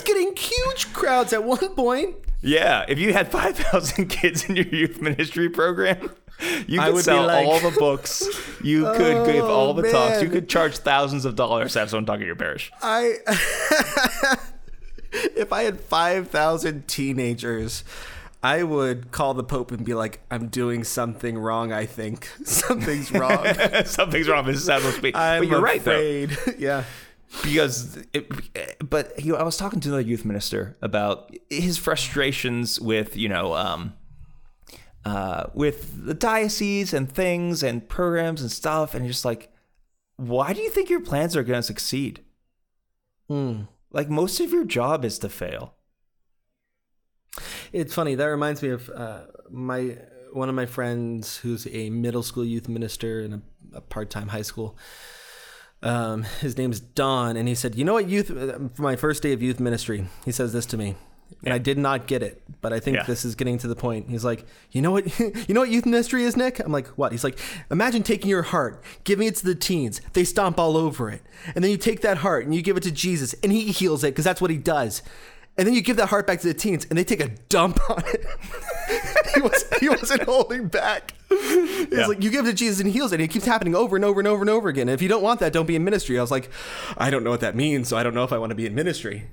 getting 0.04 0.34
huge 0.34 0.92
crowds 0.92 1.32
at 1.32 1.44
one 1.44 1.68
point. 1.74 2.16
yeah, 2.42 2.84
if 2.88 2.98
you 2.98 3.12
had 3.12 3.30
five 3.30 3.56
thousand 3.56 4.06
kids 4.08 4.48
in 4.48 4.56
your 4.56 4.66
youth 4.66 5.00
ministry 5.00 5.48
program. 5.48 6.10
You 6.68 6.80
could 6.80 7.04
sell 7.04 7.26
like- 7.26 7.46
all 7.46 7.58
the 7.58 7.76
books. 7.78 8.26
You 8.62 8.84
could 8.84 9.26
give 9.32 9.44
all 9.44 9.74
the 9.74 9.90
talks. 9.90 10.22
You 10.22 10.28
could 10.28 10.48
charge 10.48 10.78
thousands 10.78 11.24
of 11.24 11.34
dollars 11.34 11.72
to 11.72 11.80
have 11.80 11.90
someone 11.90 12.06
talk 12.06 12.20
at 12.20 12.26
your 12.26 12.36
parish. 12.36 12.70
I 12.80 13.16
if 15.12 15.52
I 15.52 15.62
had 15.62 15.80
5,000 15.80 16.86
teenagers, 16.86 17.84
I 18.42 18.62
would 18.62 19.10
call 19.10 19.34
the 19.34 19.42
Pope 19.42 19.72
and 19.72 19.84
be 19.84 19.94
like, 19.94 20.20
I'm 20.30 20.48
doing 20.48 20.84
something 20.84 21.38
wrong, 21.38 21.72
I 21.72 21.86
think. 21.86 22.28
Something's 22.44 23.10
wrong. 23.10 23.46
Something's 23.84 24.28
wrong 24.28 24.46
this 24.46 24.64
speech. 24.64 25.14
I'm 25.16 25.42
but 25.42 25.48
you're 25.48 25.60
right, 25.60 25.82
though. 25.82 25.92
afraid. 25.92 26.36
yeah. 26.58 26.84
because 27.42 27.98
it, 28.12 28.30
but 28.88 29.22
you 29.22 29.32
know, 29.32 29.38
I 29.38 29.42
was 29.42 29.56
talking 29.56 29.80
to 29.80 29.88
another 29.88 30.02
youth 30.02 30.24
minister 30.24 30.76
about 30.80 31.34
his 31.50 31.76
frustrations 31.78 32.80
with 32.80 33.16
you 33.16 33.28
know 33.28 33.54
um, 33.54 33.92
uh, 35.08 35.50
with 35.54 36.04
the 36.04 36.14
diocese 36.14 36.92
and 36.92 37.10
things 37.10 37.62
and 37.62 37.88
programs 37.88 38.42
and 38.42 38.50
stuff, 38.52 38.94
and 38.94 39.04
you're 39.04 39.12
just 39.12 39.24
like, 39.24 39.50
why 40.16 40.52
do 40.52 40.60
you 40.60 40.70
think 40.70 40.90
your 40.90 41.00
plans 41.00 41.34
are 41.36 41.42
going 41.42 41.58
to 41.58 41.62
succeed? 41.62 42.20
Like 43.90 44.10
most 44.10 44.40
of 44.40 44.52
your 44.52 44.64
job 44.64 45.04
is 45.04 45.18
to 45.20 45.28
fail. 45.28 45.74
It's 47.72 47.94
funny. 47.94 48.14
That 48.16 48.26
reminds 48.26 48.62
me 48.62 48.70
of 48.70 48.90
uh, 48.90 49.20
my 49.50 49.96
one 50.32 50.50
of 50.50 50.54
my 50.54 50.66
friends 50.66 51.38
who's 51.38 51.66
a 51.68 51.88
middle 51.88 52.22
school 52.22 52.44
youth 52.44 52.68
minister 52.68 53.20
in 53.20 53.32
a, 53.32 53.42
a 53.78 53.80
part 53.80 54.10
time 54.10 54.28
high 54.28 54.42
school. 54.42 54.76
Um, 55.82 56.24
his 56.40 56.58
name's 56.58 56.80
Don, 56.80 57.36
and 57.36 57.48
he 57.48 57.54
said, 57.54 57.76
"You 57.76 57.84
know 57.84 57.94
what, 57.94 58.08
youth? 58.08 58.28
For 58.74 58.82
my 58.82 58.96
first 58.96 59.22
day 59.22 59.32
of 59.32 59.42
youth 59.42 59.60
ministry, 59.60 60.06
he 60.24 60.32
says 60.32 60.52
this 60.52 60.66
to 60.66 60.76
me, 60.76 60.96
and 61.44 61.54
I 61.54 61.58
did 61.58 61.78
not 61.78 62.06
get 62.06 62.22
it, 62.22 62.42
but 62.60 62.72
I 62.72 62.80
think 62.80 62.96
Yeah. 62.96 63.02
this 63.04 63.24
is 63.24 63.34
getting 63.34 63.58
to 63.58 63.68
the 63.68 63.76
point. 63.76 64.08
He's 64.10 64.24
like, 64.24 64.44
you 64.72 64.82
know 64.82 64.90
what, 64.90 65.18
you 65.48 65.54
know 65.54 65.60
what 65.60 65.70
youth 65.70 65.86
ministry 65.86 66.24
is, 66.24 66.36
Nick? 66.36 66.58
I'm 66.58 66.72
like, 66.72 66.88
what? 66.88 67.12
He's 67.12 67.24
like, 67.24 67.38
imagine 67.70 68.02
taking 68.02 68.28
your 68.30 68.42
heart, 68.42 68.82
giving 69.04 69.26
it 69.28 69.36
to 69.36 69.44
the 69.44 69.54
teens, 69.54 70.00
they 70.14 70.24
stomp 70.24 70.58
all 70.58 70.76
over 70.76 71.10
it, 71.10 71.22
and 71.54 71.62
then 71.62 71.70
you 71.70 71.76
take 71.76 72.00
that 72.02 72.18
heart 72.18 72.44
and 72.44 72.54
you 72.54 72.62
give 72.62 72.76
it 72.76 72.82
to 72.84 72.90
Jesus, 72.92 73.34
and 73.42 73.52
He 73.52 73.70
heals 73.72 74.02
it 74.04 74.08
because 74.08 74.24
that's 74.24 74.40
what 74.40 74.50
He 74.50 74.58
does." 74.58 75.02
And 75.56 75.66
then 75.66 75.74
you 75.74 75.80
give 75.80 75.96
that 75.96 76.06
heart 76.10 76.24
back 76.24 76.38
to 76.42 76.46
the 76.46 76.54
teens, 76.54 76.86
and 76.88 76.96
they 76.96 77.02
take 77.02 77.18
a 77.20 77.30
dump 77.48 77.80
on 77.90 78.00
it. 78.06 78.24
he 79.34 79.40
was 79.40 79.64
he 79.80 79.88
wasn't 79.88 80.22
holding 80.22 80.68
back. 80.68 81.14
It's 81.30 81.92
Yeah. 81.92 82.06
like 82.06 82.22
you 82.22 82.30
give 82.30 82.46
it 82.46 82.50
to 82.50 82.54
Jesus 82.54 82.78
and 82.78 82.86
he 82.86 82.92
heals 82.92 83.10
it. 83.12 83.16
And 83.16 83.24
it 83.24 83.28
keeps 83.32 83.44
happening 83.44 83.74
over 83.74 83.96
and 83.96 84.04
over 84.04 84.20
and 84.20 84.28
over 84.28 84.40
and 84.40 84.48
over 84.50 84.68
again. 84.68 84.82
And 84.88 84.94
if 84.94 85.02
you 85.02 85.08
don't 85.08 85.22
want 85.22 85.40
that, 85.40 85.52
don't 85.52 85.66
be 85.66 85.74
in 85.74 85.82
ministry. 85.82 86.16
I 86.16 86.22
was 86.22 86.30
like, 86.30 86.48
I 86.96 87.10
don't 87.10 87.24
know 87.24 87.30
what 87.30 87.40
that 87.40 87.56
means, 87.56 87.88
so 87.88 87.96
I 87.96 88.04
don't 88.04 88.14
know 88.14 88.22
if 88.22 88.32
I 88.32 88.38
want 88.38 88.50
to 88.50 88.54
be 88.54 88.66
in 88.66 88.74
ministry. 88.76 89.24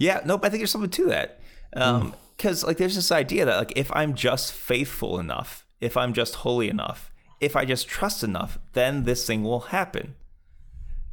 Yeah, 0.00 0.22
nope. 0.24 0.40
I 0.44 0.48
think 0.48 0.60
there's 0.60 0.70
something 0.72 0.90
to 0.90 1.06
that. 1.06 1.40
Um, 1.74 2.14
because 2.36 2.64
like 2.64 2.78
there's 2.78 2.94
this 2.94 3.12
idea 3.12 3.44
that 3.44 3.58
like 3.58 3.72
if 3.76 3.92
I'm 3.94 4.14
just 4.14 4.52
faithful 4.52 5.20
enough, 5.20 5.66
if 5.78 5.94
I'm 5.94 6.14
just 6.14 6.36
holy 6.36 6.70
enough, 6.70 7.12
if 7.38 7.54
I 7.54 7.66
just 7.66 7.86
trust 7.86 8.24
enough, 8.24 8.58
then 8.72 9.04
this 9.04 9.26
thing 9.26 9.44
will 9.44 9.60
happen. 9.60 10.14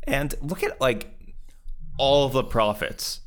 And 0.03 0.33
look 0.41 0.63
at 0.63 0.79
like 0.79 1.13
all 1.97 2.29
the 2.29 2.45
prophets 2.45 3.19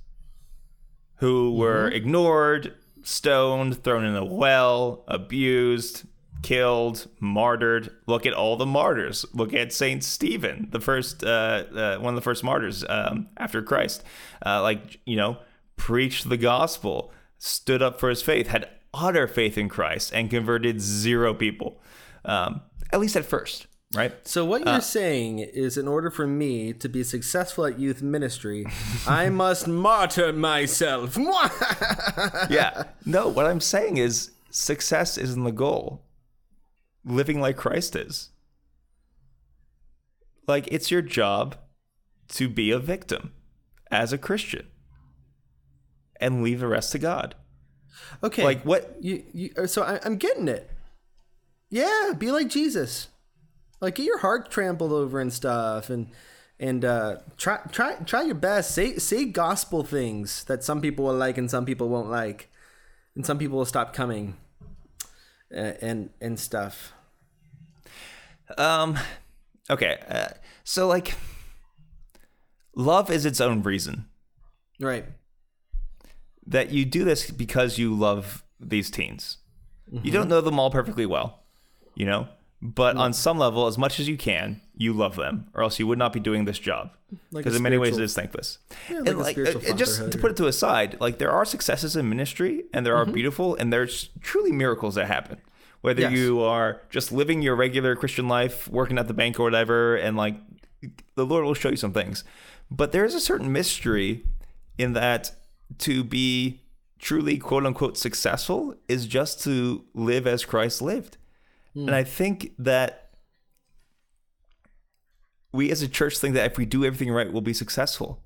who 1.17 1.55
were 1.55 1.89
ignored, 1.89 2.75
stoned, 3.03 3.85
thrown 3.85 4.07
in 4.07 4.17
a 4.17 4.25
well, 4.25 5.05
abused, 5.07 6.05
killed, 6.43 7.07
martyred. 7.21 7.91
Look 8.07 8.25
at 8.25 8.33
all 8.33 8.57
the 8.57 8.65
martyrs. 8.65 9.27
Look 9.35 9.53
at 9.53 9.75
Saint 9.75 10.03
Stephen, 10.05 10.69
the 10.71 10.81
first, 10.81 11.23
uh, 11.23 11.65
uh, 11.77 11.99
one 11.99 12.15
of 12.15 12.17
the 12.17 12.23
first 12.23 12.43
martyrs 12.43 12.83
um, 12.89 13.29
after 13.37 13.61
Christ. 13.61 14.03
Uh, 14.45 14.63
like 14.63 15.01
you 15.05 15.17
know, 15.17 15.37
preached 15.81 16.29
the 16.29 16.37
gospel, 16.37 17.11
stood 17.39 17.81
up 17.81 17.99
for 17.99 18.11
his 18.11 18.21
faith, 18.21 18.49
had 18.49 18.69
utter 18.93 19.27
faith 19.27 19.57
in 19.57 19.67
Christ, 19.67 20.13
and 20.13 20.29
converted 20.29 20.79
zero 20.79 21.33
people. 21.33 21.81
Um, 22.23 22.61
at 22.93 23.01
least 23.01 23.17
at 23.17 23.25
first, 23.25 23.67
right? 23.95 24.13
So 24.29 24.45
what 24.45 24.67
you're 24.67 24.83
saying 24.83 25.39
is, 25.39 25.79
in 25.79 25.89
order 25.89 26.11
for 26.11 26.27
me 26.27 26.75
to 26.75 26.87
be 26.87 27.03
successful 27.03 27.65
at 27.65 27.79
youth 27.79 28.03
ministry, 28.03 28.67
I 29.09 29.31
must 29.31 29.67
martyr 29.67 30.35
myself. 30.35 31.17
yeah. 32.51 32.83
No, 33.07 33.29
what 33.29 33.47
I'm 33.47 33.61
saying 33.61 33.97
is 33.97 34.33
success 34.51 35.17
isn't 35.17 35.45
the 35.45 35.51
goal. 35.51 36.03
Living 37.07 37.41
like 37.41 37.57
Christ 37.57 37.97
is. 37.97 38.29
Like 40.47 40.69
it's 40.71 40.91
your 40.91 41.03
job 41.03 41.57
to 42.33 42.51
be 42.51 42.71
a 42.71 42.79
victim 42.79 43.33
as 43.91 44.13
a 44.13 44.19
Christian 44.19 44.67
and 46.21 46.43
leave 46.43 46.61
the 46.61 46.69
rest 46.69 46.93
to 46.93 46.99
God. 46.99 47.35
okay, 48.23 48.45
Like 48.45 48.63
what 48.65 48.97
you, 49.01 49.25
you 49.33 49.51
uh, 49.57 49.67
so 49.67 49.83
I, 49.83 49.99
I'm 50.05 50.17
getting 50.17 50.49
it. 50.49 50.71
Yeah, 51.71 52.13
be 52.19 52.31
like 52.31 52.49
Jesus. 52.49 53.09
Like 53.81 53.95
get 53.95 54.07
your 54.07 54.19
heart 54.19 54.51
trampled 54.51 54.93
over 54.93 55.21
and 55.21 55.33
stuff, 55.33 55.89
and 55.91 56.09
and 56.59 56.85
uh, 56.85 57.17
try 57.37 57.59
try 57.73 57.95
try 58.05 58.23
your 58.23 58.35
best. 58.35 58.75
Say 58.75 58.97
say 58.99 59.25
gospel 59.25 59.83
things 59.83 60.45
that 60.45 60.63
some 60.63 60.81
people 60.81 61.07
will 61.07 61.15
like 61.15 61.39
and 61.39 61.51
some 61.51 61.65
people 61.65 61.89
won't 61.89 62.11
like, 62.11 62.51
and 63.15 63.25
some 63.25 63.39
people 63.39 63.57
will 63.59 63.65
stop 63.65 63.95
coming, 63.95 64.37
uh, 65.55 65.73
and 65.81 66.11
and 66.21 66.39
stuff. 66.39 66.93
um 68.59 68.99
okay, 69.71 69.99
uh, 70.09 70.29
so 70.65 70.87
like 70.87 71.15
love 72.75 73.11
is 73.11 73.25
its 73.25 73.41
own 73.41 73.63
reason. 73.63 74.07
Right. 74.81 75.05
That 76.51 76.71
you 76.71 76.85
do 76.85 77.05
this 77.05 77.31
because 77.31 77.79
you 77.79 77.95
love 77.95 78.45
these 78.61 78.91
teens. 78.91 79.39
Mm-hmm. 79.93 80.05
You 80.07 80.13
don't 80.13 80.29
know 80.29 80.41
them 80.41 80.59
all 80.59 80.71
perfectly 80.71 81.07
well, 81.07 81.43
you 81.95 82.05
know, 82.05 82.29
but 82.61 82.97
on 82.97 83.13
some 83.13 83.39
level, 83.39 83.67
as 83.67 83.79
much 83.79 83.99
as 83.99 84.09
you 84.09 84.17
can, 84.17 84.61
you 84.77 84.93
love 84.93 85.17
them, 85.17 85.47
or 85.55 85.63
else 85.63 85.79
you 85.79 85.87
would 85.87 85.99
not 85.99 86.13
be 86.13 86.21
doing 86.21 86.45
this 86.45 86.59
job. 86.59 86.91
Because 87.33 87.55
a 87.55 87.57
in 87.57 87.63
many 87.63 87.79
ways, 87.79 87.97
it 87.97 88.03
is 88.03 88.15
thankless. 88.15 88.59
Yeah, 88.89 88.99
and 88.99 89.07
like 89.09 89.17
like, 89.17 89.33
spiritual 89.33 89.73
uh, 89.73 89.77
just 89.77 90.13
to 90.13 90.19
put 90.19 90.33
it 90.33 90.37
to 90.37 90.47
a 90.47 90.53
side, 90.53 91.01
like 91.01 91.19
there 91.19 91.31
are 91.31 91.45
successes 91.45 91.97
in 91.97 92.09
ministry, 92.09 92.65
and 92.73 92.85
there 92.85 92.97
are 92.97 93.07
beautiful, 93.07 93.57
and 93.57 93.73
there's 93.73 94.11
truly 94.21 94.53
miracles 94.53 94.95
that 94.97 95.07
happen. 95.07 95.39
Whether 95.81 96.03
Yes. 96.03 96.13
you 96.13 96.43
are 96.43 96.83
just 96.91 97.11
living 97.11 97.41
your 97.41 97.57
regular 97.57 97.97
Christian 97.97 98.29
life, 98.29 98.69
working 98.69 98.99
at 98.99 99.09
the 99.09 99.15
bank 99.15 99.41
or 99.41 99.45
whatever, 99.45 99.97
and 99.97 100.17
like 100.17 100.37
the 101.15 101.25
Lord 101.25 101.45
will 101.45 101.55
show 101.55 101.71
you 101.71 101.77
some 101.77 101.93
things. 101.93 102.23
But 102.71 102.93
there 102.93 103.05
is 103.05 103.15
a 103.15 103.21
certain 103.21 103.51
mystery 103.51 104.25
in 104.77 104.93
that 104.93 105.33
to 105.79 106.05
be 106.05 106.61
truly 106.99 107.39
quote 107.39 107.65
unquote 107.65 107.97
successful 107.97 108.75
is 108.89 109.07
just 109.07 109.43
to 109.45 109.85
live 109.95 110.27
as 110.27 110.45
Christ 110.45 110.83
lived. 110.83 111.17
Hmm. 111.75 111.89
And 111.89 111.95
I 111.95 112.05
think 112.05 112.53
that 112.59 113.11
we 115.53 115.71
as 115.71 115.83
a 115.83 115.89
church 115.89 116.19
think 116.19 116.35
that 116.35 116.53
if 116.53 116.59
we 116.59 116.67
do 116.67 116.85
everything 116.85 117.13
right, 117.13 117.33
we'll 117.33 117.43
be 117.43 117.55
successful. 117.55 118.23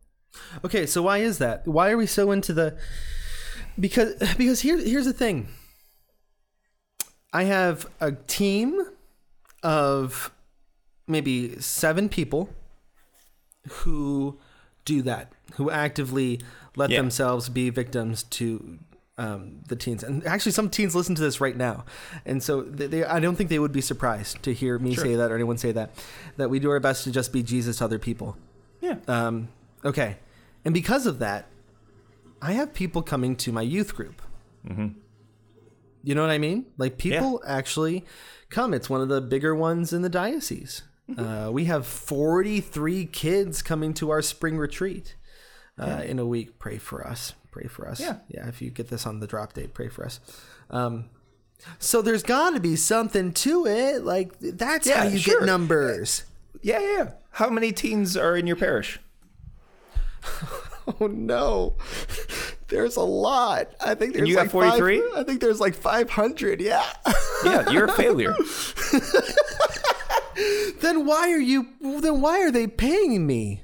Okay, 0.64 0.86
so 0.86 1.02
why 1.02 1.18
is 1.18 1.38
that? 1.38 1.66
Why 1.66 1.90
are 1.90 1.96
we 1.96 2.06
so 2.06 2.30
into 2.32 2.52
the 2.52 2.76
because 3.78 4.14
because 4.36 4.60
here 4.60 4.78
here's 4.78 5.06
the 5.06 5.12
thing. 5.12 5.48
I 7.32 7.44
have 7.44 7.86
a 8.00 8.12
team 8.12 8.80
of 9.62 10.30
maybe 11.08 11.58
7 11.58 12.08
people 12.08 12.48
who 13.68 14.38
do 14.84 15.02
that, 15.02 15.32
who 15.54 15.70
actively 15.70 16.40
let 16.76 16.90
Yeah. 16.90 16.98
themselves 16.98 17.48
be 17.48 17.70
victims 17.70 18.22
to 18.24 18.78
um, 19.16 19.60
the 19.68 19.76
teens. 19.76 20.02
And 20.02 20.26
actually, 20.26 20.52
some 20.52 20.68
teens 20.68 20.94
listen 20.94 21.14
to 21.14 21.22
this 21.22 21.40
right 21.40 21.56
now, 21.56 21.84
and 22.26 22.42
so 22.42 22.62
they, 22.62 22.88
they, 22.88 23.04
I 23.04 23.20
don't 23.20 23.36
think 23.36 23.48
they 23.48 23.60
would 23.60 23.70
be 23.72 23.80
surprised 23.80 24.42
to 24.42 24.52
hear 24.52 24.76
me 24.78 24.96
say 24.96 25.14
that 25.14 25.30
or 25.30 25.36
anyone 25.36 25.56
say 25.56 25.70
that. 25.72 25.90
That 26.36 26.50
we 26.50 26.58
do 26.58 26.70
our 26.70 26.80
best 26.80 27.04
to 27.04 27.12
just 27.12 27.32
be 27.32 27.42
Jesus 27.42 27.78
to 27.78 27.84
other 27.84 28.00
people. 28.00 28.36
Yeah. 28.80 28.96
Um, 29.06 29.48
okay. 29.84 30.16
And 30.64 30.74
because 30.74 31.06
of 31.06 31.20
that, 31.20 31.46
I 32.42 32.52
have 32.52 32.74
people 32.74 33.02
coming 33.02 33.36
to 33.36 33.52
my 33.52 33.62
youth 33.62 33.94
group. 33.94 34.20
Mm-hmm. 34.68 34.88
You 36.02 36.14
know 36.14 36.22
what 36.22 36.30
I 36.30 36.38
mean? 36.38 36.66
Like 36.76 36.98
people 36.98 37.42
actually 37.46 38.04
come. 38.50 38.74
It's 38.74 38.90
one 38.90 39.00
of 39.00 39.08
the 39.08 39.20
bigger 39.20 39.54
ones 39.54 39.92
in 39.92 40.02
the 40.02 40.08
diocese. 40.08 40.82
Mm-hmm. 41.10 41.24
Uh, 41.24 41.50
we 41.50 41.66
have 41.66 41.86
43 41.86 43.06
kids 43.06 43.62
coming 43.62 43.94
to 43.94 44.10
our 44.10 44.22
spring 44.22 44.58
retreat 44.58 45.14
uh, 45.78 46.02
in 46.04 46.18
a 46.18 46.26
week. 46.26 46.58
Pray 46.58 46.78
for 46.78 47.06
us. 47.06 47.34
Pray 47.50 47.66
for 47.66 47.88
us. 47.88 48.00
Yeah. 48.00 48.16
Yeah. 48.28 48.48
If 48.48 48.60
you 48.60 48.70
get 48.70 48.88
this 48.88 49.06
on 49.06 49.20
the 49.20 49.26
drop 49.26 49.52
date, 49.52 49.74
pray 49.74 49.88
for 49.88 50.04
us. 50.04 50.20
Um, 50.70 51.06
so 51.78 52.02
there's 52.02 52.22
got 52.22 52.50
to 52.54 52.60
be 52.60 52.76
something 52.76 53.32
to 53.32 53.66
it. 53.66 54.04
Like 54.04 54.38
that's 54.40 54.90
how 54.90 55.04
you 55.04 55.18
sure. 55.18 55.40
get 55.40 55.46
numbers. 55.46 56.24
Yeah, 56.62 56.80
yeah, 56.80 56.96
yeah. 56.96 57.10
How 57.32 57.50
many 57.50 57.72
teens 57.72 58.16
are 58.16 58.36
in 58.36 58.46
your 58.46 58.56
parish? 58.56 59.00
Oh 61.00 61.06
no, 61.06 61.76
there's 62.68 62.96
a 62.96 63.02
lot. 63.02 63.70
I 63.80 63.94
think 63.94 64.14
there's 64.14 64.28
you 64.28 64.34
got 64.34 64.42
like 64.42 64.50
43? 64.50 65.00
Five, 65.00 65.10
I 65.16 65.22
think 65.24 65.40
there's 65.40 65.58
like 65.58 65.74
500. 65.74 66.60
Yeah. 66.60 66.84
Yeah, 67.42 67.70
you're 67.70 67.86
a 67.86 67.92
failure. 67.92 68.34
then 70.80 71.06
why 71.06 71.30
are 71.30 71.38
you? 71.38 71.68
Then 71.80 72.20
why 72.20 72.42
are 72.42 72.50
they 72.50 72.66
paying 72.66 73.26
me? 73.26 73.62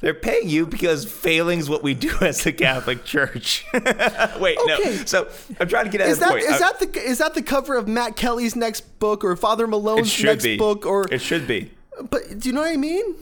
They're 0.00 0.14
paying 0.14 0.48
you 0.48 0.64
because 0.66 1.04
failing's 1.10 1.68
what 1.68 1.82
we 1.82 1.94
do 1.94 2.14
as 2.20 2.44
the 2.44 2.52
Catholic 2.52 3.04
Church. 3.04 3.66
Wait, 4.38 4.56
no. 4.66 4.78
So 5.06 5.28
I'm 5.58 5.66
trying 5.68 5.86
to 5.86 5.90
get 5.90 6.00
at 6.00 6.08
Is 6.08 6.18
the 6.18 6.26
that 6.26 6.30
point. 6.30 6.44
is 6.44 6.52
I- 6.52 6.58
that 6.58 6.78
the 6.80 6.98
is 7.00 7.18
that 7.18 7.34
the 7.34 7.42
cover 7.42 7.76
of 7.76 7.88
Matt 7.88 8.14
Kelly's 8.16 8.54
next 8.54 8.82
book 9.00 9.24
or 9.24 9.34
Father 9.36 9.66
Malone's 9.66 10.22
next 10.22 10.44
be 10.44 10.56
book 10.56 10.86
or? 10.86 11.06
it 11.12 11.20
should 11.20 11.46
be. 11.48 11.72
But 12.10 12.38
do 12.38 12.48
you 12.48 12.54
know 12.54 12.60
what 12.60 12.70
I 12.70 12.76
mean? 12.76 13.16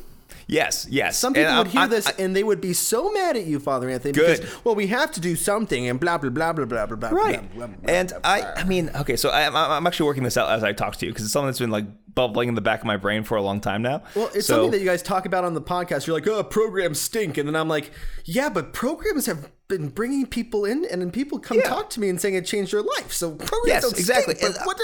Yes, 0.48 0.86
yes. 0.90 1.18
Some 1.18 1.32
people 1.32 1.48
And 1.48 1.58
would 1.58 1.66
I'm- 1.66 1.72
hear 1.72 1.80
I'm- 1.80 1.90
this 1.90 2.08
and 2.18 2.36
they 2.36 2.44
would 2.44 2.60
be 2.60 2.72
so 2.72 3.10
mad 3.10 3.36
at 3.36 3.46
you, 3.46 3.58
Father 3.58 3.88
Anthony. 3.88 4.12
Good. 4.12 4.40
Because, 4.42 4.64
well, 4.64 4.74
we 4.74 4.86
have 4.88 5.10
to 5.12 5.20
do 5.20 5.34
something 5.34 5.88
and 5.88 5.98
blah 5.98 6.18
blah 6.18 6.30
blah 6.30 6.52
blah 6.52 6.66
blah 6.66 6.86
blah 6.86 6.96
blah. 6.96 7.08
right. 7.10 7.54
Blah, 7.56 7.66
blah, 7.68 7.76
blah, 7.78 7.92
And 7.94 8.12
I. 8.22 8.42
I 8.54 8.64
mean, 8.64 8.90
okay, 8.96 9.16
so 9.16 9.30
I, 9.30 9.46
I'm, 9.46 9.56
I'm 9.56 9.86
actually 9.86 10.06
working 10.06 10.22
this 10.24 10.36
out 10.36 10.50
as 10.50 10.62
I 10.62 10.72
talk 10.72 10.96
to 10.96 11.06
you 11.06 11.10
because 11.12 11.24
it's 11.24 11.32
something 11.32 11.46
that's 11.48 11.58
been 11.58 11.70
like 11.70 11.86
bubbling 12.16 12.48
in 12.48 12.56
the 12.56 12.60
back 12.60 12.80
of 12.80 12.86
my 12.86 12.96
brain 12.96 13.22
for 13.22 13.36
a 13.36 13.42
long 13.42 13.60
time 13.60 13.82
now. 13.82 14.02
Well, 14.16 14.30
it's 14.34 14.46
so, 14.46 14.54
something 14.54 14.72
that 14.72 14.80
you 14.80 14.86
guys 14.86 15.02
talk 15.02 15.26
about 15.26 15.44
on 15.44 15.54
the 15.54 15.62
podcast. 15.62 16.06
You're 16.08 16.16
like, 16.16 16.26
oh, 16.26 16.42
programs 16.42 17.00
stink. 17.00 17.38
And 17.38 17.46
then 17.48 17.54
I'm 17.54 17.68
like, 17.68 17.92
yeah, 18.24 18.48
but 18.48 18.72
programs 18.72 19.26
have 19.26 19.48
been 19.68 19.88
bringing 19.88 20.26
people 20.26 20.64
in, 20.64 20.84
and 20.86 21.00
then 21.00 21.10
people 21.12 21.38
come 21.38 21.58
Yeah. 21.58 21.68
talk 21.68 21.90
to 21.90 22.00
me 22.00 22.08
and 22.08 22.20
saying 22.20 22.34
it 22.34 22.46
changed 22.46 22.72
their 22.72 22.82
life. 22.82 23.12
So 23.12 23.30
programs 23.30 23.66
Yes, 23.66 23.82
don't 23.82 23.98
exactly. 23.98 24.34
stink. 24.34 24.54
And, 24.56 24.62
uh, 24.62 24.64
what 24.64 24.78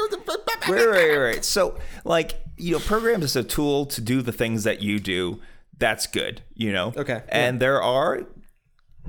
right, 0.68 0.86
right, 0.86 1.16
right. 1.16 1.44
So, 1.44 1.78
like, 2.04 2.34
you 2.56 2.72
know, 2.72 2.78
programs 2.78 3.24
is 3.24 3.36
a 3.36 3.42
tool 3.42 3.86
to 3.86 4.00
do 4.00 4.22
the 4.22 4.32
things 4.32 4.64
that 4.64 4.80
you 4.82 5.00
do. 5.00 5.40
That's 5.78 6.06
good, 6.06 6.42
you 6.54 6.72
know. 6.72 6.92
Okay, 6.96 7.22
And 7.28 7.58
there 7.60 7.82
are 7.82 8.22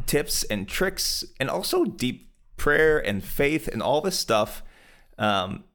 tips 0.08 0.44
and 0.46 0.68
tricks, 0.68 1.24
and 1.40 1.50
also 1.50 1.86
deep 1.86 2.32
prayer 2.58 2.98
and 3.00 3.24
faith 3.24 3.68
and 3.68 3.82
all 3.84 4.00
this 4.02 4.18
stuff 4.18 4.64
um, 5.20 5.66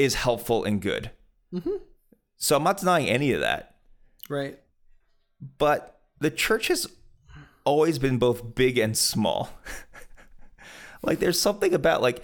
is 0.00 0.14
helpful 0.14 0.64
and 0.64 0.80
good. 0.80 1.10
Mm-hmm. 1.54 1.76
So 2.38 2.56
I'm 2.56 2.62
not 2.64 2.78
denying 2.78 3.08
any 3.08 3.32
of 3.32 3.40
that, 3.40 3.76
Right. 4.28 4.58
but 5.58 6.00
the 6.18 6.30
church 6.30 6.68
has 6.68 6.86
always 7.64 7.98
been 7.98 8.18
both 8.18 8.54
big 8.54 8.78
and 8.78 8.96
small. 8.96 9.50
like, 11.02 11.18
there's 11.18 11.38
something 11.40 11.74
about 11.74 12.00
like 12.00 12.22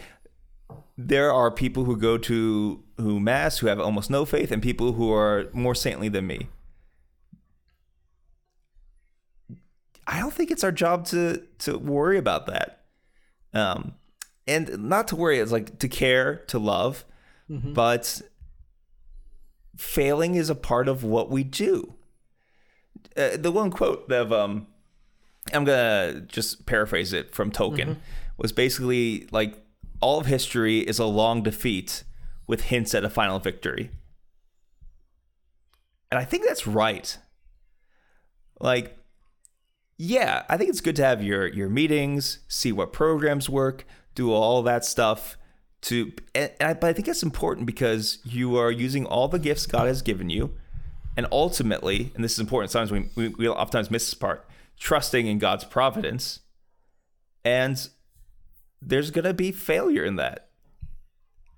there 0.97 1.31
are 1.33 1.51
people 1.51 1.85
who 1.85 1.97
go 1.97 2.17
to 2.17 2.83
who 2.97 3.21
mass 3.21 3.59
who 3.59 3.67
have 3.67 3.79
almost 3.79 4.09
no 4.09 4.25
faith 4.25 4.51
and 4.51 4.63
people 4.63 4.95
who 4.95 5.13
are 5.13 5.51
more 5.53 5.75
saintly 5.75 6.09
than 6.09 6.27
me 6.27 6.49
i 10.07 10.19
don't 10.19 10.33
think 10.33 10.51
it's 10.51 10.65
our 10.65 10.73
job 10.73 11.05
to 11.05 11.43
to 11.59 11.77
worry 11.77 12.17
about 12.17 12.47
that 12.47 12.85
um 13.53 13.95
and 14.47 14.79
not 14.89 15.09
to 15.09 15.17
worry 15.17 15.39
it's 15.39 15.53
like 15.53 15.79
to 15.79 15.89
care 15.89 16.37
to 16.47 16.59
love 16.59 17.05
but 17.49 18.23
failing 19.77 20.35
is 20.35 20.51
a 20.51 20.55
part 20.55 20.89
of 20.89 21.05
what 21.05 21.31
we 21.31 21.45
do. 21.45 21.95
Uh, 23.17 23.37
the 23.37 23.51
one 23.53 23.71
quote 23.71 24.11
of 24.11 24.33
um 24.33 24.67
i'm 25.53 25.65
gonna 25.65 26.21
just 26.27 26.67
paraphrase 26.67 27.13
it 27.13 27.35
from 27.35 27.51
tolkien 27.51 27.97
was 28.37 28.53
basically 28.53 29.27
like 29.31 29.55
all 30.01 30.19
of 30.21 30.27
history 30.27 30.81
is 30.81 30.99
a 30.99 31.05
long 31.07 31.43
defeat 31.43 32.03
with 32.47 32.63
hints 32.65 32.95
at 32.95 33.05
a 33.05 33.11
final 33.11 33.39
victory. 33.39 33.91
And 36.11 36.19
i 36.19 36.25
think 36.25 36.45
that's 36.47 36.67
right. 36.67 37.17
Like 38.61 38.99
yeah 39.99 40.43
i 40.51 40.57
think 40.59 40.69
it's 40.69 40.83
good 40.83 40.97
to 40.97 41.03
have 41.03 41.23
your 41.23 41.47
your 41.47 41.71
meetings 41.71 42.41
see 42.49 42.71
what 42.71 42.93
programs 42.93 43.49
work 43.49 43.87
do 44.15 44.31
all 44.31 44.63
that 44.63 44.85
stuff 44.85 45.39
to 45.83 46.13
and, 46.35 46.51
I, 46.61 46.75
but 46.75 46.89
i 46.89 46.93
think 46.93 47.07
that's 47.07 47.23
important 47.23 47.67
because 47.67 48.19
you 48.25 48.57
are 48.57 48.71
using 48.71 49.07
all 49.07 49.29
the 49.29 49.39
gifts 49.39 49.67
god 49.67 49.87
has 49.89 50.03
given 50.03 50.31
you. 50.31 50.55
And 51.17 51.27
ultimately 51.33 52.13
and 52.15 52.23
this 52.25 52.33
is 52.33 52.39
important 52.41 52.71
sometimes 52.71 52.93
we, 52.93 53.09
we, 53.17 53.29
we 53.29 53.49
oftentimes 53.49 53.91
miss 53.91 54.05
this 54.05 54.15
part 54.15 54.47
trusting 54.79 55.27
in 55.27 55.39
god's 55.39 55.65
providence. 55.65 56.41
And 57.45 57.89
there's 58.83 59.11
going 59.11 59.25
to 59.25 59.33
be 59.35 59.53
failure 59.53 60.05
in 60.05 60.17
that. 60.17 60.49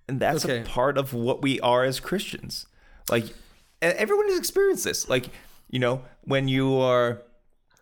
And 0.08 0.20
that's 0.20 0.44
Okay. 0.44 0.60
a 0.60 0.64
part 0.64 0.96
of 0.98 1.12
what 1.12 1.42
we 1.42 1.58
are 1.60 1.84
as 1.84 1.98
christians. 2.00 2.66
Like 3.10 3.24
everyone 3.82 4.28
has 4.28 4.38
experienced 4.38 4.84
this. 4.84 5.08
Like 5.08 5.30
you 5.68 5.78
know 5.78 6.02
when 6.22 6.48
you 6.48 6.76
are 6.78 7.22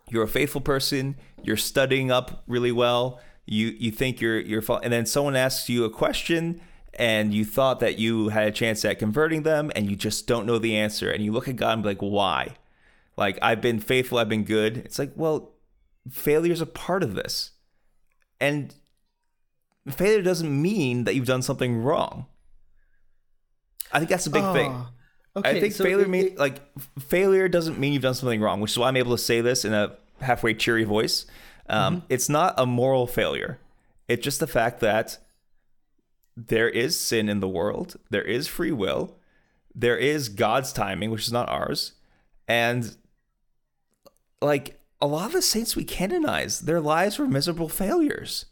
you're 0.09 0.23
a 0.23 0.27
faithful 0.27 0.61
person 0.61 1.15
you're 1.43 1.57
studying 1.57 2.09
up 2.11 2.43
really 2.47 2.71
well 2.71 3.19
you 3.47 3.75
you 3.79 3.89
think 3.91 4.21
you're 4.21 4.39
you're 4.39 4.63
and 4.83 4.93
then 4.93 5.05
someone 5.05 5.35
asks 5.35 5.69
you 5.69 5.85
a 5.85 5.89
question 5.89 6.61
and 6.93 7.33
you 7.33 7.45
thought 7.45 7.79
that 7.79 7.97
you 7.97 8.29
had 8.29 8.47
a 8.47 8.51
chance 8.51 8.83
at 8.83 8.99
converting 8.99 9.43
them 9.43 9.71
and 9.75 9.89
you 9.89 9.95
just 9.95 10.27
don't 10.27 10.45
know 10.45 10.59
the 10.59 10.75
answer 10.75 11.09
and 11.09 11.23
you 11.23 11.31
look 11.31 11.47
at 11.47 11.55
god 11.55 11.73
and 11.73 11.83
be 11.83 11.89
like 11.89 12.01
why? 12.01 12.55
Like 13.15 13.39
i've 13.41 13.61
been 13.61 13.79
faithful 13.79 14.17
i've 14.17 14.29
been 14.29 14.43
good. 14.43 14.77
It's 14.77 14.99
like 14.99 15.13
well 15.15 15.53
failure 16.09 16.53
is 16.53 16.61
a 16.61 16.65
part 16.65 17.03
of 17.03 17.15
this. 17.15 17.51
And 18.39 18.75
failure 19.89 20.21
doesn't 20.21 20.61
mean 20.61 21.05
that 21.05 21.15
you've 21.15 21.25
done 21.25 21.41
something 21.41 21.81
wrong. 21.81 22.27
I 23.91 23.99
think 23.99 24.09
that's 24.09 24.27
a 24.27 24.31
big 24.31 24.43
oh, 24.43 24.53
thing. 24.53 24.71
Oh, 24.71 24.89
Okay, 25.37 25.51
I 25.51 25.59
think 25.59 25.73
so 25.73 25.83
failure 25.83 26.05
it- 26.05 26.09
mean 26.09 26.35
like 26.35 26.61
failure 26.99 27.47
doesn't 27.47 27.77
mean 27.77 27.93
you've 27.93 28.01
done 28.01 28.15
something 28.15 28.41
wrong, 28.41 28.59
which 28.59 28.71
is 28.71 28.77
why 28.77 28.87
I'm 28.87 28.97
able 28.97 29.15
to 29.15 29.21
say 29.21 29.39
this 29.39 29.65
in 29.65 29.73
a 29.73 29.95
halfway 30.19 30.55
cheery 30.55 30.83
voice. 30.83 31.27
Um, 31.69 31.97
Mm-hmm. 31.97 32.05
It's 32.09 32.29
not 32.29 32.53
a 32.57 32.65
moral 32.65 33.07
failure. 33.07 33.59
It's 34.07 34.23
just 34.23 34.39
the 34.39 34.47
fact 34.47 34.79
that 34.79 35.17
there 36.35 36.69
is 36.69 36.99
sin 36.99 37.29
in 37.29 37.39
the 37.39 37.47
world, 37.47 37.97
there 38.09 38.23
is 38.23 38.47
free 38.47 38.71
will, 38.71 39.17
there 39.73 39.97
is 39.97 40.29
God's 40.29 40.71
timing, 40.71 41.11
which 41.11 41.25
is 41.25 41.31
not 41.31 41.49
ours, 41.49 41.93
and 42.47 42.95
like 44.41 44.79
a 45.01 45.07
lot 45.07 45.27
of 45.27 45.33
the 45.33 45.41
saints 45.41 45.75
we 45.75 45.83
canonize, 45.83 46.61
their 46.61 46.79
lives 46.79 47.17
were 47.19 47.27
miserable 47.27 47.69
failures. 47.69 48.45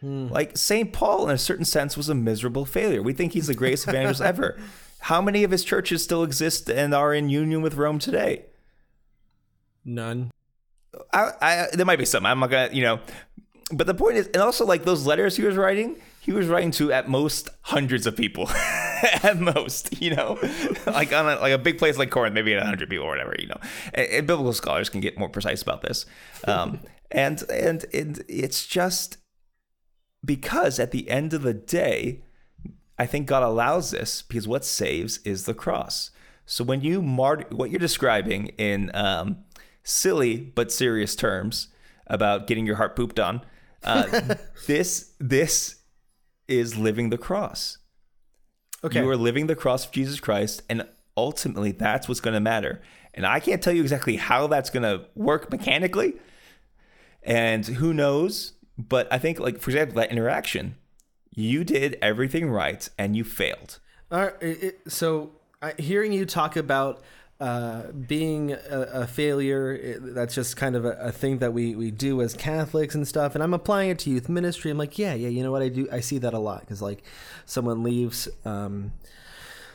Hmm. 0.00 0.28
Like 0.28 0.56
St. 0.56 0.92
Paul, 0.92 1.28
in 1.28 1.34
a 1.34 1.38
certain 1.38 1.64
sense, 1.64 1.96
was 1.96 2.08
a 2.08 2.14
miserable 2.14 2.64
failure. 2.64 3.02
We 3.02 3.12
think 3.12 3.32
he's 3.32 3.46
the 3.46 3.54
greatest 3.54 3.88
evangelist 3.88 4.20
ever. 4.20 4.58
How 5.00 5.20
many 5.20 5.44
of 5.44 5.50
his 5.50 5.64
churches 5.64 6.02
still 6.02 6.22
exist 6.22 6.68
and 6.70 6.94
are 6.94 7.12
in 7.14 7.28
union 7.28 7.62
with 7.62 7.74
Rome 7.74 7.98
today? 7.98 8.44
none. 9.84 10.30
I, 11.12 11.32
I, 11.40 11.66
there 11.72 11.86
might 11.86 11.98
be 11.98 12.04
some. 12.04 12.26
I'm 12.26 12.40
not 12.40 12.50
gonna, 12.50 12.70
you 12.72 12.82
know. 12.82 13.00
But 13.70 13.86
the 13.86 13.94
point 13.94 14.16
is, 14.16 14.26
and 14.28 14.38
also 14.38 14.64
like 14.64 14.84
those 14.84 15.06
letters 15.06 15.36
he 15.36 15.44
was 15.44 15.56
writing, 15.56 15.96
he 16.20 16.32
was 16.32 16.46
writing 16.46 16.70
to 16.72 16.92
at 16.92 17.08
most 17.08 17.48
hundreds 17.62 18.06
of 18.06 18.16
people, 18.16 18.48
at 19.22 19.38
most, 19.38 20.00
you 20.00 20.14
know, 20.14 20.38
like 20.86 21.12
on 21.12 21.26
a, 21.26 21.36
like 21.40 21.52
a 21.52 21.58
big 21.58 21.78
place 21.78 21.98
like 21.98 22.10
Corinth, 22.10 22.34
maybe 22.34 22.54
a 22.54 22.64
hundred 22.64 22.88
people 22.88 23.06
or 23.06 23.10
whatever, 23.10 23.34
you 23.38 23.46
know. 23.46 23.58
And, 23.94 24.06
and 24.08 24.26
biblical 24.26 24.52
scholars 24.52 24.88
can 24.88 25.00
get 25.00 25.18
more 25.18 25.28
precise 25.28 25.62
about 25.62 25.82
this, 25.82 26.06
um, 26.46 26.80
and 27.10 27.42
and 27.50 27.84
and 27.92 28.24
it's 28.28 28.66
just 28.66 29.18
because 30.24 30.78
at 30.78 30.90
the 30.90 31.08
end 31.08 31.32
of 31.32 31.42
the 31.42 31.54
day, 31.54 32.22
I 32.98 33.06
think 33.06 33.26
God 33.26 33.42
allows 33.42 33.90
this 33.90 34.22
because 34.22 34.48
what 34.48 34.64
saves 34.64 35.18
is 35.18 35.44
the 35.44 35.54
cross. 35.54 36.10
So 36.44 36.64
when 36.64 36.80
you 36.80 37.02
mart- 37.02 37.52
what 37.52 37.70
you're 37.70 37.78
describing 37.78 38.48
in 38.58 38.90
um, 38.94 39.44
silly 39.88 40.36
but 40.36 40.70
serious 40.70 41.16
terms 41.16 41.68
about 42.06 42.46
getting 42.46 42.66
your 42.66 42.76
heart 42.76 42.94
pooped 42.94 43.18
on, 43.18 43.42
uh, 43.84 44.34
this 44.66 45.12
this 45.18 45.76
is 46.46 46.76
living 46.76 47.10
the 47.10 47.18
cross. 47.18 47.78
Okay. 48.84 49.00
You 49.00 49.08
are 49.08 49.16
living 49.16 49.46
the 49.46 49.56
cross 49.56 49.86
of 49.86 49.92
Jesus 49.92 50.20
Christ, 50.20 50.62
and 50.68 50.86
ultimately 51.16 51.72
that's 51.72 52.08
what's 52.08 52.20
going 52.20 52.34
to 52.34 52.40
matter. 52.40 52.80
And 53.12 53.26
I 53.26 53.40
can't 53.40 53.62
tell 53.62 53.72
you 53.72 53.82
exactly 53.82 54.16
how 54.16 54.46
that's 54.46 54.70
going 54.70 54.84
to 54.84 55.06
work 55.14 55.50
mechanically, 55.50 56.14
and 57.22 57.66
who 57.66 57.92
knows. 57.92 58.52
But 58.76 59.12
I 59.12 59.18
think, 59.18 59.40
like 59.40 59.58
for 59.58 59.70
example, 59.70 59.96
that 59.96 60.12
interaction, 60.12 60.76
you 61.34 61.64
did 61.64 61.98
everything 62.00 62.48
right 62.48 62.88
and 62.96 63.16
you 63.16 63.24
failed. 63.24 63.80
All 64.10 64.20
right, 64.20 64.34
it, 64.40 64.80
so 64.86 65.32
I, 65.60 65.74
hearing 65.78 66.12
you 66.12 66.24
talk 66.24 66.56
about 66.56 67.02
uh, 67.40 67.92
being 67.92 68.52
a, 68.52 68.80
a 68.92 69.06
failure, 69.06 69.72
it, 69.72 70.14
that's 70.14 70.34
just 70.34 70.56
kind 70.56 70.74
of 70.74 70.84
a, 70.84 70.92
a 70.98 71.12
thing 71.12 71.38
that 71.38 71.52
we, 71.52 71.74
we 71.76 71.90
do 71.90 72.20
as 72.20 72.34
Catholics 72.34 72.94
and 72.94 73.06
stuff. 73.06 73.34
And 73.34 73.44
I'm 73.44 73.54
applying 73.54 73.90
it 73.90 73.98
to 74.00 74.10
youth 74.10 74.28
ministry. 74.28 74.70
I'm 74.70 74.78
like, 74.78 74.98
yeah, 74.98 75.14
yeah, 75.14 75.28
you 75.28 75.42
know 75.42 75.52
what 75.52 75.62
I 75.62 75.68
do? 75.68 75.88
I 75.92 76.00
see 76.00 76.18
that 76.18 76.34
a 76.34 76.38
lot 76.38 76.60
because 76.60 76.82
like 76.82 77.02
someone 77.46 77.82
leaves. 77.82 78.28
Um, 78.44 78.92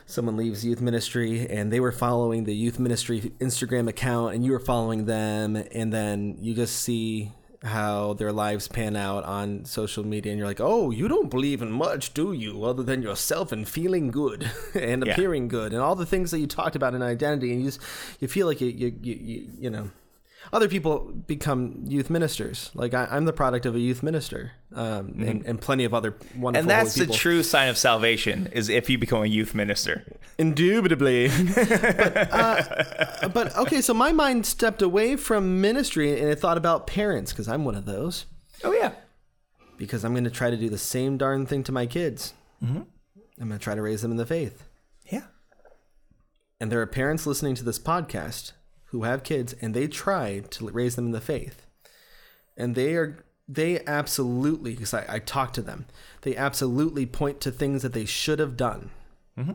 someone 0.05 0.35
leaves 0.35 0.65
youth 0.65 0.81
ministry 0.81 1.49
and 1.49 1.71
they 1.71 1.79
were 1.79 1.91
following 1.91 2.43
the 2.43 2.53
youth 2.53 2.77
ministry 2.77 3.31
Instagram 3.39 3.87
account 3.87 4.35
and 4.35 4.45
you 4.45 4.51
were 4.51 4.59
following 4.59 5.05
them 5.05 5.55
and 5.55 5.93
then 5.93 6.35
you 6.41 6.53
just 6.53 6.75
see 6.75 7.31
how 7.63 8.13
their 8.13 8.31
lives 8.33 8.67
pan 8.67 8.95
out 8.95 9.23
on 9.23 9.63
social 9.65 10.05
media 10.05 10.31
and 10.31 10.37
you're 10.39 10.47
like 10.47 10.59
oh 10.59 10.91
you 10.91 11.07
don't 11.07 11.29
believe 11.29 11.61
in 11.61 11.71
much 11.71 12.13
do 12.13 12.33
you 12.33 12.63
other 12.65 12.83
than 12.83 13.01
yourself 13.01 13.51
and 13.53 13.67
feeling 13.67 14.11
good 14.11 14.51
and 14.73 15.05
Yeah. 15.05 15.13
appearing 15.13 15.47
good 15.47 15.71
and 15.73 15.81
all 15.81 15.95
the 15.95 16.05
things 16.05 16.31
that 16.31 16.39
you 16.39 16.47
talked 16.47 16.75
about 16.75 16.93
in 16.93 17.01
identity 17.01 17.51
and 17.53 17.61
you 17.61 17.67
just 17.67 17.79
you 18.19 18.27
feel 18.27 18.47
like 18.47 18.59
you 18.59 18.67
you 18.67 18.93
you, 19.01 19.13
you, 19.21 19.47
you 19.59 19.69
know 19.69 19.89
other 20.53 20.69
people 20.69 21.11
become 21.27 21.83
youth 21.85 22.09
ministers 22.09 22.71
like 22.73 22.93
I, 22.93 23.07
i'm 23.11 23.25
the 23.25 23.33
product 23.33 23.65
of 23.65 23.75
a 23.75 23.79
youth 23.79 24.01
minister 24.01 24.53
um, 24.75 25.15
and, 25.19 25.45
and 25.45 25.61
plenty 25.61 25.83
of 25.83 25.93
other 25.93 26.15
wonderful 26.35 26.53
Mm-hmm. 26.53 26.55
And 26.55 26.69
that's 26.69 26.95
the 26.95 27.07
true 27.07 27.43
sign 27.43 27.69
of 27.69 27.77
salvation 27.77 28.47
is 28.51 28.69
if 28.69 28.89
you 28.89 28.97
become 28.97 29.23
a 29.23 29.27
youth 29.27 29.53
minister. 29.53 30.03
Indubitably. 30.37 31.27
but, 31.55 32.33
uh, 32.33 33.29
but 33.29 33.55
okay, 33.57 33.81
so 33.81 33.93
my 33.93 34.11
mind 34.11 34.45
stepped 34.45 34.81
away 34.81 35.15
from 35.15 35.61
ministry 35.61 36.19
and 36.19 36.29
it 36.29 36.39
thought 36.39 36.57
about 36.57 36.87
parents 36.87 37.31
because 37.31 37.47
I'm 37.47 37.65
one 37.65 37.75
of 37.75 37.85
those. 37.85 38.25
Oh 38.63 38.71
yeah. 38.71 38.93
Because 39.77 40.03
I'm 40.03 40.13
going 40.13 40.23
to 40.23 40.31
try 40.31 40.49
to 40.49 40.57
do 40.57 40.69
the 40.69 40.77
same 40.77 41.17
darn 41.17 41.45
thing 41.45 41.63
to 41.63 41.71
my 41.71 41.85
kids. 41.85 42.33
Mm-hmm. 42.63 42.81
I'm 43.41 43.47
going 43.47 43.59
to 43.59 43.63
try 43.63 43.75
to 43.75 43.81
raise 43.81 44.01
them 44.01 44.11
in 44.11 44.17
the 44.17 44.25
faith. 44.25 44.63
Yeah. 45.11 45.23
And 46.59 46.71
there 46.71 46.81
are 46.81 46.87
parents 46.87 47.27
listening 47.27 47.55
to 47.55 47.63
this 47.63 47.79
podcast 47.79 48.53
who 48.93 49.03
have 49.03 49.23
kids 49.23 49.53
and 49.61 49.73
they 49.73 49.87
try 49.87 50.39
to 50.39 50.69
raise 50.69 50.95
them 50.95 51.07
in 51.07 51.11
the 51.11 51.19
faith, 51.19 51.65
and 52.55 52.75
they 52.75 52.95
are 52.95 53.25
they 53.45 53.83
absolutely 53.85 54.71
because 54.71 54.93
I, 54.93 55.05
I 55.09 55.19
talk 55.19 55.51
to 55.53 55.61
them, 55.61 55.85
they 56.21 56.37
absolutely 56.37 57.05
point 57.05 57.41
to 57.41 57.51
things 57.51 57.81
that 57.81 57.91
they 57.91 58.05
should 58.05 58.39
have 58.39 58.55
done, 58.55 58.91
mm-hmm. 59.37 59.53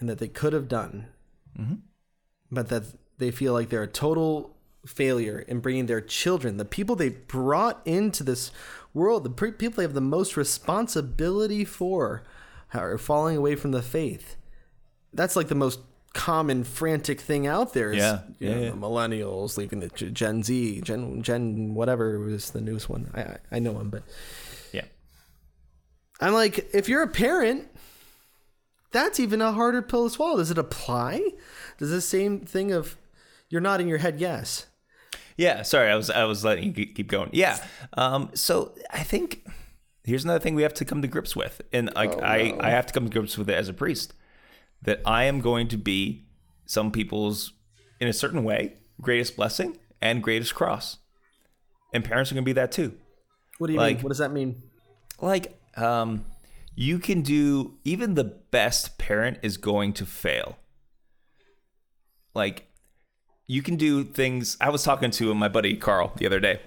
and 0.00 0.08
that 0.08 0.18
they 0.18 0.28
could 0.28 0.52
have 0.52 0.66
done, 0.66 1.06
mm-hmm. 1.56 1.74
but 2.50 2.68
that 2.70 2.84
they 3.18 3.30
feel 3.30 3.52
like 3.52 3.68
they're 3.68 3.84
a 3.84 3.86
total 3.86 4.56
failure 4.86 5.38
in 5.38 5.60
bringing 5.60 5.86
their 5.86 6.00
children, 6.00 6.56
the 6.56 6.64
people 6.64 6.96
they 6.96 7.10
brought 7.10 7.80
into 7.84 8.24
this 8.24 8.50
world, 8.92 9.24
the 9.24 9.30
pre- 9.30 9.52
people 9.52 9.76
they 9.76 9.82
have 9.82 9.94
the 9.94 10.00
most 10.00 10.36
responsibility 10.36 11.64
for, 11.64 12.24
are 12.72 12.98
falling 12.98 13.36
away 13.36 13.54
from 13.54 13.70
the 13.70 13.82
faith. 13.82 14.36
That's 15.12 15.36
like 15.36 15.48
the 15.48 15.54
most 15.54 15.80
common 16.14 16.64
frantic 16.64 17.20
thing 17.20 17.46
out 17.46 17.74
there. 17.74 17.90
Is, 17.92 17.98
Yeah, 17.98 18.20
know, 18.40 18.60
yeah. 18.62 18.70
millennials 18.70 19.58
leaving 19.58 19.80
the 19.80 19.88
Gen 19.88 20.42
Z, 20.42 20.80
Gen 20.80 21.22
Gen 21.22 21.74
whatever 21.74 22.18
was 22.18 22.50
the 22.52 22.60
newest 22.62 22.88
one. 22.88 23.10
I 23.14 23.36
I, 23.54 23.58
know 23.58 23.74
them, 23.74 23.90
but 23.90 24.04
Yeah. 24.72 24.84
I'm 26.20 26.32
like, 26.32 26.70
if 26.72 26.88
you're 26.88 27.02
a 27.02 27.08
parent, 27.08 27.68
that's 28.92 29.18
even 29.20 29.42
a 29.42 29.52
harder 29.52 29.82
pill 29.82 30.08
to 30.08 30.10
swallow. 30.14 30.38
Does 30.38 30.50
it 30.52 30.58
apply? 30.58 31.20
Does 31.78 31.90
the 31.90 32.00
same 32.00 32.40
thing 32.40 32.72
of 32.72 32.96
you're 33.50 33.60
nodding 33.60 33.88
your 33.88 33.98
head 33.98 34.20
yes? 34.20 34.66
Yeah, 35.36 35.62
sorry, 35.62 35.90
I 35.90 35.96
was 35.96 36.10
I 36.10 36.24
was 36.24 36.44
letting 36.44 36.64
you 36.64 36.72
keep 36.72 36.94
keep 36.94 37.08
going. 37.08 37.30
Yeah, 37.32 37.58
um, 37.94 38.30
so 38.34 38.72
I 38.92 39.02
think 39.02 39.44
here's 40.04 40.22
another 40.22 40.38
thing 40.38 40.54
we 40.54 40.62
have 40.62 40.74
to 40.74 40.84
come 40.84 41.02
to 41.02 41.08
grips 41.08 41.34
with, 41.34 41.60
and 41.72 41.90
like 41.96 42.16
I 42.22 42.56
I 42.60 42.70
have 42.70 42.86
to 42.86 42.92
come 42.92 43.04
to 43.06 43.10
grips 43.10 43.36
with 43.36 43.50
it 43.50 43.54
as 43.54 43.68
a 43.68 43.72
priest 43.72 44.14
that 44.84 45.00
I 45.04 45.24
am 45.24 45.40
going 45.40 45.68
to 45.68 45.76
be 45.76 46.26
some 46.66 46.90
people's 46.90 47.52
in 48.00 48.08
a 48.08 48.12
certain 48.12 48.44
way 48.44 48.74
greatest 49.00 49.36
blessing 49.36 49.76
and 50.00 50.22
greatest 50.22 50.54
cross, 50.54 50.98
and 51.92 52.04
parents 52.04 52.30
are 52.30 52.34
going 52.34 52.44
to 52.44 52.48
be 52.48 52.52
that 52.52 52.70
too. 52.72 52.94
What 53.58 53.66
do 53.68 53.72
you 53.74 53.78
Like- 53.78 53.96
mean? 53.96 54.02
What 54.04 54.08
does 54.10 54.18
that 54.18 54.32
mean? 54.32 54.62
Like, 55.20 55.58
um, 55.76 56.24
you 56.74 56.98
can 56.98 57.22
do 57.22 57.78
even 57.84 58.14
the 58.14 58.24
best 58.24 58.98
parent 58.98 59.38
is 59.42 59.56
going 59.56 59.92
to 59.94 60.06
fail. 60.06 60.58
Like, 62.34 62.66
you 63.46 63.62
can 63.62 63.76
do 63.76 64.04
things. 64.04 64.56
I 64.60 64.70
was 64.70 64.82
talking 64.82 65.10
to 65.12 65.34
my 65.34 65.48
buddy 65.48 65.76
Carl 65.76 66.12
the 66.16 66.26
other 66.26 66.40
day, 66.40 66.60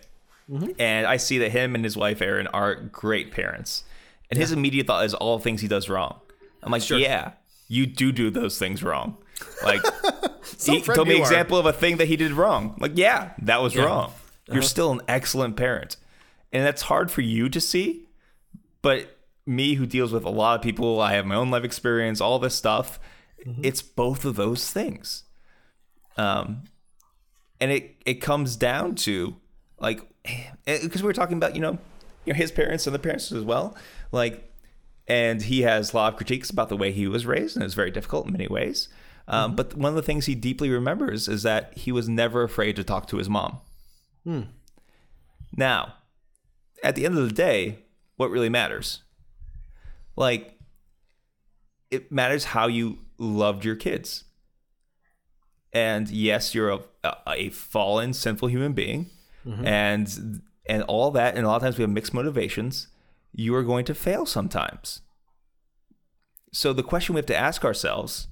and 0.80 1.06
I 1.08 1.18
see 1.18 1.38
that 1.40 1.52
him 1.52 1.76
and 1.76 1.84
his 1.84 1.98
wife 1.98 2.22
Erin 2.22 2.48
are 2.48 2.76
great 2.76 3.32
parents. 3.32 3.84
And 4.30 4.38
his 4.40 4.52
immediate 4.52 4.88
thought 4.88 5.06
is 5.06 5.14
all 5.14 5.40
things 5.40 5.62
he 5.62 5.68
does 5.68 5.88
wrong. 5.90 6.20
I'm 6.64 6.72
like, 6.72 6.90
yeah, 6.90 7.32
you 7.68 7.86
do 7.86 8.12
do 8.12 8.30
those 8.30 8.58
things 8.58 8.84
wrong. 8.84 9.18
Like, 9.64 9.82
he 10.60 10.82
told 10.82 11.08
me 11.08 11.16
an 11.16 11.22
example 11.22 11.58
of 11.58 11.66
a 11.66 11.74
thing 11.74 11.98
that 11.98 12.08
he 12.08 12.16
did 12.16 12.32
wrong. 12.32 12.76
Like, 12.80 12.94
yeah, 12.96 13.34
that 13.44 13.62
was 13.62 13.76
wrong. 13.76 14.14
You're 14.52 14.62
still 14.62 14.92
an 14.92 15.02
excellent 15.08 15.58
parent, 15.58 15.98
and 16.54 16.66
that's 16.66 16.84
hard 16.84 17.12
for 17.12 17.22
you 17.22 17.50
to 17.50 17.60
see. 17.60 18.08
But 18.82 19.18
me, 19.46 19.76
who 19.76 19.86
deals 19.86 20.14
with 20.14 20.24
a 20.24 20.30
lot 20.30 20.56
of 20.56 20.62
people, 20.62 21.02
I 21.02 21.14
have 21.14 21.26
my 21.26 21.36
own 21.36 21.52
life 21.52 21.64
experience, 21.64 22.22
all 22.22 22.40
this 22.40 22.56
stuff. 22.56 23.00
It's 23.62 23.82
both 23.82 24.26
of 24.26 24.36
those 24.36 24.72
things. 24.72 25.24
Um, 26.18 26.64
and 27.60 27.72
it 27.72 27.96
it 28.06 28.16
comes 28.16 28.56
down 28.56 28.96
to 28.96 29.36
like 29.80 30.02
eh, 30.26 30.44
eh, 30.66 30.80
because 30.84 31.02
we 31.02 31.08
were 31.08 31.14
talking 31.14 31.38
about 31.38 31.56
you 31.56 31.62
know 31.62 31.78
you 32.26 32.34
know 32.34 32.38
his 32.38 32.52
parents 32.52 32.88
and 32.88 32.96
the 32.96 33.00
parents 33.00 33.32
as 33.32 33.44
well 33.44 33.76
like 34.12 34.52
and 35.08 35.44
he 35.44 35.62
has 35.62 35.94
a 35.94 35.96
lot 35.96 36.14
of 36.14 36.18
critiques 36.18 36.50
about 36.50 36.70
the 36.70 36.78
way 36.78 36.92
he 36.92 37.08
was 37.08 37.26
raised 37.26 37.56
and 37.56 37.64
it's 37.64 37.74
very 37.74 37.92
difficult 37.92 38.26
in 38.26 38.34
many 38.34 38.48
ways. 38.48 38.90
Um, 39.28 39.52
mm-hmm. 39.52 39.56
but 39.56 39.76
one 39.76 39.90
of 39.90 39.96
the 39.96 40.02
things 40.02 40.26
he 40.26 40.36
deeply 40.36 40.70
remembers 40.70 41.28
is 41.28 41.44
that 41.44 41.78
he 41.78 41.92
was 41.92 42.08
never 42.08 42.44
afraid 42.44 42.76
to 42.76 42.84
talk 42.84 43.08
to 43.08 43.18
his 43.18 43.30
mom. 43.30 43.60
Hmm. 44.24 44.42
Now 45.56 45.94
at 46.84 46.96
the 46.96 47.06
end 47.06 47.18
of 47.18 47.28
the 47.28 47.34
day 47.34 47.80
what 48.18 48.32
really 48.32 48.50
matters? 48.50 49.04
Like 50.16 50.60
it 51.90 52.12
matters 52.12 52.46
how 52.46 52.68
you 52.68 53.00
loved 53.18 53.64
your 53.64 53.76
kids. 53.76 54.26
And 55.72 56.10
yes 56.10 56.54
you're 56.54 56.70
a, 56.70 56.80
a, 57.04 57.16
a 57.28 57.50
fallen 57.50 58.14
sinful 58.14 58.50
human 58.50 58.74
being. 58.74 59.10
Mm-hmm. 59.46 59.66
And 59.66 60.42
and 60.66 60.84
all 60.84 61.12
that 61.12 61.36
and 61.36 61.46
a 61.46 61.48
lot 61.48 61.58
of 61.58 61.62
times 61.62 61.78
we 61.78 61.84
have 61.84 61.92
mixed 61.92 62.14
motivations 62.14 62.88
you 63.40 63.54
are 63.56 63.64
going 63.64 63.86
to 63.86 63.94
fail 63.94 64.26
sometimes 64.26 65.02
so 66.52 66.74
the 66.74 66.84
question 66.84 67.14
we 67.16 67.20
have 67.20 67.26
to 67.26 67.36
ask 67.38 67.64
ourselves 67.64 68.28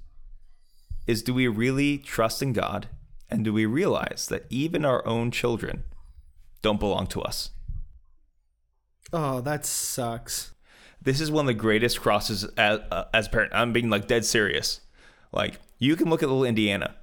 is 1.08 1.22
do 1.24 1.34
we 1.34 1.48
really 1.48 1.98
trust 1.98 2.42
in 2.42 2.52
god 2.54 2.88
and 3.30 3.44
do 3.46 3.54
we 3.54 3.66
realize 3.66 4.28
that 4.30 4.46
even 4.50 4.84
our 4.84 5.06
own 5.08 5.30
children 5.32 5.84
don't 6.62 6.80
belong 6.80 7.08
to 7.08 7.22
us 7.22 7.52
Oh, 9.14 9.40
that 9.42 9.66
sucks. 9.66 10.54
this 11.02 11.22
is 11.22 11.30
one 11.32 11.44
of 11.46 11.48
the 11.48 11.54
greatest 11.54 12.02
crosses 12.02 12.44
as, 12.58 12.80
uh, 12.92 13.06
as 13.14 13.28
a 13.28 13.30
parent. 13.30 13.52
I'm 13.54 13.72
being 13.72 13.90
like 13.90 14.08
dead 14.08 14.26
serious. 14.26 14.82
Like 15.32 15.60
you 15.78 15.96
can 15.96 16.10
look 16.10 16.24
at 16.24 16.28
little 16.28 16.44
Indiana, 16.44 16.96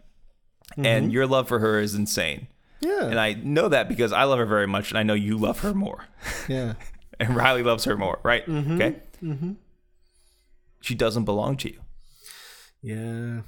and 0.76 1.12
your 1.12 1.26
love 1.28 1.46
for 1.48 1.60
her 1.60 1.78
is 1.78 1.94
insane. 1.94 2.48
Yeah. 2.80 3.04
And 3.04 3.20
I 3.20 3.34
know 3.34 3.68
that 3.68 3.88
because 3.88 4.12
I 4.12 4.24
love 4.24 4.38
her 4.40 4.46
very 4.46 4.66
much, 4.66 4.90
and 4.90 4.98
I 4.98 5.04
know 5.04 5.14
you 5.14 5.38
love 5.38 5.60
her 5.60 5.72
more, 5.72 6.06
yeah. 6.48 6.74
And 7.22 7.36
Riley 7.36 7.62
loves 7.62 7.84
her 7.84 7.96
more, 7.96 8.18
right? 8.22 8.44
Mm-hmm. 8.46 8.74
Okay. 8.74 8.96
Mm-hmm. 9.22 9.52
She 10.80 10.94
doesn't 10.94 11.24
belong 11.24 11.56
to 11.58 11.72
you. 11.72 11.80
Yeah. 12.82 13.42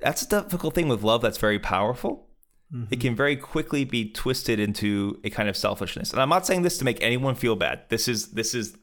That's 0.00 0.22
a 0.22 0.28
difficult 0.28 0.74
thing 0.74 0.88
with 0.88 1.02
love. 1.02 1.22
That's 1.22 1.38
very 1.38 1.58
powerful. 1.58 2.26
It 2.72 2.76
mm-hmm. 2.76 3.00
can 3.00 3.16
very 3.16 3.34
quickly 3.34 3.84
be 3.84 4.10
twisted 4.10 4.60
into 4.60 5.18
a 5.24 5.30
kind 5.30 5.48
of 5.48 5.56
selfishness. 5.56 6.12
And 6.12 6.20
I'm 6.20 6.28
not 6.28 6.46
saying 6.46 6.62
this 6.62 6.78
to 6.78 6.84
make 6.84 7.02
anyone 7.02 7.34
feel 7.34 7.56
bad. 7.56 7.80
This 7.88 8.06
is 8.06 8.28
this 8.28 8.54
is 8.54 8.76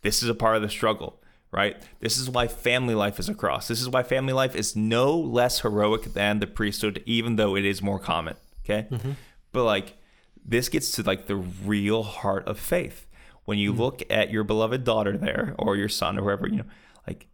this 0.00 0.22
is 0.22 0.28
a 0.30 0.34
part 0.34 0.56
of 0.56 0.62
the 0.62 0.70
struggle, 0.70 1.20
right? 1.50 1.76
This 2.00 2.16
is 2.16 2.30
why 2.30 2.48
family 2.48 2.94
life 2.94 3.18
is 3.18 3.28
a 3.28 3.34
cross. 3.34 3.68
This 3.68 3.82
is 3.82 3.90
why 3.90 4.04
family 4.04 4.32
life 4.32 4.54
is 4.54 4.74
no 4.74 5.14
less 5.14 5.60
heroic 5.60 6.14
than 6.14 6.38
the 6.38 6.46
priesthood, 6.46 7.02
even 7.04 7.36
though 7.36 7.56
it 7.56 7.66
is 7.66 7.82
more 7.82 7.98
common. 7.98 8.36
Okay, 8.64 8.86
mm-hmm. 8.90 9.12
but 9.52 9.64
like 9.64 9.98
this 10.46 10.68
gets 10.68 10.92
to 10.92 11.02
like 11.02 11.26
the 11.26 11.36
real 11.36 12.02
heart 12.02 12.46
of 12.46 12.58
faith. 12.58 13.06
When 13.44 13.58
you 13.58 13.72
hmm. 13.72 13.80
look 13.80 14.02
at 14.10 14.30
your 14.30 14.44
beloved 14.44 14.84
daughter 14.84 15.16
there, 15.16 15.54
or 15.58 15.76
your 15.76 15.88
son, 15.88 16.18
or 16.18 16.22
whoever 16.22 16.48
you 16.48 16.58
know, 16.58 16.64
like 17.06 17.28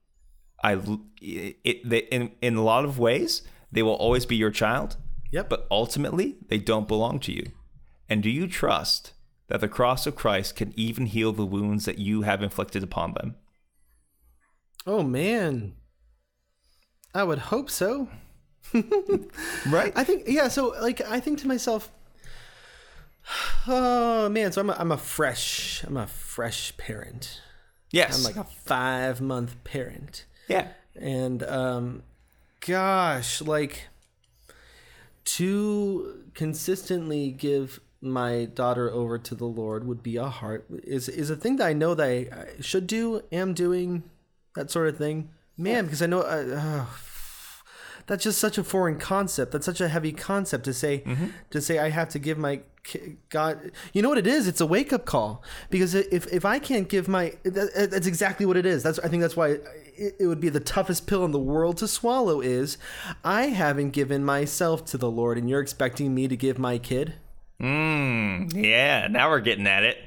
I, 0.62 0.78
it, 1.20 1.88
they, 1.88 1.98
in 1.98 2.32
in 2.40 2.56
a 2.56 2.62
lot 2.62 2.84
of 2.84 2.98
ways, 2.98 3.42
they 3.70 3.82
will 3.82 3.94
always 3.94 4.26
be 4.26 4.36
your 4.36 4.50
child. 4.50 4.96
Yep. 5.30 5.48
But 5.48 5.66
ultimately, 5.70 6.36
they 6.48 6.58
don't 6.58 6.86
belong 6.86 7.18
to 7.20 7.32
you. 7.32 7.46
And 8.08 8.22
do 8.22 8.28
you 8.28 8.46
trust 8.46 9.14
that 9.48 9.62
the 9.62 9.68
cross 9.68 10.06
of 10.06 10.14
Christ 10.14 10.56
can 10.56 10.72
even 10.76 11.06
heal 11.06 11.32
the 11.32 11.46
wounds 11.46 11.86
that 11.86 11.98
you 11.98 12.22
have 12.22 12.42
inflicted 12.42 12.82
upon 12.82 13.14
them? 13.14 13.36
Oh 14.86 15.02
man. 15.02 15.74
I 17.14 17.24
would 17.24 17.38
hope 17.38 17.70
so. 17.70 18.08
Right. 19.66 19.92
I 19.96 20.04
think 20.04 20.24
yeah, 20.26 20.48
so 20.48 20.74
like 20.80 21.00
I 21.00 21.20
think 21.20 21.38
to 21.40 21.48
myself 21.48 21.90
Oh 23.66 24.28
man, 24.28 24.52
so 24.52 24.60
I'm 24.60 24.70
a, 24.70 24.76
I'm 24.78 24.92
a 24.92 24.98
fresh 24.98 25.84
I'm 25.84 25.96
a 25.96 26.06
fresh 26.06 26.76
parent. 26.76 27.40
yes. 27.90 28.18
I'm 28.18 28.24
like 28.24 28.36
a 28.36 28.48
5 28.48 29.20
month 29.20 29.62
parent. 29.64 30.24
yeah. 30.48 30.68
And 30.96 31.42
um 31.44 32.02
gosh, 32.60 33.40
like 33.40 33.88
to 35.24 36.24
consistently 36.34 37.30
give 37.30 37.80
my 38.00 38.46
daughter 38.46 38.90
over 38.90 39.16
to 39.18 39.34
the 39.34 39.44
Lord 39.46 39.86
would 39.86 40.02
be 40.02 40.16
a 40.16 40.28
heart 40.28 40.66
is 40.82 41.08
is 41.08 41.30
a 41.30 41.36
thing 41.36 41.56
that 41.56 41.66
I 41.68 41.72
know 41.72 41.94
that 41.94 42.04
I, 42.04 42.28
I 42.58 42.60
should 42.60 42.86
do, 42.86 43.22
am 43.30 43.54
doing, 43.54 44.02
that 44.56 44.70
sort 44.70 44.88
of 44.88 44.98
thing. 44.98 45.30
Man, 45.56 45.84
because 45.84 46.02
I 46.02 46.06
know 46.06 46.22
uh, 46.22 46.56
uh, 46.60 46.86
that's 48.06 48.24
just 48.24 48.40
such 48.40 48.58
a 48.58 48.64
foreign 48.64 48.98
concept. 48.98 49.52
That's 49.52 49.66
such 49.66 49.80
a 49.80 49.88
heavy 49.88 50.12
concept 50.12 50.64
to 50.64 50.74
say 50.74 51.04
to 51.50 51.60
say 51.60 51.78
I 51.78 51.90
have 51.90 52.08
to 52.10 52.18
give 52.18 52.38
my 52.38 52.62
God. 53.28 53.70
You 53.92 54.02
know 54.02 54.08
what 54.08 54.18
it 54.18 54.26
is? 54.26 54.48
It's 54.48 54.60
a 54.60 54.66
wake 54.66 54.92
up 54.92 55.04
call 55.04 55.42
because 55.70 55.94
if 55.94 56.32
if 56.32 56.44
I 56.44 56.58
can't 56.58 56.88
give 56.88 57.08
my 57.08 57.34
that, 57.44 57.90
that's 57.90 58.06
exactly 58.06 58.44
what 58.44 58.56
it 58.56 58.66
is. 58.66 58.82
That's 58.82 58.98
I 58.98 59.08
think 59.08 59.20
that's 59.20 59.36
why 59.36 59.58
it, 59.96 60.16
it 60.18 60.26
would 60.26 60.40
be 60.40 60.48
the 60.48 60.60
toughest 60.60 61.06
pill 61.06 61.24
in 61.24 61.30
the 61.30 61.38
world 61.38 61.76
to 61.78 61.88
swallow. 61.88 62.40
Is 62.40 62.78
I 63.24 63.46
haven't 63.46 63.90
given 63.90 64.24
myself 64.24 64.84
to 64.86 64.98
the 64.98 65.10
Lord, 65.10 65.38
and 65.38 65.48
you're 65.48 65.60
expecting 65.60 66.14
me 66.14 66.26
to 66.28 66.36
give 66.36 66.58
my 66.58 66.78
kid. 66.78 67.14
Mm, 67.60 68.52
yeah. 68.54 69.06
Now 69.08 69.30
we're 69.30 69.40
getting 69.40 69.66
at 69.66 69.84
it. 69.84 69.98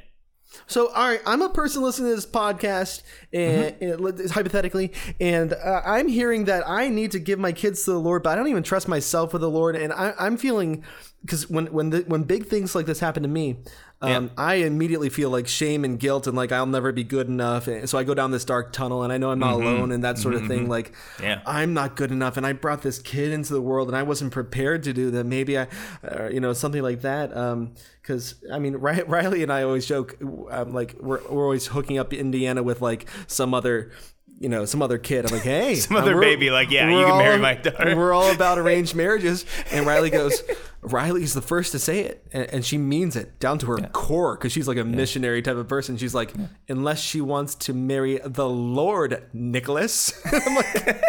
So, 0.67 0.87
all 0.87 1.09
right, 1.09 1.21
I'm 1.25 1.41
a 1.41 1.49
person 1.49 1.81
listening 1.83 2.11
to 2.11 2.15
this 2.15 2.25
podcast, 2.25 3.03
and, 3.33 3.75
Mm-hmm. 3.75 4.05
and 4.19 4.31
hypothetically, 4.31 4.93
and 5.19 5.53
uh, 5.53 5.81
I'm 5.85 6.07
hearing 6.07 6.45
that 6.45 6.67
I 6.67 6.87
need 6.89 7.11
to 7.11 7.19
give 7.19 7.39
my 7.39 7.51
kids 7.51 7.83
to 7.85 7.91
the 7.91 7.99
Lord, 7.99 8.23
but 8.23 8.31
I 8.31 8.35
don't 8.35 8.47
even 8.47 8.63
trust 8.63 8.87
myself 8.87 9.33
with 9.33 9.41
the 9.41 9.49
Lord, 9.49 9.75
and 9.75 9.91
I, 9.91 10.13
I'm 10.17 10.37
feeling 10.37 10.83
because 11.21 11.49
when 11.49 11.67
when 11.67 11.89
the, 11.89 11.99
when 12.07 12.23
big 12.23 12.45
things 12.45 12.73
like 12.73 12.85
this 12.85 12.99
happen 12.99 13.23
to 13.23 13.29
me, 13.29 13.57
um, 14.01 14.25
Yeah. 14.25 14.29
I 14.37 14.55
immediately 14.55 15.09
feel 15.09 15.29
like 15.29 15.47
shame 15.47 15.83
and 15.85 15.99
guilt 15.99 16.27
and 16.27 16.35
like 16.35 16.51
I'll 16.51 16.65
never 16.65 16.91
be 16.91 17.03
good 17.03 17.27
enough. 17.27 17.67
And 17.67 17.89
so 17.89 17.97
I 17.97 18.03
go 18.03 18.13
down 18.13 18.31
this 18.31 18.45
dark 18.45 18.73
tunnel 18.73 19.03
and 19.03 19.11
I 19.11 19.17
know 19.17 19.31
I'm 19.31 19.39
not 19.39 19.53
alone 19.53 19.91
and 19.91 20.03
that 20.03 20.17
sort 20.17 20.35
of 20.35 20.47
thing. 20.47 20.67
Like, 20.69 20.91
Mm-hmm. 20.93 21.23
Yeah. 21.23 21.41
I'm 21.45 21.73
not 21.73 21.95
good 21.95 22.11
enough 22.11 22.37
and 22.37 22.45
I 22.45 22.53
brought 22.53 22.81
this 22.81 22.99
kid 22.99 23.31
into 23.31 23.53
the 23.53 23.61
world 23.61 23.87
and 23.87 23.97
I 23.97 24.03
wasn't 24.03 24.31
prepared 24.31 24.83
to 24.83 24.93
do 24.93 25.11
that. 25.11 25.25
Maybe 25.25 25.57
I, 25.57 25.67
uh, 26.03 26.29
you 26.31 26.39
know, 26.39 26.53
something 26.53 26.81
like 26.83 27.01
that. 27.01 27.35
Um, 27.35 27.73
because 28.01 28.35
I 28.51 28.59
mean, 28.59 28.75
Riley 28.77 29.41
and 29.43 29.51
I 29.51 29.63
always 29.63 29.85
joke, 29.87 30.17
um, 30.51 30.73
like 30.73 30.95
we're 30.99 31.21
we're 31.27 31.43
always 31.43 31.67
hooking 31.67 31.97
up 31.97 32.13
Indiana 32.13 32.61
with 32.63 32.81
like 32.81 33.07
some 33.27 33.53
other. 33.53 33.91
You 34.37 34.49
know, 34.49 34.65
some 34.65 34.81
other 34.81 34.97
kid. 34.97 35.25
I'm 35.25 35.31
like, 35.31 35.43
hey, 35.43 35.75
Some 35.85 35.95
other 35.95 36.19
baby, 36.19 36.49
like, 36.49 36.69
yeah, 36.69 36.89
you 36.89 37.05
can 37.05 37.17
marry 37.17 37.35
all- 37.35 37.39
my 37.39 37.53
daughter. 37.55 37.95
We're 37.95 38.11
all 38.13 38.31
about 38.31 38.57
arranged 38.59 38.93
marriages. 38.93 39.45
And 39.71 39.85
Riley 39.85 40.09
goes, 40.09 40.43
Riley's 40.81 41.33
the 41.33 41.41
first 41.41 41.71
to 41.71 41.79
say 41.79 42.01
it. 42.01 42.27
And, 42.33 42.45
and 42.53 42.65
she 42.65 42.77
means 42.77 43.15
it 43.15 43.39
down 43.39 43.59
to 43.59 43.65
her 43.67 43.77
core 43.93 44.35
because 44.35 44.51
she's 44.51 44.67
like 44.67 44.77
a 44.77 44.83
missionary 44.83 45.41
type 45.41 45.55
of 45.55 45.69
person. 45.69 45.95
She's 45.95 46.13
like, 46.13 46.33
unless 46.67 46.99
she 46.99 47.21
wants 47.21 47.55
to 47.55 47.73
marry 47.73 48.19
the 48.25 48.47
Lord, 48.49 49.23
Nicholas. 49.31 50.11
I'm 50.31 50.55
like, 50.55 51.01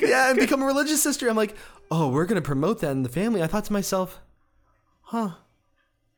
yeah, 0.00 0.30
and 0.30 0.38
become 0.38 0.62
a 0.62 0.66
religious 0.66 1.02
sister. 1.02 1.28
I'm 1.30 1.36
like, 1.36 1.56
oh, 1.90 2.08
we're 2.10 2.26
going 2.26 2.40
to 2.40 2.46
promote 2.46 2.80
that 2.80 2.90
in 2.90 3.04
the 3.04 3.08
family. 3.08 3.42
I 3.42 3.46
thought 3.46 3.64
to 3.66 3.72
myself, 3.72 4.20
huh, 5.00 5.30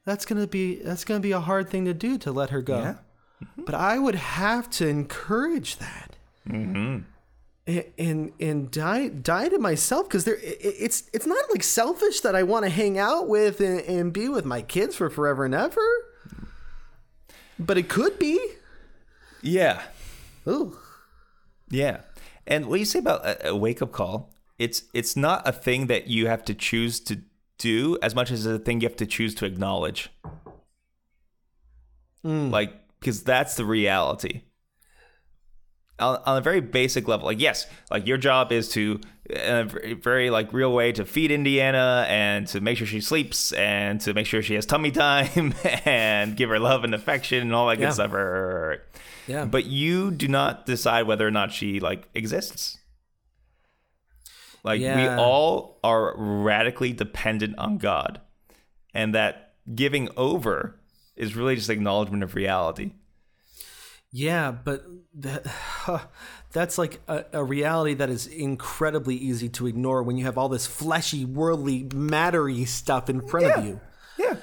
that's 0.05 0.25
going 0.27 0.41
to 0.41 0.49
be, 0.49 0.77
that's 0.83 1.05
going 1.05 1.21
to 1.21 1.23
be 1.23 1.33
a 1.33 1.41
hard 1.41 1.69
thing 1.71 1.85
to 1.85 1.95
do 1.95 2.19
to 2.19 2.33
let 2.33 2.51
her 2.51 2.63
go. 2.63 2.97
Yeah. 3.41 3.65
But 3.65 3.75
I 3.75 3.99
would 3.99 4.15
have 4.15 4.69
to 4.71 4.89
encourage 4.89 5.77
that 5.77 6.17
mm-hmm. 6.49 7.01
and 7.67 7.85
and, 7.99 8.33
and 8.41 8.71
die 8.71 9.09
die 9.09 9.49
to 9.49 9.59
myself 9.59 10.09
because 10.09 10.25
there 10.25 10.39
it's 10.41 11.09
it's 11.13 11.27
not 11.27 11.45
like 11.51 11.63
selfish 11.63 12.21
that 12.21 12.35
I 12.35 12.43
want 12.43 12.65
to 12.65 12.71
hang 12.71 12.99
out 12.99 13.29
with 13.29 13.61
and, 13.61 13.81
and 13.81 14.13
be 14.13 14.29
with 14.29 14.45
my 14.45 14.63
kids 14.63 14.97
for 14.97 15.11
forever 15.11 15.45
and 15.45 15.55
ever. 15.55 15.87
But 17.59 17.77
it 17.79 17.89
could 17.89 18.19
be. 18.19 18.39
Yeah. 19.43 19.83
Ooh. 20.47 20.79
Yeah. 21.71 22.01
And 22.47 22.67
what 22.67 22.79
you 22.79 22.87
say 22.87 22.99
about 22.99 23.25
a, 23.27 23.49
a 23.49 23.57
wake 23.57 23.83
up 23.83 23.93
call, 23.93 24.33
it's 24.59 24.85
it's 24.95 25.17
not 25.17 25.47
a 25.47 25.53
thing 25.53 25.87
that 25.89 26.07
you 26.07 26.27
have 26.27 26.45
to 26.47 26.55
choose 26.55 27.01
to 27.01 27.23
do 27.59 27.99
as 28.03 28.15
much 28.15 28.31
as 28.31 28.47
a 28.47 28.59
thing 28.59 28.81
you 28.81 28.89
have 28.89 28.97
to 28.97 29.07
choose 29.07 29.35
to 29.37 29.45
acknowledge. 29.45 30.11
Mm. 32.25 32.51
Like 32.51 32.73
because 33.01 33.23
that's 33.23 33.57
the 33.57 33.65
reality. 33.65 34.43
On, 36.01 36.21
on 36.27 36.39
a 36.39 36.41
very 36.41 36.61
basic 36.61 37.09
level, 37.09 37.27
like 37.27 37.41
yes, 37.41 37.67
like 37.91 38.07
your 38.07 38.19
job 38.19 38.53
is 38.53 38.69
to 38.71 39.01
in 39.29 39.55
a 39.55 39.95
very, 39.95 40.31
like 40.31 40.53
real 40.53 40.73
way 40.73 40.91
to 40.93 41.05
feed 41.05 41.31
Indiana 41.31 42.07
and 42.09 42.47
to 42.49 42.61
make 42.61 42.79
sure 42.79 42.87
she 42.87 43.01
sleeps 43.01 43.53
and 43.53 44.01
to 44.01 44.15
make 44.15 44.27
sure 44.27 44.41
she 44.41 44.55
has 44.55 44.65
tummy 44.65 44.91
time 44.93 45.55
and 45.85 46.37
give 46.37 46.49
her 46.51 46.59
love 46.59 46.85
and 46.85 46.95
affection 46.95 47.43
and 47.43 47.55
all 47.55 47.67
that 47.69 47.77
good 47.77 47.83
Yeah. 47.83 47.91
stuff. 47.91 48.13
Yeah. 49.27 49.45
But 49.45 49.67
you 49.67 50.11
do 50.13 50.29
not 50.29 50.65
decide 50.67 51.03
whether 51.07 51.27
or 51.27 51.31
not 51.31 51.53
she 51.53 51.81
like 51.81 52.09
exists. 52.15 52.79
Like 54.65 54.81
we 54.81 55.07
all 55.09 55.79
are 55.85 56.15
radically 56.17 56.93
dependent 56.93 57.59
on 57.59 57.79
God. 57.79 58.21
And 58.95 59.15
that 59.15 59.55
giving 59.75 60.09
over 60.17 60.81
is 61.19 61.37
really 61.37 61.57
just 61.57 61.69
acknowledgement 61.69 62.23
of 62.23 62.35
reality. 62.35 62.93
Yeah, 64.11 64.53
but 64.53 64.87
that, 65.17 65.47
that's 66.53 66.79
like 66.79 67.01
a, 67.09 67.27
a 67.35 67.45
reality 67.45 67.93
that 67.95 68.09
is 68.09 68.27
incredibly 68.27 69.17
easy 69.17 69.51
to 69.51 69.67
ignore 69.67 70.03
when 70.03 70.17
you 70.17 70.25
have 70.25 70.39
all 70.39 70.49
this 70.49 70.67
fleshy, 70.67 71.27
worldly, 71.27 71.85
mattery 71.85 72.67
stuff 72.67 73.11
in 73.11 73.21
front 73.21 73.47
of 73.47 73.65
you. 73.67 73.81
Yeah. 74.19 74.37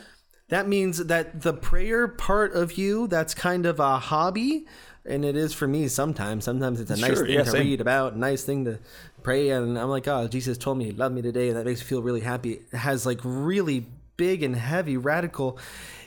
That 0.50 0.68
means 0.68 1.06
that 1.06 1.42
the 1.42 1.54
prayer 1.54 2.08
part 2.08 2.54
of 2.54 2.78
you, 2.78 3.08
that's 3.08 3.34
kind 3.34 3.66
of 3.66 3.80
a 3.80 3.98
hobby, 3.98 4.68
and 5.04 5.26
it 5.26 5.36
is 5.36 5.54
for 5.54 5.68
me 5.68 5.88
sometimes. 5.88 6.44
Sometimes 6.44 6.80
it's 6.80 6.92
a 6.92 6.98
nice 6.98 7.16
Sure, 7.16 7.26
thing 7.26 7.34
yeah, 7.34 7.44
to 7.44 7.50
same. 7.50 7.62
read 7.66 7.82
about, 7.82 8.14
a 8.14 8.20
nice 8.20 8.44
thing 8.44 8.66
to 8.66 8.78
pray, 9.24 9.50
and 9.50 9.80
I'm 9.80 9.90
like, 9.90 10.08
oh, 10.08 10.28
Jesus 10.28 10.60
told 10.60 10.78
me 10.78 10.86
he 10.86 10.92
loved 10.92 11.16
me 11.16 11.24
today, 11.24 11.48
and 11.48 11.58
that 11.58 11.66
makes 11.66 11.80
me 11.80 11.88
feel 11.88 12.04
really 12.04 12.22
happy. 12.22 12.62
It 12.72 12.78
has 12.78 13.08
like 13.08 13.20
really 13.24 13.88
big 14.18 14.44
and 14.44 14.56
heavy 14.56 14.98
radical 14.98 15.58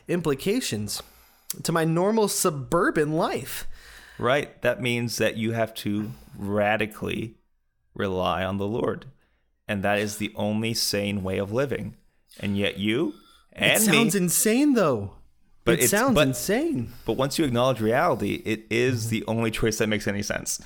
implications 0.08 1.02
to 1.62 1.72
my 1.72 1.84
normal 1.84 2.28
suburban 2.28 3.12
life. 3.12 3.66
Right? 4.18 4.60
That 4.62 4.80
means 4.80 5.18
that 5.18 5.36
you 5.36 5.52
have 5.52 5.74
to 5.74 6.10
radically 6.36 7.36
rely 7.94 8.44
on 8.44 8.58
the 8.58 8.66
Lord. 8.66 9.06
And 9.66 9.82
that 9.82 9.98
is 9.98 10.16
the 10.16 10.32
only 10.34 10.74
sane 10.74 11.22
way 11.22 11.38
of 11.38 11.52
living. 11.52 11.96
And 12.40 12.56
yet 12.56 12.78
you 12.78 13.14
and 13.52 13.72
it 13.72 13.80
sounds 13.80 14.14
me, 14.14 14.22
insane, 14.22 14.74
though. 14.74 15.12
But 15.64 15.80
it 15.80 15.88
sounds 15.90 16.14
but- 16.14 16.28
insane. 16.28 16.92
but 17.04 17.14
once 17.14 17.38
you 17.38 17.44
acknowledge 17.44 17.80
reality, 17.80 18.40
it 18.46 18.64
is 18.70 19.10
the 19.10 19.22
only 19.26 19.50
choice 19.50 19.78
that 19.78 19.88
makes 19.88 20.08
any 20.08 20.22
sense. 20.22 20.60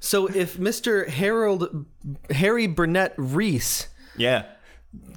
So 0.00 0.28
if 0.28 0.56
Mr. 0.56 1.06
Harold 1.08 1.84
Harry 2.30 2.66
Burnett 2.66 3.12
Reese 3.18 3.88
yeah. 4.16 4.44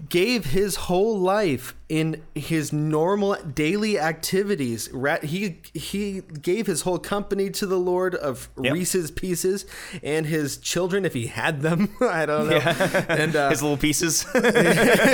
Gave 0.10 0.46
his 0.46 0.76
whole 0.76 1.18
life 1.18 1.76
in 1.90 2.22
his 2.36 2.72
normal 2.72 3.36
daily 3.36 3.98
activities. 4.00 4.88
He 5.24 5.62
he 5.74 6.22
gave 6.22 6.68
his 6.68 6.82
whole 6.82 7.00
company 7.00 7.50
to 7.52 7.66
the 7.66 7.80
Lord 7.80 8.14
of 8.14 8.50
Yep. 8.62 8.74
Reese's 8.74 9.10
Pieces 9.10 9.66
and 10.04 10.28
his 10.28 10.58
children, 10.58 11.06
if 11.06 11.14
he 11.16 11.28
had 11.28 11.62
them. 11.62 11.90
I 12.02 12.26
don't 12.28 12.50
know. 12.50 12.58
And 13.10 13.36
uh, 13.36 13.50
His 13.50 13.64
little 13.64 13.78
pieces. 13.78 14.26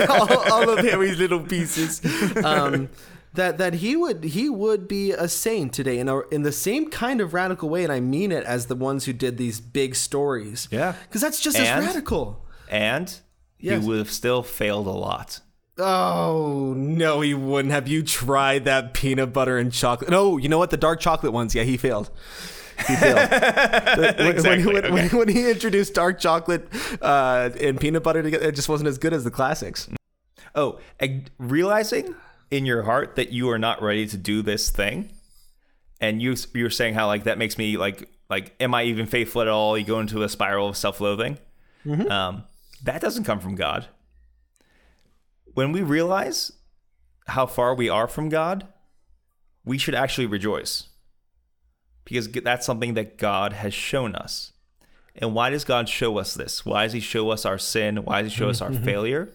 all, 0.09 0.51
all 0.51 0.69
of 0.69 0.79
Harry's 0.85 1.17
little 1.17 1.39
pieces. 1.41 2.01
Um, 2.43 2.89
that 3.35 3.59
that 3.59 3.75
he 3.75 3.95
would 3.95 4.23
he 4.25 4.49
would 4.49 4.87
be 4.87 5.11
a 5.11 5.29
saint 5.29 5.71
today 5.71 5.99
in 5.99 6.09
a, 6.09 6.27
in 6.29 6.41
the 6.41 6.51
same 6.51 6.89
kind 6.89 7.21
of 7.21 7.33
radical 7.33 7.69
way, 7.69 7.83
and 7.83 7.93
I 7.93 7.99
mean 8.01 8.31
it 8.33 8.43
as 8.43 8.65
the 8.65 8.75
ones 8.75 9.05
who 9.05 9.13
did 9.13 9.37
these 9.37 9.61
big 9.61 9.95
stories. 9.95 10.67
Yeah. 10.71 10.95
because 11.07 11.21
that's 11.21 11.39
just 11.39 11.55
And- 11.57 11.67
as 11.67 11.85
radical. 11.85 12.43
and 12.69 13.15
Yes. 13.59 13.81
he 13.81 13.87
would 13.87 13.97
have 13.97 14.11
still 14.11 14.43
failed 14.43 14.87
a 14.87 14.91
lot. 14.91 15.41
Oh 15.77 16.73
no, 16.75 17.21
he 17.21 17.33
wouldn't. 17.33 17.73
Have 17.73 17.87
you 17.87 18.03
tried 18.03 18.65
that 18.65 18.93
peanut 18.93 19.31
butter 19.31 19.57
and 19.57 19.71
chocolate? 19.71 20.09
No, 20.09 20.37
you 20.37 20.49
know 20.49 20.57
what? 20.57 20.71
The 20.71 20.77
dark 20.77 20.99
chocolate 20.99 21.31
ones. 21.31 21.55
Yeah, 21.55 21.63
he 21.63 21.77
failed. 21.77 22.09
He 22.87 22.95
failed. 22.95 23.29
When, 24.19 24.27
Exactly, 24.27 24.65
when, 24.73 24.85
okay. 24.85 24.91
when, 24.91 25.09
when 25.09 25.27
he 25.27 25.49
introduced 25.49 25.93
dark 25.93 26.19
chocolate 26.19 26.67
uh, 27.01 27.49
and 27.59 27.79
peanut 27.79 28.03
butter 28.03 28.21
together, 28.23 28.47
it 28.47 28.55
just 28.55 28.69
wasn't 28.69 28.87
as 28.87 28.97
good 28.97 29.13
as 29.13 29.23
the 29.23 29.31
classics. 29.31 29.89
Oh, 30.55 30.79
realizing 31.37 32.15
in 32.51 32.65
your 32.65 32.83
heart 32.83 33.15
that 33.15 33.31
you 33.31 33.49
are 33.49 33.59
not 33.59 33.81
ready 33.81 34.07
to 34.07 34.17
do 34.17 34.41
this 34.41 34.69
thing, 34.69 35.11
and 36.01 36.21
you 36.21 36.35
you're 36.53 36.69
saying 36.69 36.93
how 36.93 37.07
like 37.07 37.23
that 37.25 37.37
makes 37.37 37.57
me 37.57 37.77
like 37.77 38.09
like 38.29 38.53
am 38.59 38.73
I 38.73 38.83
even 38.83 39.05
faithful 39.05 39.41
at 39.41 39.47
all? 39.47 39.77
You 39.77 39.85
go 39.85 39.99
into 39.99 40.23
a 40.23 40.29
spiral 40.29 40.67
of 40.69 40.75
self-loathing. 40.77 41.37
Um, 42.09 42.43
that 42.83 43.01
doesn't 43.01 43.23
come 43.23 43.39
from 43.39 43.55
God. 43.55 43.87
When 45.53 45.71
we 45.71 45.81
realize 45.81 46.51
how 47.27 47.45
far 47.45 47.75
we 47.75 47.89
are 47.89 48.07
from 48.07 48.29
God, 48.29 48.67
we 49.65 49.77
should 49.77 49.95
actually 49.95 50.27
rejoice 50.27 50.87
because 52.05 52.27
that's 52.31 52.65
something 52.65 52.93
that 52.93 53.17
God 53.17 53.53
has 53.53 53.73
shown 53.73 54.15
us. 54.15 54.53
And 55.15 55.33
why 55.33 55.49
does 55.49 55.65
God 55.65 55.89
show 55.89 56.17
us 56.17 56.33
this? 56.33 56.65
Why 56.65 56.83
does 56.83 56.93
He 56.93 56.99
show 56.99 57.29
us 57.29 57.45
our 57.45 57.57
sin? 57.57 57.97
Why 57.97 58.21
does 58.21 58.31
He 58.31 58.37
show 58.37 58.49
us 58.49 58.61
our 58.61 58.69
mm-hmm. 58.69 58.85
failure? 58.85 59.33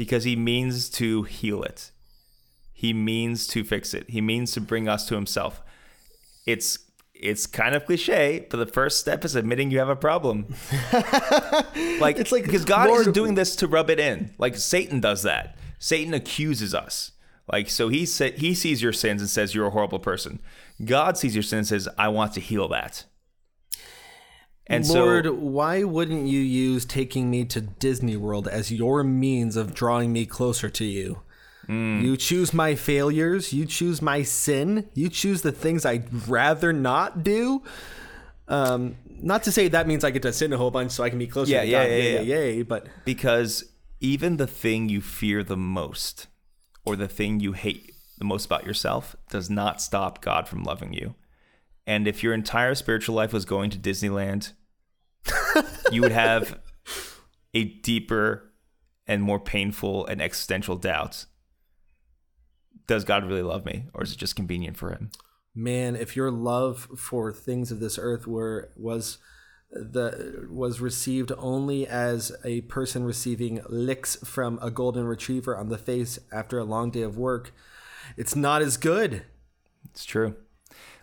because 0.00 0.24
he 0.24 0.34
means 0.34 0.88
to 0.88 1.24
heal 1.24 1.62
it. 1.62 1.90
He 2.72 2.94
means 2.94 3.46
to 3.48 3.62
fix 3.62 3.92
it. 3.92 4.08
He 4.08 4.22
means 4.22 4.50
to 4.52 4.60
bring 4.62 4.88
us 4.88 5.06
to 5.08 5.14
himself. 5.14 5.62
It's 6.46 6.78
it's 7.22 7.46
kind 7.46 7.74
of 7.74 7.84
cliche, 7.86 8.46
but 8.50 8.56
the 8.56 8.66
first 8.66 8.98
step 8.98 9.24
is 9.24 9.34
admitting 9.36 9.70
you 9.70 9.78
have 9.78 9.88
a 9.88 9.96
problem. 9.96 10.46
like 12.00 12.18
It's 12.18 12.32
like, 12.32 12.44
because 12.44 12.64
God 12.64 12.88
Lord- 12.88 13.00
isn't 13.02 13.12
doing 13.12 13.34
this 13.34 13.56
to 13.56 13.66
rub 13.66 13.90
it 13.90 14.00
in. 14.00 14.34
Like 14.38 14.56
Satan 14.56 15.00
does 15.00 15.22
that. 15.22 15.56
Satan 15.78 16.14
accuses 16.14 16.74
us. 16.74 17.12
Like 17.50 17.68
so 17.68 17.88
he 17.88 18.06
sa- 18.06 18.30
he 18.36 18.54
sees 18.54 18.80
your 18.82 18.92
sins 18.92 19.20
and 19.20 19.28
says 19.28 19.54
you're 19.54 19.66
a 19.66 19.70
horrible 19.70 19.98
person. 19.98 20.40
God 20.84 21.18
sees 21.18 21.34
your 21.34 21.42
sins 21.42 21.72
and 21.72 21.82
says 21.82 21.94
I 21.98 22.08
want 22.08 22.32
to 22.34 22.40
heal 22.40 22.68
that. 22.68 23.04
And 24.66 24.86
so 24.86 25.04
Lord, 25.04 25.24
so 25.24 25.32
why 25.32 25.82
wouldn't 25.82 26.28
you 26.28 26.38
use 26.38 26.84
taking 26.84 27.28
me 27.28 27.44
to 27.46 27.60
Disney 27.60 28.16
World 28.16 28.46
as 28.46 28.70
your 28.70 29.02
means 29.02 29.56
of 29.56 29.74
drawing 29.74 30.12
me 30.12 30.26
closer 30.26 30.68
to 30.70 30.84
you? 30.84 31.22
Hmm. 31.70 32.00
You 32.00 32.16
choose 32.16 32.52
my 32.52 32.74
failures. 32.74 33.52
You 33.52 33.64
choose 33.64 34.02
my 34.02 34.22
sin. 34.24 34.88
You 34.94 35.08
choose 35.08 35.42
the 35.42 35.52
things 35.52 35.86
I'd 35.86 36.26
rather 36.28 36.72
not 36.72 37.22
do. 37.22 37.62
Um, 38.48 38.96
not 39.06 39.44
to 39.44 39.52
say 39.52 39.68
that 39.68 39.86
means 39.86 40.02
I 40.02 40.10
get 40.10 40.22
to 40.22 40.32
sin 40.32 40.52
a 40.52 40.56
whole 40.56 40.72
bunch 40.72 40.90
so 40.90 41.04
I 41.04 41.10
can 41.10 41.20
be 41.20 41.28
closer 41.28 41.52
Yeah, 41.52 41.60
to 41.62 41.68
yeah, 41.68 41.84
God. 41.84 41.90
yeah, 41.90 41.96
yeah. 41.96 42.20
yay, 42.22 42.54
yay, 42.56 42.62
But 42.62 42.88
because 43.04 43.64
even 44.00 44.36
the 44.36 44.48
thing 44.48 44.88
you 44.88 45.00
fear 45.00 45.44
the 45.44 45.56
most 45.56 46.26
or 46.84 46.96
the 46.96 47.06
thing 47.06 47.38
you 47.38 47.52
hate 47.52 47.92
the 48.18 48.24
most 48.24 48.46
about 48.46 48.66
yourself 48.66 49.14
does 49.30 49.48
not 49.48 49.80
stop 49.80 50.20
God 50.20 50.48
from 50.48 50.64
loving 50.64 50.92
you. 50.92 51.14
And 51.86 52.08
if 52.08 52.24
your 52.24 52.34
entire 52.34 52.74
spiritual 52.74 53.14
life 53.14 53.32
was 53.32 53.44
going 53.44 53.70
to 53.70 53.78
Disneyland, 53.78 54.54
you 55.92 56.00
would 56.02 56.10
have 56.10 56.58
a 57.54 57.62
deeper 57.64 58.50
and 59.06 59.22
more 59.22 59.38
painful 59.38 60.04
and 60.06 60.20
existential 60.20 60.74
doubt 60.76 61.26
does 62.86 63.04
God 63.04 63.24
really 63.24 63.42
love 63.42 63.64
me, 63.64 63.84
or 63.94 64.02
is 64.02 64.12
it 64.12 64.18
just 64.18 64.36
convenient 64.36 64.76
for 64.76 64.90
Him? 64.90 65.10
Man, 65.54 65.96
if 65.96 66.16
your 66.16 66.30
love 66.30 66.88
for 66.96 67.32
things 67.32 67.70
of 67.70 67.80
this 67.80 67.98
earth 67.98 68.26
were 68.26 68.70
was 68.76 69.18
the 69.72 70.46
was 70.50 70.80
received 70.80 71.32
only 71.38 71.86
as 71.86 72.32
a 72.44 72.62
person 72.62 73.04
receiving 73.04 73.60
licks 73.68 74.16
from 74.16 74.58
a 74.60 74.70
golden 74.70 75.04
retriever 75.06 75.56
on 75.56 75.68
the 75.68 75.78
face 75.78 76.18
after 76.32 76.58
a 76.58 76.64
long 76.64 76.90
day 76.90 77.02
of 77.02 77.16
work, 77.18 77.52
it's 78.16 78.34
not 78.34 78.62
as 78.62 78.76
good. 78.76 79.22
It's 79.90 80.04
true. 80.04 80.34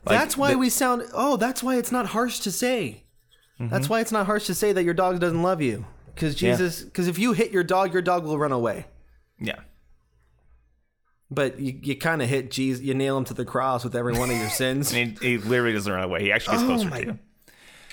Like, 0.05 0.19
that's 0.19 0.37
why 0.37 0.51
the- 0.51 0.57
we 0.57 0.69
sound. 0.69 1.03
Oh, 1.13 1.37
that's 1.37 1.61
why 1.63 1.77
it's 1.77 1.91
not 1.91 2.07
harsh 2.07 2.39
to 2.39 2.51
say. 2.51 3.03
Mm-hmm. 3.59 3.71
That's 3.71 3.89
why 3.89 4.01
it's 4.01 4.11
not 4.11 4.25
harsh 4.27 4.45
to 4.47 4.53
say 4.55 4.71
that 4.71 4.83
your 4.83 4.93
dog 4.93 5.19
doesn't 5.19 5.41
love 5.41 5.61
you. 5.61 5.85
Because 6.13 6.35
Jesus, 6.35 6.83
because 6.83 7.07
if 7.07 7.19
you 7.19 7.33
hit 7.33 7.51
your 7.51 7.63
dog, 7.63 7.93
your 7.93 8.01
dog 8.01 8.23
will 8.23 8.37
run 8.39 8.51
away. 8.51 8.85
Yeah. 9.39 9.59
But 11.29 11.59
you, 11.59 11.77
you 11.81 11.95
kind 11.97 12.21
of 12.21 12.29
hit 12.29 12.51
Jesus, 12.51 12.81
you 12.83 12.93
nail 12.93 13.17
him 13.17 13.25
to 13.25 13.33
the 13.33 13.43
cross 13.45 13.83
with 13.83 13.95
every 13.95 14.13
one 14.13 14.29
of 14.29 14.37
your 14.37 14.49
sins. 14.49 14.93
And 14.93 15.17
he, 15.21 15.31
he 15.31 15.37
literally 15.37 15.73
doesn't 15.73 15.91
run 15.91 16.03
away. 16.03 16.21
He 16.21 16.31
actually 16.31 16.57
gets 16.57 16.63
Oh 16.63 16.67
closer 16.67 16.89
my 16.89 17.01
to 17.01 17.05
you. 17.07 17.19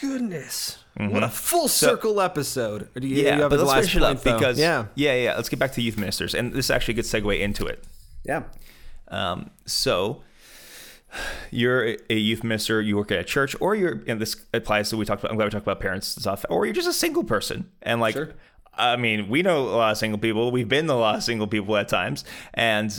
Goodness, 0.01 0.79
what 0.97 1.23
a 1.23 1.29
full 1.29 1.67
circle 1.69 2.21
episode. 2.21 2.89
Or 2.95 3.01
do 3.01 3.07
you, 3.09 3.17
Mm-hmm. 3.17 3.27
Yeah, 3.27 3.37
you 3.37 3.43
have 3.43 3.51
but 3.51 3.61
let's 3.61 3.73
finish 3.73 3.97
it 3.97 4.03
up 4.03 4.23
though? 4.23 4.35
because 4.35 4.59
yeah, 4.59 4.87
yeah, 4.95 5.15
yeah. 5.15 5.35
Let's 5.37 5.49
get 5.49 5.59
back 5.59 5.73
to 5.73 5.83
youth 5.83 5.97
ministers, 5.97 6.35
and 6.35 6.53
this 6.53 6.67
is 6.67 6.71
actually 6.71 6.93
a 6.93 6.97
good 6.97 7.05
segue 7.07 7.41
into 7.41 7.67
it. 7.67 7.83
yeah, 8.25 8.43
Um, 9.09 9.51
so 9.67 10.23
you're 11.51 11.97
a 12.11 12.15
youth 12.15 12.43
minister, 12.45 12.81
you 12.83 12.97
work 12.97 13.13
at 13.13 13.19
a 13.21 13.25
church, 13.25 13.55
or 13.61 13.75
you're 13.75 14.03
and 14.07 14.21
this 14.21 14.37
applies 14.53 14.91
to 14.91 14.97
we 14.97 15.05
talked 15.05 15.23
about 15.23 15.31
I'm 15.31 15.37
glad 15.37 15.47
we 15.47 15.51
talked 15.51 15.65
about 15.67 15.81
parents 15.81 16.15
and 16.17 16.23
stuff, 16.23 16.45
or 16.51 16.67
you're 16.67 16.75
just 16.75 16.89
a 16.89 16.93
single 16.93 17.25
person. 17.25 17.71
And 17.83 18.01
like 18.01 18.15
Sure. 18.15 18.31
I 18.77 18.97
mean, 18.97 19.29
we 19.29 19.43
know 19.43 19.63
a 19.63 19.77
lot 19.77 19.93
of 19.93 19.99
single 19.99 20.19
people. 20.19 20.51
We've 20.51 20.69
been 20.69 20.89
a 20.89 20.97
lot 20.97 21.17
of 21.17 21.23
single 21.23 21.47
people 21.47 21.77
at 21.77 21.89
times, 21.89 22.25
and 22.53 22.93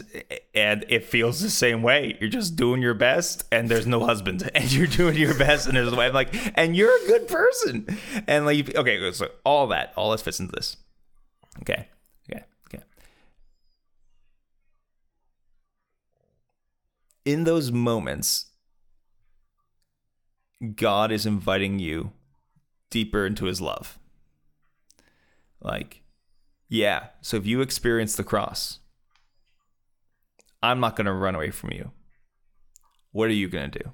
and 0.53 0.86
it 0.88 1.05
feels 1.05 1.41
the 1.41 1.49
same 1.49 1.82
way. 1.82 2.17
You're 2.19 2.30
just 2.30 2.55
doing 2.55 2.82
your 2.82 2.93
best, 2.93 3.45
and 3.51 3.69
there's 3.69 3.88
no 3.88 4.05
husband, 4.05 4.49
and 4.55 4.71
you're 4.71 4.88
doing 4.88 5.15
your 5.15 5.34
best, 5.34 5.67
and 5.67 5.76
there's 5.76 5.91
a 5.91 5.95
wife. 5.95 6.13
Like, 6.13 6.36
and 6.57 6.76
you're 6.76 6.95
a 7.03 7.07
good 7.07 7.28
person, 7.28 7.88
and 8.28 8.45
like, 8.45 8.76
okay, 8.76 9.11
so 9.11 9.30
all 9.43 9.67
that, 9.67 9.93
all 9.95 10.11
this 10.11 10.21
fits 10.21 10.39
into 10.39 10.51
this. 10.51 10.78
Okay, 11.61 11.88
okay, 12.30 12.43
okay. 12.67 12.84
in 17.26 17.43
those 17.43 17.71
moments, 17.71 18.47
God 20.76 21.11
is 21.11 21.26
inviting 21.26 21.80
you 21.80 22.11
deeper 22.89 23.26
into 23.26 23.45
his 23.45 23.59
love. 23.59 23.99
Like, 25.66 26.03
yeah, 26.70 27.07
so 27.22 27.38
if 27.38 27.47
you 27.47 27.61
experience 27.61 28.16
the 28.16 28.24
cross, 28.24 28.80
I'm 30.61 30.80
not 30.80 30.95
going 30.95 31.05
to 31.05 31.13
run 31.13 31.34
away 31.34 31.49
from 31.49 31.72
you. 31.72 31.91
What 33.11 33.30
are 33.30 33.34
you 33.34 33.49
going 33.49 33.72
to 33.72 33.80
do? 33.80 33.91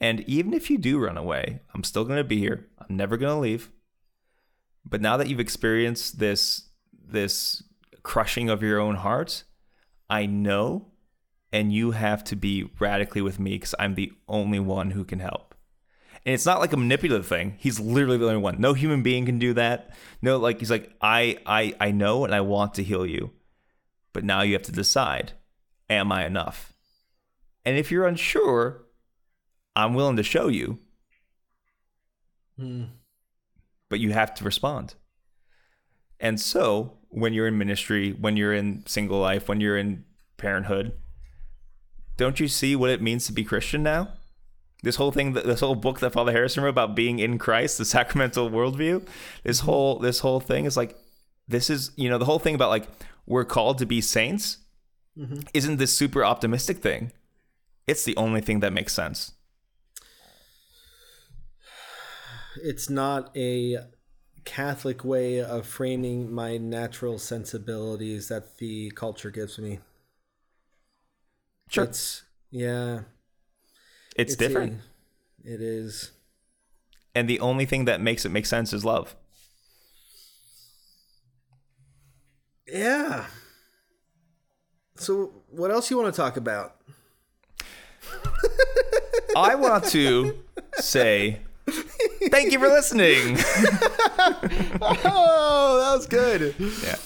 And 0.00 0.20
even 0.28 0.54
if 0.54 0.70
you 0.70 0.78
do 0.78 1.00
run 1.00 1.16
away, 1.16 1.62
I'm 1.74 1.82
still 1.82 2.04
going 2.04 2.18
to 2.18 2.24
be 2.24 2.38
here. 2.38 2.68
I'm 2.78 2.96
never 2.96 3.16
going 3.16 3.34
to 3.34 3.40
leave. 3.40 3.70
But 4.88 5.00
now 5.00 5.16
that 5.16 5.26
you've 5.28 5.40
experienced 5.40 6.20
this 6.20 6.68
this 7.10 7.64
crushing 8.04 8.48
of 8.48 8.62
your 8.62 8.78
own 8.78 8.94
heart, 8.94 9.42
I 10.08 10.26
know 10.26 10.92
and 11.52 11.72
you 11.72 11.92
have 11.92 12.22
to 12.24 12.36
be 12.36 12.70
radically 12.78 13.22
with 13.22 13.40
me 13.40 13.52
because 13.52 13.74
I'm 13.78 13.96
the 13.96 14.12
only 14.28 14.60
one 14.60 14.92
who 14.92 15.04
can 15.04 15.18
help. 15.18 15.47
And 16.24 16.34
it's 16.34 16.46
not 16.46 16.60
like 16.60 16.72
a 16.72 16.76
manipulative 16.76 17.26
thing. 17.26 17.56
He's 17.58 17.80
literally 17.80 18.18
the 18.18 18.26
only 18.26 18.40
one. 18.40 18.60
No 18.60 18.74
human 18.74 19.02
being 19.02 19.26
can 19.26 19.38
do 19.38 19.54
that. 19.54 19.90
No, 20.20 20.36
like 20.36 20.58
he's 20.58 20.70
like, 20.70 20.92
I 21.00 21.38
I 21.46 21.74
I 21.80 21.90
know 21.90 22.24
and 22.24 22.34
I 22.34 22.40
want 22.40 22.74
to 22.74 22.82
heal 22.82 23.06
you. 23.06 23.32
But 24.12 24.24
now 24.24 24.42
you 24.42 24.54
have 24.54 24.62
to 24.62 24.72
decide, 24.72 25.32
am 25.88 26.10
I 26.10 26.26
enough? 26.26 26.72
And 27.64 27.76
if 27.76 27.90
you're 27.90 28.06
unsure, 28.06 28.84
I'm 29.76 29.94
willing 29.94 30.16
to 30.16 30.22
show 30.22 30.48
you. 30.48 30.78
Hmm. 32.58 32.84
But 33.88 34.00
you 34.00 34.12
have 34.12 34.34
to 34.34 34.44
respond. 34.44 34.94
And 36.20 36.40
so, 36.40 36.98
when 37.10 37.32
you're 37.32 37.46
in 37.46 37.58
ministry, 37.58 38.12
when 38.12 38.36
you're 38.36 38.52
in 38.52 38.84
single 38.86 39.20
life, 39.20 39.48
when 39.48 39.60
you're 39.60 39.78
in 39.78 40.04
parenthood, 40.36 40.92
don't 42.16 42.40
you 42.40 42.48
see 42.48 42.74
what 42.74 42.90
it 42.90 43.00
means 43.00 43.26
to 43.26 43.32
be 43.32 43.44
Christian 43.44 43.82
now? 43.82 44.14
This 44.82 44.96
whole 44.96 45.10
thing, 45.10 45.32
this 45.32 45.60
whole 45.60 45.74
book 45.74 46.00
that 46.00 46.12
Father 46.12 46.32
Harrison 46.32 46.62
wrote 46.62 46.70
about 46.70 46.94
being 46.94 47.18
in 47.18 47.38
Christ, 47.38 47.78
the 47.78 47.84
sacramental 47.96 48.50
worldview, 48.50 49.06
this 49.42 49.58
mm-hmm. 49.58 49.66
whole 49.66 49.98
this 49.98 50.20
whole 50.20 50.40
thing 50.40 50.64
is 50.64 50.76
like, 50.76 50.96
this 51.46 51.70
is 51.70 51.90
you 51.96 52.08
know 52.08 52.18
the 52.18 52.24
whole 52.24 52.38
thing 52.38 52.54
about 52.54 52.70
like 52.70 52.88
we're 53.26 53.44
called 53.44 53.78
to 53.78 53.86
be 53.86 54.00
saints. 54.00 54.58
Mm-hmm. 55.18 55.40
Isn't 55.52 55.78
this 55.78 55.92
super 55.92 56.24
optimistic 56.24 56.78
thing? 56.78 57.12
It's 57.86 58.04
the 58.04 58.16
only 58.16 58.40
thing 58.40 58.60
that 58.60 58.72
makes 58.72 58.92
sense. 58.92 59.32
it's 62.62 62.90
not 62.90 63.36
a 63.36 63.78
Catholic 64.44 65.04
way 65.04 65.40
of 65.40 65.66
framing 65.66 66.32
my 66.32 66.56
natural 66.56 67.18
sensibilities 67.18 68.28
that 68.28 68.58
the 68.58 68.90
culture 68.92 69.30
gives 69.30 69.58
me. 69.58 69.80
Sure, 71.68 71.84
It's 71.84 72.22
yeah, 72.50 73.00
it's, 74.18 74.36
different, 74.36 74.80
a- 75.44 75.52
it 75.54 75.60
is. 75.62 76.10
and 77.14 77.28
the 77.28 77.40
only 77.40 77.64
thing 77.64 77.86
that 77.86 78.00
makes 78.00 78.24
it 78.26 78.30
make 78.30 78.44
sense 78.46 78.72
is 78.72 78.84
love. 78.84 79.14
Yeah. 82.66 83.26
So, 84.96 85.32
what 85.50 85.70
else 85.70 85.90
you 85.90 85.96
want 85.96 86.12
to 86.12 86.20
talk 86.20 86.36
about? 86.36 86.76
I 89.36 89.54
want 89.54 89.84
to 89.86 90.38
say 90.74 91.40
thank 92.30 92.52
you 92.52 92.58
for 92.58 92.68
listening. 92.68 93.38
Oh, 94.80 95.80
that 95.80 95.96
was 95.96 96.06
good. 96.06 96.54
Yeah. 96.82 96.96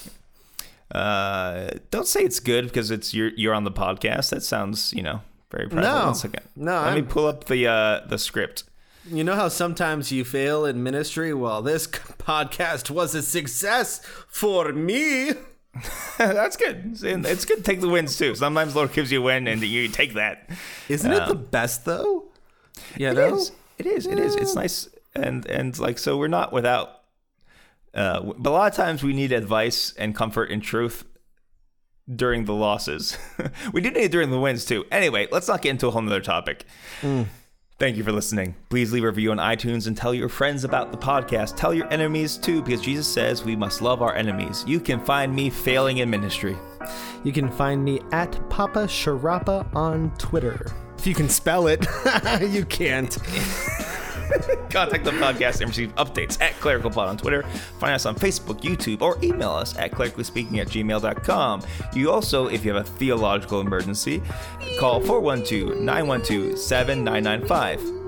Uh, 0.99 1.71
don't 1.91 2.07
say 2.07 2.21
it's 2.23 2.39
good 2.41 2.67
because 2.67 2.91
it's 2.91 3.15
you're 3.15 3.31
you're 3.37 3.55
on 3.55 3.65
the 3.65 3.73
podcast. 3.73 4.31
That 4.31 4.43
sounds 4.43 4.93
you 4.93 5.03
know 5.03 5.23
very 5.53 5.69
private. 5.69 5.87
No. 5.89 6.05
One 6.07 6.15
second. 6.17 6.43
No, 6.57 6.73
Let 6.83 6.95
me 6.95 7.01
I'm- 7.03 7.07
pull 7.07 7.27
up 7.27 7.45
the 7.45 7.67
uh 7.69 8.01
the 8.09 8.19
script. 8.19 8.65
You 9.11 9.25
know 9.25 9.35
how 9.35 9.49
sometimes 9.49 10.13
you 10.13 10.25
fail 10.25 10.65
in 10.65 10.83
ministry? 10.83 11.35
Well, 11.35 11.61
this 11.63 11.87
podcast 11.89 12.89
was 12.91 13.15
a 13.15 13.23
success 13.23 14.01
for 14.29 14.73
me. 14.73 15.33
That's 16.19 16.57
good. 16.57 16.99
It's 17.03 17.45
good 17.45 17.57
to 17.59 17.63
take 17.63 17.81
the 17.81 17.89
wins 17.89 18.17
too. 18.17 18.35
Sometimes 18.35 18.75
the 18.75 18.79
Lord 18.79 18.93
gives 18.93 19.11
you 19.11 19.21
a 19.21 19.23
win 19.25 19.49
and 19.49 19.63
you 19.63 19.89
take 19.89 20.15
that. 20.15 20.49
Isn't 20.89 21.11
it 21.13 21.27
the 21.29 21.35
best 21.35 21.85
though? 21.85 22.25
Yeah, 22.97 23.13
It 23.13 23.19
is. 23.19 23.53
It 23.79 23.87
is. 23.87 24.07
It 24.07 24.19
is. 24.19 24.37
It's 24.37 24.55
nice 24.55 24.89
and 25.15 25.47
and 25.47 25.77
like 25.79 25.99
so 25.99 26.17
we're 26.17 26.29
not 26.29 26.53
without. 26.53 27.01
Uh, 27.95 28.21
but 28.39 28.51
a 28.51 28.53
lot 28.53 28.71
of 28.71 28.77
times 28.77 29.03
we 29.03 29.13
need 29.13 29.33
advice 29.33 29.93
and 29.99 30.15
comfort 30.15 30.51
and 30.51 30.63
truth 30.63 31.05
during 32.15 32.45
the 32.45 32.55
losses. 32.55 33.17
we 33.73 33.81
do 33.81 33.91
need 33.91 34.05
it 34.05 34.13
during 34.13 34.31
the 34.31 34.41
wins 34.41 34.65
too. 34.65 34.85
Anyway, 34.91 35.29
let's 35.31 35.49
not 35.49 35.63
get 35.63 35.71
into 35.71 35.87
a 35.87 35.91
whole 35.91 36.03
nother 36.03 36.21
topic. 36.21 36.65
Hmm. 37.01 37.23
Thank 37.79 37.97
you 37.97 38.05
for 38.05 38.13
listening. 38.13 38.55
Please 38.69 38.93
leave 38.93 39.03
a 39.03 39.07
review 39.07 39.33
on 39.33 39.39
iTunes 39.39 39.89
and 39.89 39.97
tell 39.97 40.15
your 40.15 40.29
friends 40.29 40.63
about 40.63 40.93
the 40.93 40.99
podcast. 40.99 41.57
Tell 41.57 41.75
your 41.75 41.93
enemies 41.93 42.37
too, 42.37 42.63
because 42.63 42.81
Jesus 42.81 43.09
says 43.09 43.45
we 43.45 43.57
must 43.57 43.83
love 43.83 44.03
our 44.03 44.15
enemies. 44.15 44.63
You 44.69 44.79
can 44.79 45.05
find 45.05 45.35
me 45.35 45.51
failing 45.51 45.99
in 45.99 46.09
ministry. 46.09 46.57
You 47.25 47.33
can 47.33 47.51
find 47.51 47.85
me 47.85 48.01
at 48.13 48.39
Papa 48.49 48.85
Sharapa 48.85 49.75
on 49.75 50.15
Twitter. 50.17 50.73
If 50.97 51.09
you 51.09 51.15
can 51.15 51.29
spell 51.29 51.67
it, 51.67 51.85
you 52.41 52.65
can't. 52.67 53.19
Contact 54.71 55.05
the 55.05 55.11
podcast 55.13 55.61
and 55.61 55.69
receive 55.69 55.95
updates 55.97 56.41
at 56.41 56.53
ClericalPod 56.55 57.09
on 57.09 57.17
Twitter. 57.17 57.43
Find 57.79 57.95
us 57.95 58.07
on 58.07 58.15
Facebook, 58.15 58.61
YouTube, 58.63 59.03
or 59.03 59.19
email 59.23 59.51
us 59.51 59.77
at 59.77 59.93
clericallyspeaking 59.93 60.59
at 60.59 60.69
gmail.com. 60.69 61.63
You 61.95 62.11
also, 62.11 62.49
if 62.49 62.65
you 62.65 62.75
have 62.75 62.87
a 62.87 62.89
theological 62.89 63.61
emergency, 63.61 64.23
call 64.79 65.01
412 65.01 65.81
912 65.81 66.59
7995. 66.59 68.02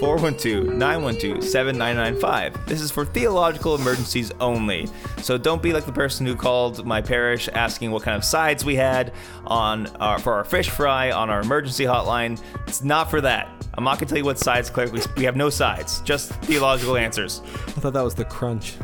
412-912-7995. 0.00 2.66
This 2.66 2.80
is 2.80 2.90
for 2.90 3.04
theological 3.04 3.74
emergencies 3.74 4.32
only. 4.40 4.88
So 5.18 5.36
don't 5.36 5.62
be 5.62 5.72
like 5.72 5.84
the 5.84 5.92
person 5.92 6.26
who 6.26 6.34
called 6.34 6.86
my 6.86 7.02
parish 7.02 7.48
asking 7.52 7.90
what 7.90 8.02
kind 8.02 8.16
of 8.16 8.24
sides 8.24 8.64
we 8.64 8.76
had 8.76 9.12
on 9.46 9.88
our, 9.96 10.18
for 10.18 10.32
our 10.32 10.44
fish 10.44 10.70
fry 10.70 11.12
on 11.12 11.28
our 11.28 11.42
emergency 11.42 11.84
hotline. 11.84 12.40
It's 12.66 12.82
not 12.82 13.10
for 13.10 13.20
that. 13.20 13.50
I'm 13.74 13.84
not 13.84 13.98
gonna 13.98 14.08
tell 14.08 14.18
you 14.18 14.24
what 14.24 14.38
sides 14.38 14.70
clearly. 14.70 15.02
We 15.16 15.24
have 15.24 15.36
no 15.36 15.50
sides, 15.50 16.00
just 16.00 16.32
theological 16.44 16.96
answers. 16.96 17.42
I 17.44 17.72
thought 17.72 17.92
that 17.92 18.02
was 18.02 18.14
the 18.14 18.24
crunch. 18.24 18.76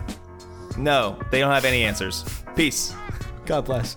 No, 0.76 1.18
they 1.30 1.40
don't 1.40 1.50
have 1.50 1.64
any 1.64 1.82
answers. 1.82 2.24
Peace. 2.54 2.94
God 3.46 3.64
bless. 3.64 3.96